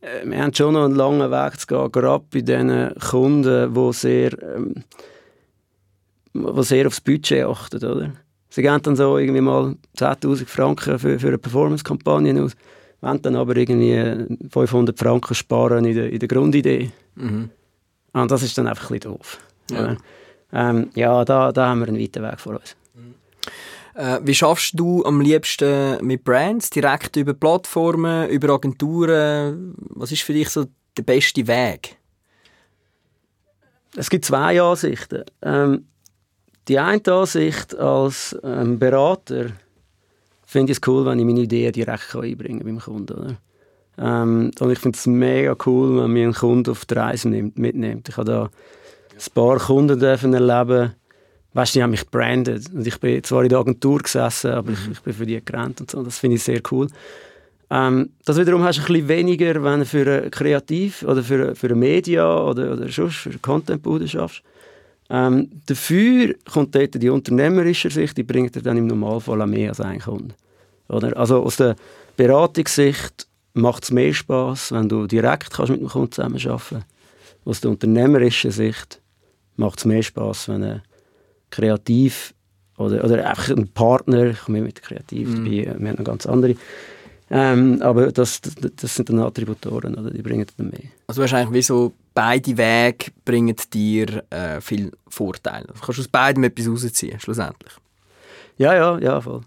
äh, 0.00 0.24
wir 0.24 0.42
haben 0.42 0.52
schon 0.52 0.74
noch 0.74 0.84
einen 0.84 0.96
langen 0.96 1.30
Weg 1.30 1.60
zu 1.60 1.66
gehen, 1.66 1.92
gerade 1.92 2.24
bei 2.30 2.40
den 2.42 2.94
Kunden, 2.96 3.74
die 3.74 3.92
sehr, 3.92 4.42
ähm, 4.42 4.74
wo 6.34 6.62
sehr 6.62 6.86
aufs 6.86 7.00
Budget 7.00 7.46
achten. 7.46 7.84
Oder? 7.84 8.12
Sie 8.50 8.62
geben 8.62 8.82
dann 8.82 8.96
so 8.96 9.16
irgendwie 9.16 9.40
mal 9.40 9.76
10'000 9.96 10.46
Franken 10.46 10.98
für, 10.98 11.18
für 11.18 11.28
eine 11.28 11.38
Performance-Kampagne 11.38 12.42
aus, 12.42 12.52
wollen 13.00 13.22
dann 13.22 13.36
aber 13.36 13.56
irgendwie 13.56 14.38
500 14.50 14.98
Franken 14.98 15.34
sparen 15.34 15.84
in 15.84 15.94
der, 15.94 16.10
in 16.10 16.18
der 16.18 16.28
Grundidee. 16.28 16.90
Mhm. 17.14 17.50
Und 18.12 18.30
das 18.30 18.42
ist 18.42 18.56
dann 18.58 18.66
einfach 18.66 18.90
ein 18.90 18.98
bisschen 18.98 19.12
doof. 19.12 19.38
Ja. 19.70 19.96
Ähm, 20.52 20.90
ja, 20.94 21.24
da, 21.24 21.52
da 21.52 21.68
haben 21.68 21.80
wir 21.80 21.88
einen 21.88 22.00
weiten 22.00 22.22
Weg 22.22 22.40
vor 22.40 22.54
uns. 22.54 22.74
Äh, 23.94 24.20
wie 24.22 24.34
schaffst 24.34 24.78
du 24.78 25.04
am 25.04 25.20
liebsten 25.20 26.04
mit 26.06 26.24
Brands? 26.24 26.70
Direkt 26.70 27.16
über 27.16 27.34
Plattformen, 27.34 28.28
über 28.28 28.54
Agenturen? 28.54 29.74
Was 29.90 30.12
ist 30.12 30.22
für 30.22 30.32
dich 30.32 30.48
so 30.48 30.66
der 30.96 31.02
beste 31.02 31.46
Weg? 31.46 31.96
Es 33.96 34.08
gibt 34.08 34.24
zwei 34.24 34.60
Ansichten. 34.62 35.24
Ähm, 35.42 35.86
die 36.68 36.78
eine 36.78 37.02
Ansicht 37.06 37.76
als 37.76 38.38
ähm, 38.44 38.78
Berater 38.78 39.46
finde 40.48 40.72
ich 40.72 40.78
es 40.78 40.88
cool, 40.88 41.04
wenn 41.04 41.18
ich 41.18 41.26
meine 41.26 41.40
Ideen 41.40 41.72
direkt 41.72 42.08
kann 42.08 42.22
einbringen 42.22 42.64
beim 42.64 42.78
Kunden. 42.78 43.12
Oder? 43.12 43.36
Ähm, 43.98 44.50
und 44.58 44.70
ich 44.70 44.78
finde 44.78 44.96
es 44.96 45.06
mega 45.06 45.54
cool, 45.66 46.02
wenn 46.02 46.12
mich 46.12 46.24
ein 46.24 46.32
Kunde 46.32 46.70
auf 46.70 46.86
die 46.86 46.94
Reise 46.94 47.28
nimmt, 47.28 47.58
mitnimmt. 47.58 48.08
Ich 48.08 48.16
habe 48.16 48.30
da 48.30 48.42
ein 48.44 49.34
paar 49.34 49.58
Kunden 49.58 50.00
dürfen 50.00 50.32
erleben, 50.32 50.94
weißt 51.52 51.74
du, 51.74 51.78
die 51.78 51.82
haben 51.82 51.90
mich 51.90 52.10
gebrandet. 52.10 52.70
Und 52.72 52.86
ich 52.86 52.98
bin 52.98 53.22
zwar 53.24 53.42
in 53.42 53.50
der 53.50 53.58
Agentur 53.58 53.98
gesessen, 53.98 54.52
aber 54.52 54.72
ich, 54.72 54.90
ich 54.90 55.00
bin 55.02 55.12
für 55.12 55.26
die 55.26 55.44
gerannt 55.44 55.82
und 55.82 55.90
so. 55.90 56.02
Das 56.02 56.18
finde 56.18 56.36
ich 56.36 56.42
sehr 56.42 56.62
cool. 56.70 56.88
Ähm, 57.68 58.12
das 58.24 58.38
wiederum 58.38 58.64
hast 58.64 58.78
du 58.78 58.82
ein 58.82 58.86
bisschen 58.86 59.08
weniger, 59.08 59.62
wenn 59.62 59.80
du 59.80 59.84
für 59.84 60.22
ein 60.22 60.30
Kreativ 60.30 61.02
oder 61.02 61.22
für, 61.22 61.54
für 61.54 61.68
ein 61.68 61.78
Media 61.78 62.26
oder, 62.42 62.72
oder 62.72 62.88
sonst 62.88 63.16
für 63.16 63.38
Content-Bude 63.38 64.08
schaffst. 64.08 64.42
Ähm, 65.10 65.50
dafür 65.66 66.34
kommt 66.50 66.74
dort 66.74 67.00
die 67.00 67.08
unternehmerische 67.08 67.90
Sicht, 67.90 68.16
die 68.16 68.22
bringt 68.22 68.54
dir 68.54 68.62
dann 68.62 68.76
im 68.76 68.86
Normalfall 68.86 69.40
auch 69.40 69.46
mehr 69.46 69.70
als 69.70 69.80
ein 69.80 70.00
Kunde. 70.00 70.34
Oder? 70.88 71.16
Also 71.16 71.42
aus 71.42 71.56
der 71.56 71.76
Beratungssicht 72.16 73.26
macht 73.54 73.84
es 73.84 73.90
mehr 73.90 74.12
Spaß, 74.12 74.72
wenn 74.72 74.88
du 74.88 75.06
direkt 75.06 75.50
kannst 75.50 75.70
mit 75.70 75.80
dem 75.80 75.88
Kunden 75.88 76.12
zusammenarbeiten 76.12 76.84
Aus 77.44 77.60
der 77.60 77.70
unternehmerischen 77.70 78.50
Sicht 78.50 79.00
macht 79.56 79.78
es 79.78 79.84
mehr 79.84 80.02
Spaß, 80.02 80.48
wenn 80.48 80.62
ein 80.62 80.82
Kreativ 81.50 82.34
oder, 82.76 83.02
oder 83.04 83.28
einfach 83.28 83.50
ein 83.50 83.68
Partner, 83.68 84.26
ich 84.26 84.40
komme 84.40 84.60
mit 84.60 84.82
Kreativ 84.82 85.34
dabei, 85.34 85.74
wir 85.78 85.88
haben 85.88 85.96
noch 85.96 86.04
ganz 86.04 86.26
andere, 86.26 86.54
ähm, 87.30 87.82
aber 87.82 88.10
das, 88.12 88.40
das, 88.40 88.54
das 88.76 88.94
sind 88.94 89.10
dann 89.10 89.20
Attributoren, 89.20 89.94
oder? 89.96 90.10
die 90.10 90.22
bringen 90.22 90.46
dann 90.56 90.70
mehr. 90.70 90.90
Also 91.08 91.22
eigentlich 91.22 91.52
wie 91.52 91.62
so, 91.62 91.92
beide 92.18 92.56
Wege 92.56 93.12
bringen 93.24 93.54
dir 93.72 94.24
äh, 94.30 94.60
viel 94.60 94.90
Vorteile. 95.06 95.68
Du 95.68 95.80
kannst 95.80 96.00
aus 96.00 96.08
beidem 96.08 96.42
etwas 96.42 96.68
rausziehen, 96.68 97.20
schlussendlich. 97.20 97.72
Ja, 98.56 98.74
ja, 98.74 98.98
ja, 98.98 99.20
voll. 99.20 99.42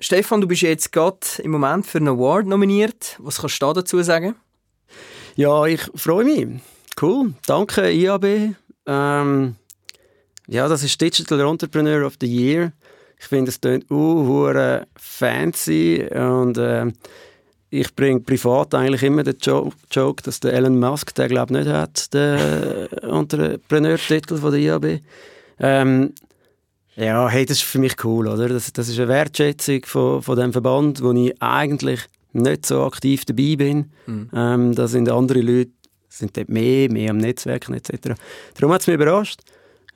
Stefan, 0.00 0.42
du 0.42 0.46
bist 0.46 0.60
jetzt 0.60 0.92
gerade 0.92 1.16
im 1.38 1.52
Moment 1.52 1.86
für 1.86 1.96
einen 1.96 2.08
Award 2.08 2.46
nominiert. 2.46 3.16
Was 3.20 3.40
kannst 3.40 3.62
du 3.62 3.66
da 3.66 3.72
dazu 3.72 4.02
sagen? 4.02 4.34
Ja, 5.34 5.64
ich 5.64 5.80
freue 5.94 6.26
mich. 6.26 6.60
Cool. 7.00 7.32
Danke, 7.46 7.90
IAB. 7.90 8.54
Ähm, 8.84 9.56
ja, 10.46 10.68
das 10.68 10.82
ist 10.82 11.00
Digital 11.00 11.40
Entrepreneur 11.40 12.04
of 12.04 12.16
the 12.20 12.26
Year. 12.26 12.74
Ich 13.18 13.28
finde, 13.28 13.50
es 13.50 13.58
klingt 13.58 13.90
uh, 13.90 14.44
fancy 14.94 16.06
und 16.12 16.58
ähm, 16.58 16.92
ich 17.72 17.96
bringe 17.96 18.20
privat 18.20 18.74
eigentlich 18.74 19.02
immer 19.02 19.22
den 19.22 19.36
jo 19.40 19.72
Joke, 19.90 20.22
dass 20.22 20.40
der 20.40 20.52
Elon 20.52 20.78
Musk, 20.78 21.14
der 21.14 21.28
glaube 21.28 21.54
nicht 21.54 21.68
hat, 21.68 22.12
den 22.12 22.38
Entrepreneur-Titel 23.02 24.36
von 24.36 24.52
der 24.52 24.60
IAB. 24.60 25.00
Ähm, 25.58 26.12
ja, 26.96 27.28
hey, 27.28 27.46
das 27.46 27.58
ist 27.58 27.64
für 27.64 27.78
mich 27.78 27.96
cool, 28.04 28.28
oder? 28.28 28.48
Das, 28.48 28.70
das 28.74 28.88
ist 28.88 28.98
eine 28.98 29.08
Wertschätzung 29.08 29.86
von, 29.86 30.20
von 30.20 30.38
dem 30.38 30.52
Verband, 30.52 31.02
wo 31.02 31.12
ich 31.12 31.34
eigentlich 31.40 32.00
nicht 32.34 32.66
so 32.66 32.82
aktiv 32.82 33.24
dabei 33.24 33.56
bin. 33.56 33.90
Ähm, 34.34 34.74
da 34.74 34.86
sind 34.86 35.08
andere 35.08 35.40
Leute 35.40 35.70
sind 36.10 36.36
dort 36.36 36.50
mehr, 36.50 36.92
mehr 36.92 37.10
am 37.10 37.16
Netzwerken 37.16 37.72
etc. 37.72 38.18
Darum 38.54 38.74
hat 38.74 38.82
es 38.82 38.86
mich 38.86 38.94
überrascht. 38.94 39.40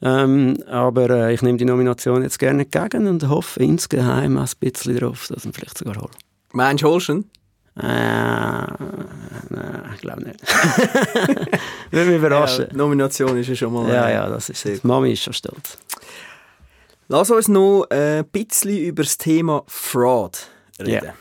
Ähm, 0.01 0.57
aber 0.66 1.11
äh, 1.11 1.35
ich 1.35 1.43
nehme 1.43 1.59
die 1.59 1.66
Nomination 1.66 2.22
jetzt 2.22 2.39
gerne 2.39 2.62
entgegen 2.62 3.07
und 3.07 3.29
hoffe 3.29 3.62
insgeheim 3.62 4.39
ein 4.39 4.49
bisschen 4.61 4.99
darauf, 4.99 5.27
dass 5.29 5.41
ich 5.41 5.45
ihn 5.45 5.53
vielleicht 5.53 5.77
sogar 5.77 5.97
hole. 5.97 6.11
Meinst 6.53 6.83
du, 6.83 6.89
holst 6.89 7.09
du 7.09 7.12
ihn? 7.12 7.31
Äh, 7.79 7.83
nein, 7.83 9.91
ich 9.95 10.01
glaube 10.01 10.24
nicht. 10.24 10.41
Würde 11.91 12.11
mich 12.11 12.18
überraschen. 12.18 12.68
Ja, 12.70 12.77
Nomination 12.77 13.37
ist 13.37 13.49
ja 13.49 13.55
schon 13.55 13.72
mal... 13.72 13.93
Ja, 13.93 14.09
äh, 14.09 14.14
ja, 14.14 14.29
das 14.29 14.49
ist 14.49 14.62
sehr. 14.62 14.79
Mami 14.83 15.12
ist 15.12 15.22
schon 15.22 15.35
stolz. 15.35 15.77
Lass 17.09 17.31
uns 17.31 17.49
noch 17.49 17.87
ein 17.91 18.27
bisschen 18.29 18.79
über 18.79 19.03
das 19.03 19.18
Thema 19.18 19.62
Fraud 19.66 20.49
reden. 20.79 21.07
Ja. 21.07 21.14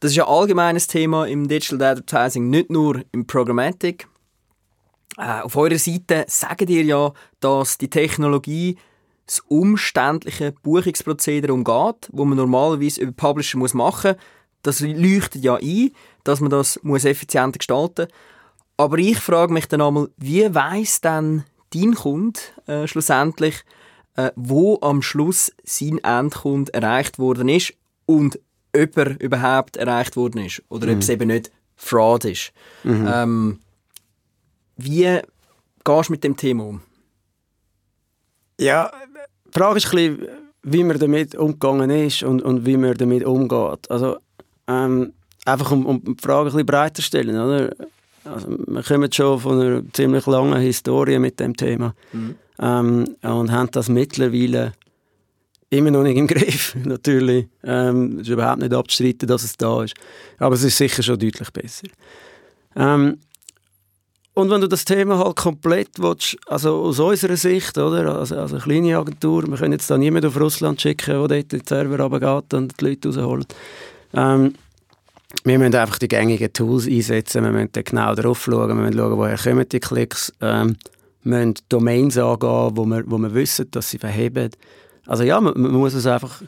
Das 0.00 0.12
ist 0.12 0.18
ein 0.18 0.26
allgemeines 0.26 0.86
Thema 0.86 1.26
im 1.26 1.46
Digital 1.46 1.82
Advertising, 1.82 2.48
nicht 2.48 2.70
nur 2.70 3.02
im 3.12 3.26
Programmatic. 3.26 4.08
Äh, 5.18 5.42
auf 5.42 5.56
eurer 5.56 5.78
Seite 5.78 6.24
sagt 6.26 6.68
ihr 6.68 6.82
ja, 6.82 7.12
dass 7.40 7.78
die 7.78 7.88
Technologie 7.88 8.76
das 9.26 9.40
umständliche 9.48 10.52
Buchungsprozedere 10.62 11.52
umgeht, 11.52 12.08
wo 12.12 12.24
man 12.24 12.36
normalerweise 12.36 13.00
über 13.00 13.12
Publisher 13.12 13.58
muss 13.58 13.74
machen 13.74 14.12
muss. 14.12 14.20
Das 14.64 14.80
leuchtet 14.80 15.44
ja 15.44 15.54
ein, 15.56 15.92
dass 16.24 16.40
man 16.40 16.50
das 16.50 16.80
muss 16.82 17.04
effizienter 17.04 17.58
gestalten 17.58 18.06
muss. 18.08 18.18
Aber 18.76 18.98
ich 18.98 19.18
frage 19.18 19.52
mich 19.52 19.66
dann 19.66 19.80
einmal, 19.80 20.08
wie 20.16 20.52
weiß 20.52 21.00
denn 21.00 21.44
dein 21.72 21.94
Kunde 21.94 22.40
äh, 22.66 22.88
schlussendlich, 22.88 23.62
äh, 24.16 24.30
wo 24.34 24.78
am 24.80 25.02
Schluss 25.02 25.52
sein 25.62 25.98
Endkunde 26.02 26.74
erreicht 26.74 27.18
worden 27.18 27.48
ist 27.48 27.74
und 28.06 28.40
ob 28.76 28.96
er 28.96 29.20
überhaupt 29.20 29.76
erreicht 29.76 30.16
worden 30.16 30.44
ist 30.44 30.62
oder 30.68 30.90
ob 30.92 30.98
es 30.98 31.08
eben 31.08 31.28
nicht 31.28 31.52
Fraud 31.76 32.24
ist. 32.24 32.52
Ähm, 32.84 33.60
wie 34.76 35.20
gehst 35.84 36.08
du 36.08 36.12
mit 36.12 36.24
dem 36.24 36.36
Thema 36.36 36.64
um? 36.64 36.80
Ja, 38.58 38.90
die 39.46 39.58
Frage 39.58 39.76
ist 39.76 39.86
ein 39.86 40.16
bisschen, 40.16 40.28
wie 40.62 40.84
man 40.84 40.98
damit 40.98 41.34
umgegangen 41.34 41.90
ist 41.90 42.22
und, 42.22 42.42
und 42.42 42.66
wie 42.66 42.76
man 42.76 42.94
damit 42.94 43.24
umgeht. 43.24 43.90
Also, 43.90 44.16
ähm, 44.68 45.12
einfach 45.44 45.70
um, 45.72 45.86
um 45.86 46.02
die 46.02 46.16
Frage 46.22 46.40
ein 46.40 46.44
bisschen 46.46 46.66
breiter 46.66 46.94
zu 46.94 47.02
stellen, 47.02 47.38
oder? 47.38 47.74
Also, 48.24 48.48
wir 48.48 48.82
kommen 48.82 49.12
schon 49.12 49.38
von 49.38 49.60
einer 49.60 49.82
ziemlich 49.92 50.26
langen 50.26 50.58
Historie 50.60 51.18
mit 51.18 51.38
dem 51.40 51.54
Thema 51.56 51.94
Mhm. 52.12 52.36
ähm, 52.58 53.16
und 53.22 53.52
haben 53.52 53.70
das 53.70 53.88
mittlerweile 53.88 54.72
immer 55.68 55.90
noch 55.90 56.02
nicht 56.04 56.16
im 56.16 56.26
Griff, 56.28 56.74
natürlich. 56.84 57.48
Ähm, 57.62 58.14
es 58.16 58.22
ist 58.22 58.28
überhaupt 58.28 58.60
nicht 58.60 58.72
abzustreiten, 58.72 59.28
dass 59.28 59.44
es 59.44 59.56
da 59.56 59.82
ist. 59.82 59.94
Aber 60.38 60.54
es 60.54 60.62
ist 60.62 60.76
sicher 60.78 61.02
schon 61.02 61.18
deutlich 61.18 61.50
besser. 61.50 61.88
Ähm, 62.76 63.18
und 64.36 64.50
wenn 64.50 64.60
du 64.60 64.68
das 64.68 64.84
Thema 64.84 65.18
halt 65.18 65.36
komplett 65.36 65.90
willst, 65.98 66.36
also 66.46 66.82
aus 66.82 66.98
unserer 66.98 67.36
Sicht, 67.36 67.78
oder, 67.78 68.16
also, 68.16 68.36
also 68.36 68.56
eine 68.56 68.64
kleine 68.64 68.98
Agentur, 68.98 69.46
wir 69.46 69.56
können 69.56 69.72
jetzt 69.72 69.88
da 69.90 69.96
niemanden 69.96 70.28
auf 70.28 70.40
Russland 70.40 70.80
schicken, 70.80 71.28
der 71.28 71.28
dort 71.28 71.52
den 71.52 71.62
Server 71.66 72.00
runtergeht 72.00 72.54
und 72.54 72.80
die 72.80 72.84
Leute 72.84 73.08
rausholt. 73.08 73.54
Ähm, 74.14 74.54
wir 75.44 75.58
müssen 75.58 75.74
einfach 75.74 75.98
die 75.98 76.08
gängigen 76.08 76.52
Tools 76.52 76.86
einsetzen, 76.86 77.44
wir 77.44 77.50
müssen 77.50 77.70
genau 77.72 78.14
drauf 78.14 78.44
schauen, 78.44 78.68
wir 78.68 78.74
müssen 78.74 78.96
schauen, 78.96 79.18
woher 79.18 79.36
kommen 79.36 79.68
die 79.68 79.80
Klicks, 79.80 80.32
ähm, 80.40 80.76
wir 81.22 81.38
müssen 81.38 81.54
Domains 81.68 82.16
angehen, 82.16 82.76
wo 82.76 82.84
wir, 82.84 83.02
wo 83.06 83.18
wir 83.18 83.34
wissen, 83.34 83.70
dass 83.70 83.90
sie 83.90 83.98
verheben. 83.98 84.50
Also 85.06 85.24
ja, 85.24 85.40
man, 85.40 85.54
man 85.60 85.72
muss 85.72 85.94
es 85.94 86.06
einfach 86.06 86.42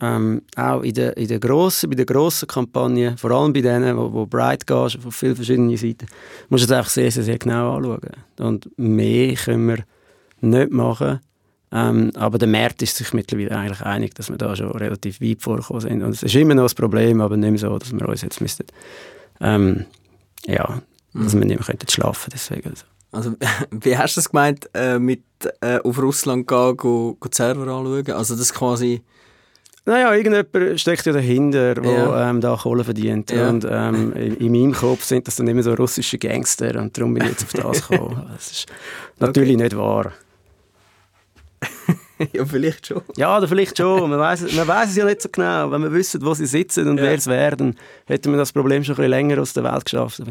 ähm, 0.00 0.42
auch 0.56 0.82
in 0.82 0.94
der, 0.94 1.16
in 1.16 1.28
der 1.28 1.38
grossen, 1.38 1.90
bei 1.90 1.96
den 1.96 2.06
grossen 2.06 2.48
Kampagnen, 2.48 3.16
vor 3.18 3.30
allem 3.30 3.52
bei 3.52 3.60
denen, 3.60 3.96
wo, 3.96 4.12
wo 4.12 4.26
breit 4.26 4.66
gehst, 4.66 4.98
von 5.00 5.12
vielen 5.12 5.36
verschiedenen 5.36 5.76
Seiten, 5.76 6.06
musst 6.48 6.64
du 6.64 6.72
es 6.72 6.78
einfach 6.78 6.90
sehr, 6.90 7.10
sehr, 7.10 7.24
sehr 7.24 7.38
genau 7.38 7.76
anschauen. 7.76 8.00
Und 8.38 8.70
mehr 8.78 9.34
können 9.34 9.68
wir 9.68 9.84
nicht 10.40 10.72
machen. 10.72 11.20
Ähm, 11.72 12.10
aber 12.16 12.38
der 12.38 12.48
Markt 12.48 12.82
ist 12.82 12.96
sich 12.96 13.12
mittlerweile 13.12 13.56
eigentlich 13.56 13.82
einig, 13.82 14.14
dass 14.14 14.28
wir 14.28 14.36
da 14.36 14.56
schon 14.56 14.72
relativ 14.72 15.20
weit 15.20 15.40
vorgekommen 15.40 15.80
sind. 15.80 16.02
Und 16.02 16.10
es 16.10 16.22
ist 16.22 16.34
immer 16.34 16.54
noch 16.54 16.68
ein 16.68 16.74
Problem, 16.74 17.20
aber 17.20 17.36
nicht 17.36 17.50
mehr 17.50 17.58
so, 17.58 17.78
dass 17.78 17.92
wir 17.92 18.08
uns 18.08 18.22
jetzt 18.22 18.40
müssten, 18.40 18.66
ähm, 19.40 19.86
ja, 20.46 20.82
dass 21.14 21.34
wir 21.34 21.44
nicht 21.44 21.58
mehr 21.58 21.66
könnten 21.66 21.88
schlafen 21.88 22.30
deswegen. 22.32 22.70
Also. 22.70 22.84
Also, 23.12 23.34
wie 23.70 23.96
hast 23.96 24.16
du 24.16 24.18
das 24.20 24.30
gemeint, 24.30 24.68
äh, 24.74 24.98
mit 24.98 25.22
äh, 25.60 25.78
auf 25.78 25.98
Russland 25.98 26.46
gehen, 26.46 26.76
go, 26.76 27.14
go 27.14 27.28
die 27.28 27.36
Server 27.36 27.66
anschauen? 27.66 28.10
Also 28.12 28.36
das 28.36 28.52
quasi... 28.52 29.02
Naja, 29.86 30.14
irgendjemand 30.14 30.78
steckt 30.78 31.06
ja 31.06 31.12
dahinter, 31.12 31.74
der 31.74 31.92
Ja. 31.92 32.30
ähm, 32.30 32.40
da 32.40 32.54
Kohle 32.54 32.84
verdient. 32.84 33.30
Ja. 33.30 33.48
Und 33.48 33.66
ähm, 33.68 34.12
in, 34.12 34.36
in 34.36 34.52
meinem 34.52 34.72
Kopf 34.72 35.04
sind 35.04 35.26
das 35.26 35.36
dann 35.36 35.48
immer 35.48 35.62
so 35.62 35.72
russische 35.72 36.18
Gangster 36.18 36.78
und 36.80 36.96
darum 36.96 37.14
bin 37.14 37.24
ich 37.24 37.30
jetzt 37.30 37.44
auf 37.44 37.72
das 37.72 37.88
gekommen. 37.88 38.22
Das 38.32 38.50
ist 38.50 38.66
natürlich 39.18 39.56
nicht 39.56 39.74
wahr. 39.76 40.12
ja, 42.32 42.44
vielleicht 42.44 42.86
schon. 42.86 43.02
Ja, 43.16 43.36
oder 43.36 43.48
vielleicht 43.48 43.76
schon. 43.78 44.08
Man 44.10 44.18
weiß 44.18 44.52
man 44.54 44.66
weiss 44.68 44.90
es 44.90 44.96
ja 44.96 45.04
nicht 45.04 45.22
so 45.22 45.28
genau. 45.30 45.70
Wenn 45.70 45.82
wir 45.82 45.92
wissen, 45.92 46.22
wo 46.24 46.32
sie 46.34 46.46
sitzen 46.46 46.88
und 46.88 46.98
Ja. 46.98 47.04
wer 47.04 47.14
es 47.14 47.26
werden, 47.26 47.76
hätten 48.06 48.30
wir 48.32 48.38
das 48.38 48.52
Problem 48.52 48.82
schon 48.84 48.94
ein 48.94 48.96
bisschen 48.96 49.10
länger 49.10 49.40
aus 49.40 49.52
der 49.52 49.64
Welt 49.64 49.84
geschafft. 49.84 50.22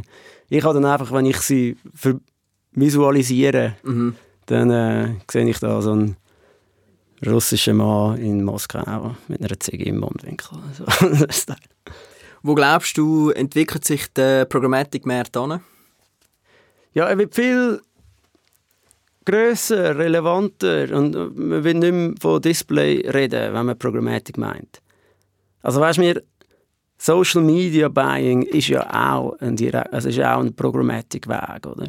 Ich 0.50 0.64
habe 0.64 0.74
dann 0.80 0.86
einfach, 0.92 1.12
wenn 1.12 1.26
ich 1.26 1.38
sie 1.38 1.78
visualisiere, 2.72 3.76
Mhm. 3.84 4.16
dann 4.48 4.70
äh, 4.72 5.16
sehe 5.30 5.48
ich 5.50 5.60
da 5.60 5.82
so 5.82 5.92
einen 5.92 6.16
russischen 7.26 7.78
Mann 7.78 8.18
in 8.18 8.44
Moskau 8.44 9.16
mit 9.28 9.42
einer 9.44 9.60
Ziege 9.60 9.86
im 9.86 10.00
Mundwinkel. 10.00 10.58
Der- 11.48 11.56
Wo 12.42 12.56
glaubst 12.56 12.98
du, 12.98 13.32
entwickelt 13.32 13.84
sich 13.84 14.12
der 14.14 14.46
Programmatic-Markt 14.46 15.36
an? 15.36 15.62
Ja, 16.94 17.06
er 17.08 17.18
wird 17.18 17.36
viel 17.36 17.82
grösser, 19.30 19.98
relevanter 19.98 20.96
und 20.96 21.14
man 21.38 21.64
will 21.64 21.74
nicht 21.76 21.94
mehr 21.94 22.14
von 22.20 22.42
Display 22.42 23.08
reden, 23.10 23.54
wenn 23.54 23.66
man 23.66 23.78
Programmatik 23.78 24.38
meint. 24.38 24.82
Also 25.62 25.80
weißt 25.82 25.98
du, 25.98 26.02
mir 26.02 26.24
Social 26.98 27.42
Media 27.42 27.88
Buying 27.88 28.42
ist 28.44 28.68
ja 28.68 28.86
auch 28.90 29.38
ein, 29.40 29.56
direkt, 29.56 29.94
also 29.94 30.10
ist 30.10 30.20
auch 30.20 30.40
ein 30.40 30.54
Programmatic-Weg, 30.54 31.66
oder? 31.66 31.88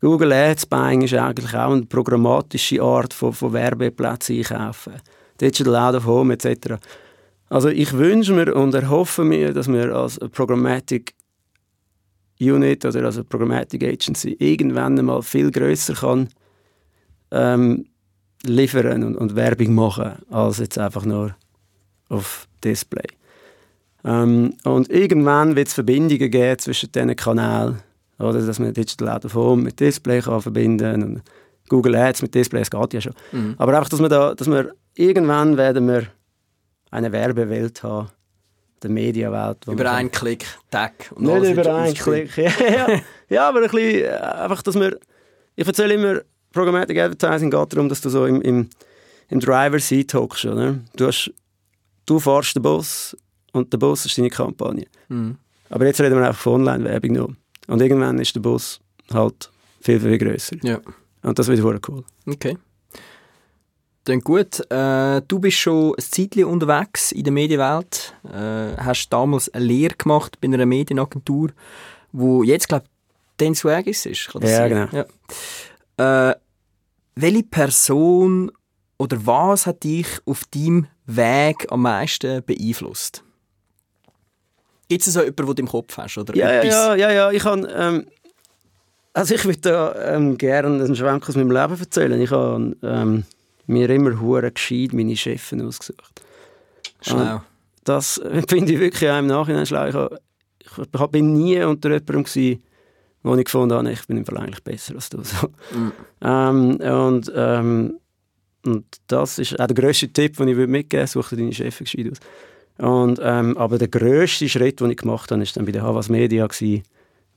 Google 0.00 0.32
Ads 0.32 0.66
Buying 0.66 1.02
ist 1.02 1.14
eigentlich 1.14 1.56
auch 1.56 1.72
eine 1.72 1.86
programmatische 1.86 2.82
Art 2.82 3.14
von, 3.14 3.32
von 3.32 3.52
Werbeplätzen 3.52 4.36
einkaufen. 4.36 4.94
Digital 5.40 5.76
Out 5.76 5.94
of 5.96 6.06
Home 6.06 6.34
etc. 6.34 6.74
Also 7.48 7.68
ich 7.68 7.92
wünsche 7.92 8.32
mir 8.34 8.54
und 8.54 8.74
erhoffe 8.74 9.24
mir, 9.24 9.52
dass 9.52 9.66
wir 9.66 9.94
als 9.94 10.18
Programmatic 10.18 11.14
Unit 12.40 12.84
oder 12.84 13.04
also 13.04 13.24
Programmatic 13.24 13.82
Agency 13.82 14.36
irgendwann 14.38 14.98
einmal 14.98 15.22
viel 15.22 15.50
größer 15.50 15.94
kann 15.94 16.28
ähm, 17.34 17.86
liefern 18.44 19.02
und, 19.02 19.16
und 19.16 19.36
Werbung 19.36 19.74
machen, 19.74 20.12
als 20.30 20.58
jetzt 20.58 20.78
einfach 20.78 21.04
nur 21.04 21.34
auf 22.08 22.46
Display. 22.62 23.06
Ähm, 24.04 24.54
und 24.64 24.90
irgendwann 24.90 25.56
wird 25.56 25.68
es 25.68 25.74
Verbindungen 25.74 26.30
geben 26.30 26.58
zwischen 26.58 26.92
diesen 26.92 27.16
Kanälen, 27.16 27.80
oder 28.18 28.40
dass 28.40 28.58
man 28.58 28.72
Digital 28.72 29.08
Out 29.08 29.24
of 29.24 29.34
Home 29.34 29.62
mit 29.62 29.80
Display 29.80 30.20
kann 30.20 30.40
verbinden 30.40 31.02
und 31.02 31.22
Google 31.68 31.96
Ads 31.96 32.22
mit 32.22 32.34
Display, 32.34 32.60
es 32.60 32.70
geht 32.70 32.94
ja 32.94 33.00
schon. 33.00 33.14
Mhm. 33.32 33.54
Aber 33.58 33.76
einfach, 33.76 33.88
dass 33.88 34.00
wir 34.00 34.08
da, 34.08 34.34
dass 34.34 34.48
wir 34.48 34.74
irgendwann 34.94 35.56
werden 35.56 35.88
wir 35.88 36.06
eine 36.90 37.10
Werbewelt 37.10 37.82
haben, 37.82 38.08
der 38.82 38.90
Medienwelt. 38.90 39.66
Über 39.66 39.90
einen 39.90 40.10
Klick, 40.10 40.46
Tag. 40.70 41.10
Und 41.14 41.24
nicht 41.24 41.52
über 41.52 41.74
einen. 41.74 41.94
Klick. 41.94 42.36
Ja, 42.36 42.50
ja. 42.60 43.00
ja, 43.28 43.48
aber 43.48 43.62
ein 43.62 43.70
bisschen, 43.70 44.04
äh, 44.04 44.08
einfach, 44.10 44.62
dass 44.62 44.74
wir, 44.74 44.98
ich 45.56 45.66
erzähle 45.66 45.94
immer, 45.94 46.20
Programmatic 46.54 46.96
Advertising 46.98 47.50
geht 47.50 47.72
darum, 47.72 47.88
dass 47.88 48.00
du 48.00 48.08
so 48.08 48.26
im, 48.26 48.40
im, 48.42 48.70
im 49.28 49.40
Driver-Seat 49.40 50.14
hockst. 50.14 50.44
Oder? 50.46 50.78
Du, 50.96 51.06
hast, 51.06 51.32
du 52.06 52.18
fährst 52.20 52.56
den 52.56 52.62
Bus 52.62 53.16
und 53.52 53.72
der 53.72 53.78
Bus 53.78 54.06
ist 54.06 54.16
deine 54.16 54.30
Kampagne. 54.30 54.86
Mhm. 55.08 55.36
Aber 55.70 55.86
jetzt 55.86 56.00
reden 56.00 56.16
wir 56.16 56.26
einfach 56.26 56.40
von 56.40 56.60
Online-Werbung 56.60 57.12
noch. 57.12 57.30
Und 57.66 57.82
irgendwann 57.82 58.18
ist 58.18 58.34
der 58.34 58.40
Bus 58.40 58.80
halt 59.12 59.50
viel, 59.80 60.00
viel 60.00 60.18
grösser. 60.18 60.56
Ja, 60.62 60.80
Und 61.22 61.38
das 61.38 61.48
wird 61.48 61.60
verdammt 61.60 61.88
cool. 61.88 62.04
okay. 62.26 62.56
Dann 64.06 64.20
gut. 64.20 64.60
Äh, 64.70 65.22
du 65.26 65.38
bist 65.38 65.56
schon 65.56 65.94
ein 65.94 66.02
Zeitchen 66.02 66.44
unterwegs 66.44 67.10
in 67.10 67.24
der 67.24 67.32
Medienwelt. 67.32 68.14
Äh, 68.24 68.76
hast 68.76 69.08
damals 69.08 69.48
eine 69.54 69.64
Lehre 69.64 69.94
gemacht 69.94 70.38
bei 70.42 70.48
einer 70.48 70.66
Medienagentur, 70.66 71.52
wo 72.12 72.42
jetzt, 72.42 72.68
glaube 72.68 72.84
ich, 72.84 72.90
Dan 73.38 73.54
Swagis 73.54 74.04
ist. 74.04 74.28
Ja, 74.34 74.46
sein? 74.46 74.68
genau. 74.68 75.06
Ja. 75.96 76.30
Äh, 76.30 76.36
welche 77.16 77.42
Person 77.44 78.50
oder 78.98 79.24
was 79.26 79.66
hat 79.66 79.84
dich 79.84 80.06
auf 80.24 80.42
deinem 80.52 80.86
Weg 81.06 81.66
am 81.70 81.82
meisten 81.82 82.42
beeinflusst? 82.44 83.22
Gibt 84.88 85.06
es 85.06 85.12
so 85.12 85.20
jemanden, 85.20 85.46
den 85.46 85.54
du 85.56 85.62
im 85.62 85.68
Kopf 85.68 85.96
hast? 85.96 86.18
Oder 86.18 86.34
Ja, 86.36 86.52
ja, 86.52 86.60
etwas? 86.60 86.74
ja, 86.74 86.94
ja, 86.96 87.10
ja. 87.12 87.30
Ich 87.32 87.42
kann, 87.42 87.66
ähm, 87.74 88.06
also 89.12 89.34
ich 89.34 89.44
würde 89.44 89.60
da 89.60 90.14
ähm, 90.14 90.36
gerne 90.38 90.68
einen 90.84 90.94
Schwenk 90.96 91.28
aus 91.28 91.36
meinem 91.36 91.50
Leben 91.50 91.78
erzählen. 91.78 92.20
Ich 92.20 92.30
habe 92.30 92.76
ähm, 92.82 93.24
mir 93.66 93.88
immer 93.90 94.20
hure 94.20 94.50
gescheit 94.52 94.92
meine 94.92 95.16
Chefin 95.16 95.62
ausgesucht. 95.66 96.20
Schlau. 97.00 97.42
Das 97.84 98.20
finde 98.48 98.72
ich 98.74 98.78
wirklich 98.80 99.10
auch 99.10 99.18
im 99.18 99.26
Nachhinein 99.26 99.66
schlau. 99.66 99.86
Ich, 99.88 99.94
habe, 99.94 100.20
ich 100.60 101.00
hab- 101.00 101.12
bin 101.12 101.32
nie 101.32 101.60
unter 101.62 101.90
jemandem 101.90 102.24
gewesen, 102.24 102.62
wo 103.24 103.34
ich 103.34 103.44
gefunden 103.46 103.74
habe, 103.74 103.90
ich 103.90 104.06
bin 104.06 104.18
im 104.18 104.26
Fall 104.26 104.38
eigentlich 104.38 104.62
besser 104.62 104.94
als 104.94 105.08
du. 105.08 105.22
So. 105.24 105.48
Mhm. 105.74 105.92
Ähm, 106.22 106.76
und, 106.76 107.32
ähm, 107.34 107.98
und 108.64 108.84
das 109.08 109.38
ist 109.38 109.58
auch 109.58 109.66
der 109.66 109.74
grösste 109.74 110.12
Tipp, 110.12 110.36
den 110.36 110.48
ich 110.48 110.56
mitgeben 110.56 111.00
würde. 111.00 111.06
Such 111.08 111.30
dir 111.30 111.36
deine 111.38 111.52
Chefin 111.52 111.86
gescheit 111.86 112.12
aus. 112.12 112.18
Und, 112.76 113.18
ähm, 113.22 113.56
aber 113.56 113.78
der 113.78 113.88
grösste 113.88 114.48
Schritt, 114.48 114.80
den 114.80 114.90
ich 114.90 114.98
gemacht 114.98 115.30
habe, 115.30 115.40
war 115.40 115.48
dann 115.54 115.64
bei 115.64 115.72
der 115.72 115.82
Havas 115.82 116.08
Media, 116.08 116.46
gewesen, 116.46 116.82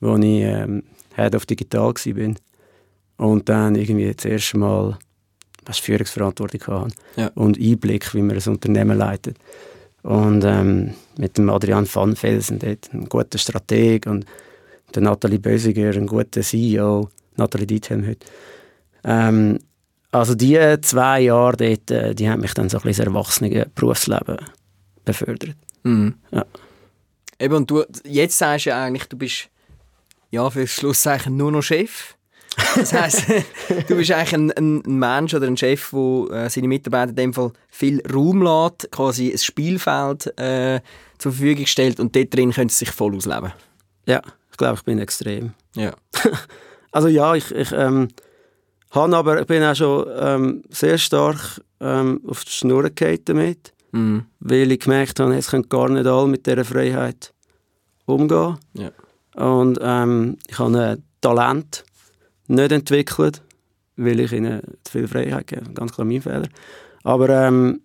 wo 0.02 0.16
ich 0.18 0.24
ähm, 0.24 0.84
Head 1.16 1.36
of 1.36 1.46
Digital 1.46 1.94
war. 1.94 2.36
Und 3.18 3.50
dann 3.50 3.76
irgendwie 3.76 4.14
das 4.14 4.26
erste 4.26 4.58
Mal 4.58 4.98
was 5.66 5.80
Führungsverantwortung 5.80 6.62
hatte. 6.68 6.96
Ja. 7.16 7.32
Und 7.36 7.58
Einblick, 7.58 8.14
wie 8.14 8.22
man 8.22 8.38
ein 8.38 8.50
Unternehmen 8.50 8.98
leitet. 8.98 9.38
Und 10.04 10.44
ähm, 10.46 10.94
mit 11.18 11.38
dem 11.38 11.50
Adrian 11.50 11.88
van 11.92 12.22
Velsen, 12.22 12.60
dort, 12.60 12.90
ein 12.94 13.10
guter 13.10 13.38
Strateg, 13.38 14.06
und 14.06 14.26
der 14.94 15.02
Nathalie 15.02 15.40
Bösiger, 15.40 15.92
ein 15.92 16.08
guter 16.08 16.42
CEO, 16.42 17.10
Nathalie 17.36 17.68
Diethelm 17.68 18.08
heute. 18.08 18.26
Ähm, 19.04 19.60
also 20.12 20.36
die 20.36 20.58
zwei 20.82 21.22
Jahre 21.22 21.58
dort, 21.58 21.92
äh, 21.92 22.16
die 22.16 22.30
haben 22.30 22.42
mich 22.42 22.54
dann 22.54 22.70
so 22.70 22.78
ein 22.78 22.84
bisschen 22.84 23.06
ins 23.06 23.14
erwachsene 23.14 23.68
Berufsleben 23.76 24.38
befördert. 25.06 25.56
Mhm. 25.84 26.16
Ja. 26.32 26.46
Eben, 27.40 27.56
und 27.56 27.70
du, 27.70 27.84
jetzt 28.04 28.38
sagst 28.38 28.66
du 28.66 28.70
ja 28.72 28.84
eigentlich, 28.84 29.06
du 29.06 29.18
bist 29.18 29.50
ja, 30.32 30.50
für 30.50 30.68
Schlusszeichen 30.68 31.38
nur 31.38 31.52
noch 31.52 31.62
Chef. 31.62 32.16
Das 32.76 32.92
heisst, 32.92 33.26
du 33.88 33.96
bist 33.96 34.12
eigentlich 34.12 34.34
ein, 34.34 34.52
ein, 34.52 34.82
Mensch 34.86 35.34
oder 35.34 35.46
ein 35.46 35.58
Chef, 35.58 35.92
der 35.92 36.46
äh, 36.46 36.50
seine 36.50 36.68
Mitarbeiter 36.68 37.12
in 37.12 37.16
dem 37.16 37.34
Fall 37.34 37.52
viel 37.70 38.02
Raum 38.12 38.42
lässt, 38.42 38.92
quasi 38.92 39.32
ein 39.32 39.38
Spielfeld 39.38 40.38
äh, 40.40 40.82
zur 41.20 41.34
Verfügung 41.34 41.68
stellt 41.68 42.00
und 42.00 42.16
dort 42.16 42.34
drin 42.34 42.52
können 42.52 42.70
sie 42.70 42.86
sich 42.86 42.92
voll 42.92 43.16
ausleben. 43.16 43.54
Ja, 44.08 44.22
glaube, 44.58 44.76
ich 44.76 44.84
bin 44.84 45.00
extrem. 45.00 45.54
Ja. 45.76 45.94
Also 46.92 47.10
ja, 47.10 47.36
ich, 47.36 47.52
ich, 47.54 47.72
ähm, 47.74 48.08
Han 48.92 49.14
aber, 49.14 49.40
ich 49.42 49.46
bin 49.46 49.62
auch 49.62 49.76
schon 49.76 50.08
ähm, 50.18 50.64
sehr 50.70 50.98
stark 50.98 51.62
ähm, 51.80 52.22
auf 52.26 52.44
die 52.44 52.52
Schnur 52.52 52.90
damit, 52.90 53.74
Mhm. 53.92 54.26
weil 54.40 54.72
ich 54.72 54.80
gemerkt 54.80 55.20
habe, 55.20 55.36
es 55.36 55.52
können 55.52 55.70
gar 55.70 55.90
nicht 55.90 56.08
alle 56.08 56.28
mit 56.28 56.46
dieser 56.48 56.66
Freiheit 56.66 57.34
umgehen. 58.06 58.58
Ja. 58.74 58.92
Und 59.36 59.78
ähm, 59.82 60.38
ich 60.48 60.58
habe 60.60 60.78
ein 60.80 61.04
Talent 61.22 61.84
nicht 62.48 62.72
entwickelt, 62.72 63.44
weil 63.96 64.20
ich 64.20 64.32
ihnen 64.32 64.62
zu 64.84 64.92
viel 64.94 65.08
Freiheit 65.08 65.48
gebe. 65.48 65.72
Ganz 65.74 65.94
klar 65.94 66.06
mein 66.06 66.22
Fehler. 66.22 66.48
Aber 67.04 67.30
ähm, 67.30 67.82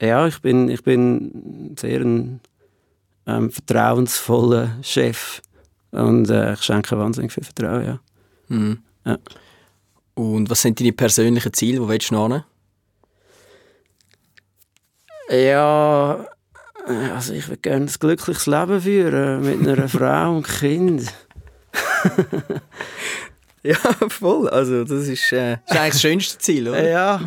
ja, 0.00 0.26
ich 0.26 0.40
bin, 0.40 0.68
ich 0.68 0.82
bin 0.82 1.74
sehr 1.78 2.00
ein 2.00 2.40
ähm, 3.26 3.50
vertrauensvoller 3.50 4.78
Chef. 4.82 5.42
Und 5.92 6.28
äh, 6.30 6.54
ich 6.54 6.62
schenke 6.62 6.98
wahnsinnig 6.98 7.32
viel 7.32 7.44
Vertrauen, 7.44 7.84
ja. 7.84 8.00
Mhm. 8.48 8.78
Ja. 9.04 9.18
Und 10.14 10.50
was 10.50 10.62
sind 10.62 10.80
deine 10.80 10.92
persönlichen 10.92 11.52
Ziele? 11.52 11.80
Wo 11.80 11.88
willst 11.88 12.10
du 12.10 12.14
noch? 12.14 12.44
Ja, 15.30 16.26
also 17.14 17.32
ich 17.32 17.48
würde 17.48 17.60
gerne 17.60 17.86
ein 17.86 17.92
glückliches 17.98 18.46
Leben 18.46 18.80
führen 18.80 19.42
mit 19.42 19.66
einer 19.66 19.88
Frau 19.88 20.36
und 20.36 20.48
Kind. 20.48 21.12
Ja, 23.64 23.76
voll. 24.08 24.48
Also 24.48 24.82
das 24.82 25.06
ist, 25.06 25.32
äh, 25.32 25.58
das 25.68 25.76
ist 25.76 25.80
eigentlich 25.80 25.92
das 25.92 26.00
schönste 26.00 26.38
Ziel, 26.38 26.68
oder? 26.68 26.88
Ja. 26.88 27.20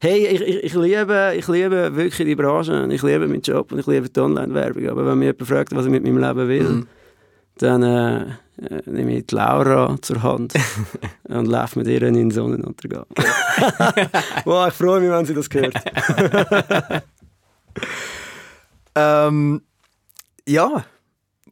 Hey, 0.00 0.26
ich, 0.26 0.40
ich, 0.40 0.64
ich, 0.64 0.74
liebe, 0.74 1.34
ich 1.36 1.46
liebe 1.46 1.94
wirklich 1.94 2.26
die 2.26 2.34
Branche, 2.34 2.88
ich 2.90 3.02
liebe 3.02 3.28
meinen 3.28 3.42
Job 3.42 3.70
und 3.70 3.78
ich 3.78 3.86
liebe 3.86 4.08
die 4.08 4.18
Online-Werbung. 4.20 4.88
Aber 4.88 5.06
wenn 5.06 5.18
mich 5.18 5.26
jemand 5.26 5.46
fragt, 5.46 5.76
was 5.76 5.84
ich 5.84 5.90
mit 5.92 6.02
meinem 6.02 6.18
Leben 6.18 6.48
will, 6.48 6.62
Mhm. 6.62 6.86
Dann 7.62 7.82
äh, 7.82 8.20
äh, 8.22 8.82
nehme 8.86 9.16
ich 9.16 9.26
die 9.26 9.34
Laura 9.34 9.96
zur 10.00 10.22
Hand 10.22 10.54
und 11.24 11.46
laufe 11.46 11.78
mit 11.78 11.88
ihr 11.88 12.02
in 12.02 12.14
den 12.14 12.30
Sonnenuntergang. 12.30 13.06
wow, 14.44 14.68
ich 14.68 14.74
freue 14.74 15.00
mich, 15.00 15.10
wenn 15.10 15.24
sie 15.26 15.34
das 15.34 15.48
hört. 15.52 15.74
Ähm, 18.94 19.62
ja, 20.48 20.84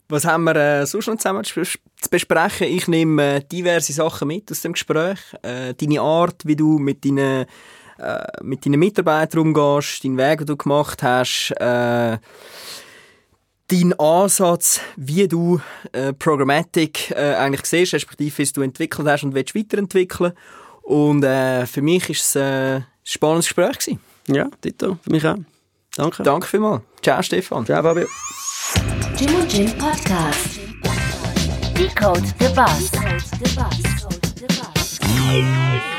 was 0.08 0.24
haben 0.24 0.44
wir 0.44 0.56
äh, 0.56 0.86
sonst 0.86 1.06
noch 1.06 1.16
zusammen 1.16 1.44
zu 1.44 1.60
bes- 1.60 1.78
zu 2.00 2.10
besprechen? 2.10 2.66
Ich 2.66 2.88
nehme 2.88 3.36
äh, 3.36 3.40
diverse 3.40 3.92
Sachen 3.92 4.28
mit 4.28 4.50
aus 4.50 4.62
dem 4.62 4.72
Gespräch. 4.72 5.18
Äh, 5.42 5.74
deine 5.74 6.00
Art, 6.00 6.44
wie 6.44 6.56
du 6.56 6.78
mit 6.78 7.04
deinen, 7.04 7.46
äh, 7.98 8.26
mit 8.42 8.66
deinen 8.66 8.80
Mitarbeitern 8.80 9.40
umgehst, 9.40 10.04
deinen 10.04 10.18
Weg, 10.18 10.38
den 10.38 10.46
du 10.46 10.56
gemacht 10.56 11.02
hast, 11.02 11.52
äh, 11.60 12.18
dein 13.68 13.98
Ansatz, 13.98 14.80
wie 14.96 15.28
du 15.28 15.60
äh, 15.92 16.12
Programmatic 16.12 17.10
äh, 17.10 17.34
eigentlich 17.34 17.66
siehst, 17.66 17.94
respektive 17.94 18.38
wie 18.38 18.42
es 18.42 18.52
du 18.52 18.62
entwickelt 18.62 19.06
hast 19.06 19.24
und 19.24 19.34
willst 19.34 19.54
weiterentwickeln. 19.54 20.32
Und 20.82 21.22
äh, 21.22 21.66
für 21.66 21.82
mich 21.82 22.08
ist 22.08 22.22
es 22.22 22.36
äh, 22.36 22.76
ein 22.76 22.86
spannendes 23.04 23.46
Gespräch 23.46 23.78
gewesen. 23.78 24.00
Ja, 24.26 24.48
Tito, 24.60 24.98
für 25.02 25.10
mich 25.10 25.26
auch. 25.26 25.36
Danke. 25.96 26.22
Danke 26.22 26.46
vielmals. 26.46 26.82
Ciao, 27.02 27.22
Stefan. 27.22 27.66
Ciao, 27.66 27.82
Fabio. 27.82 28.06
Jim 29.18 29.34
und 29.34 29.52
Jim 29.52 29.70
Podcast. 29.78 30.60
Decode 31.74 32.22
the 32.38 32.48
Bus. 32.54 32.90
Decode 32.90 33.24
the 33.38 34.46
Bus. 34.46 35.97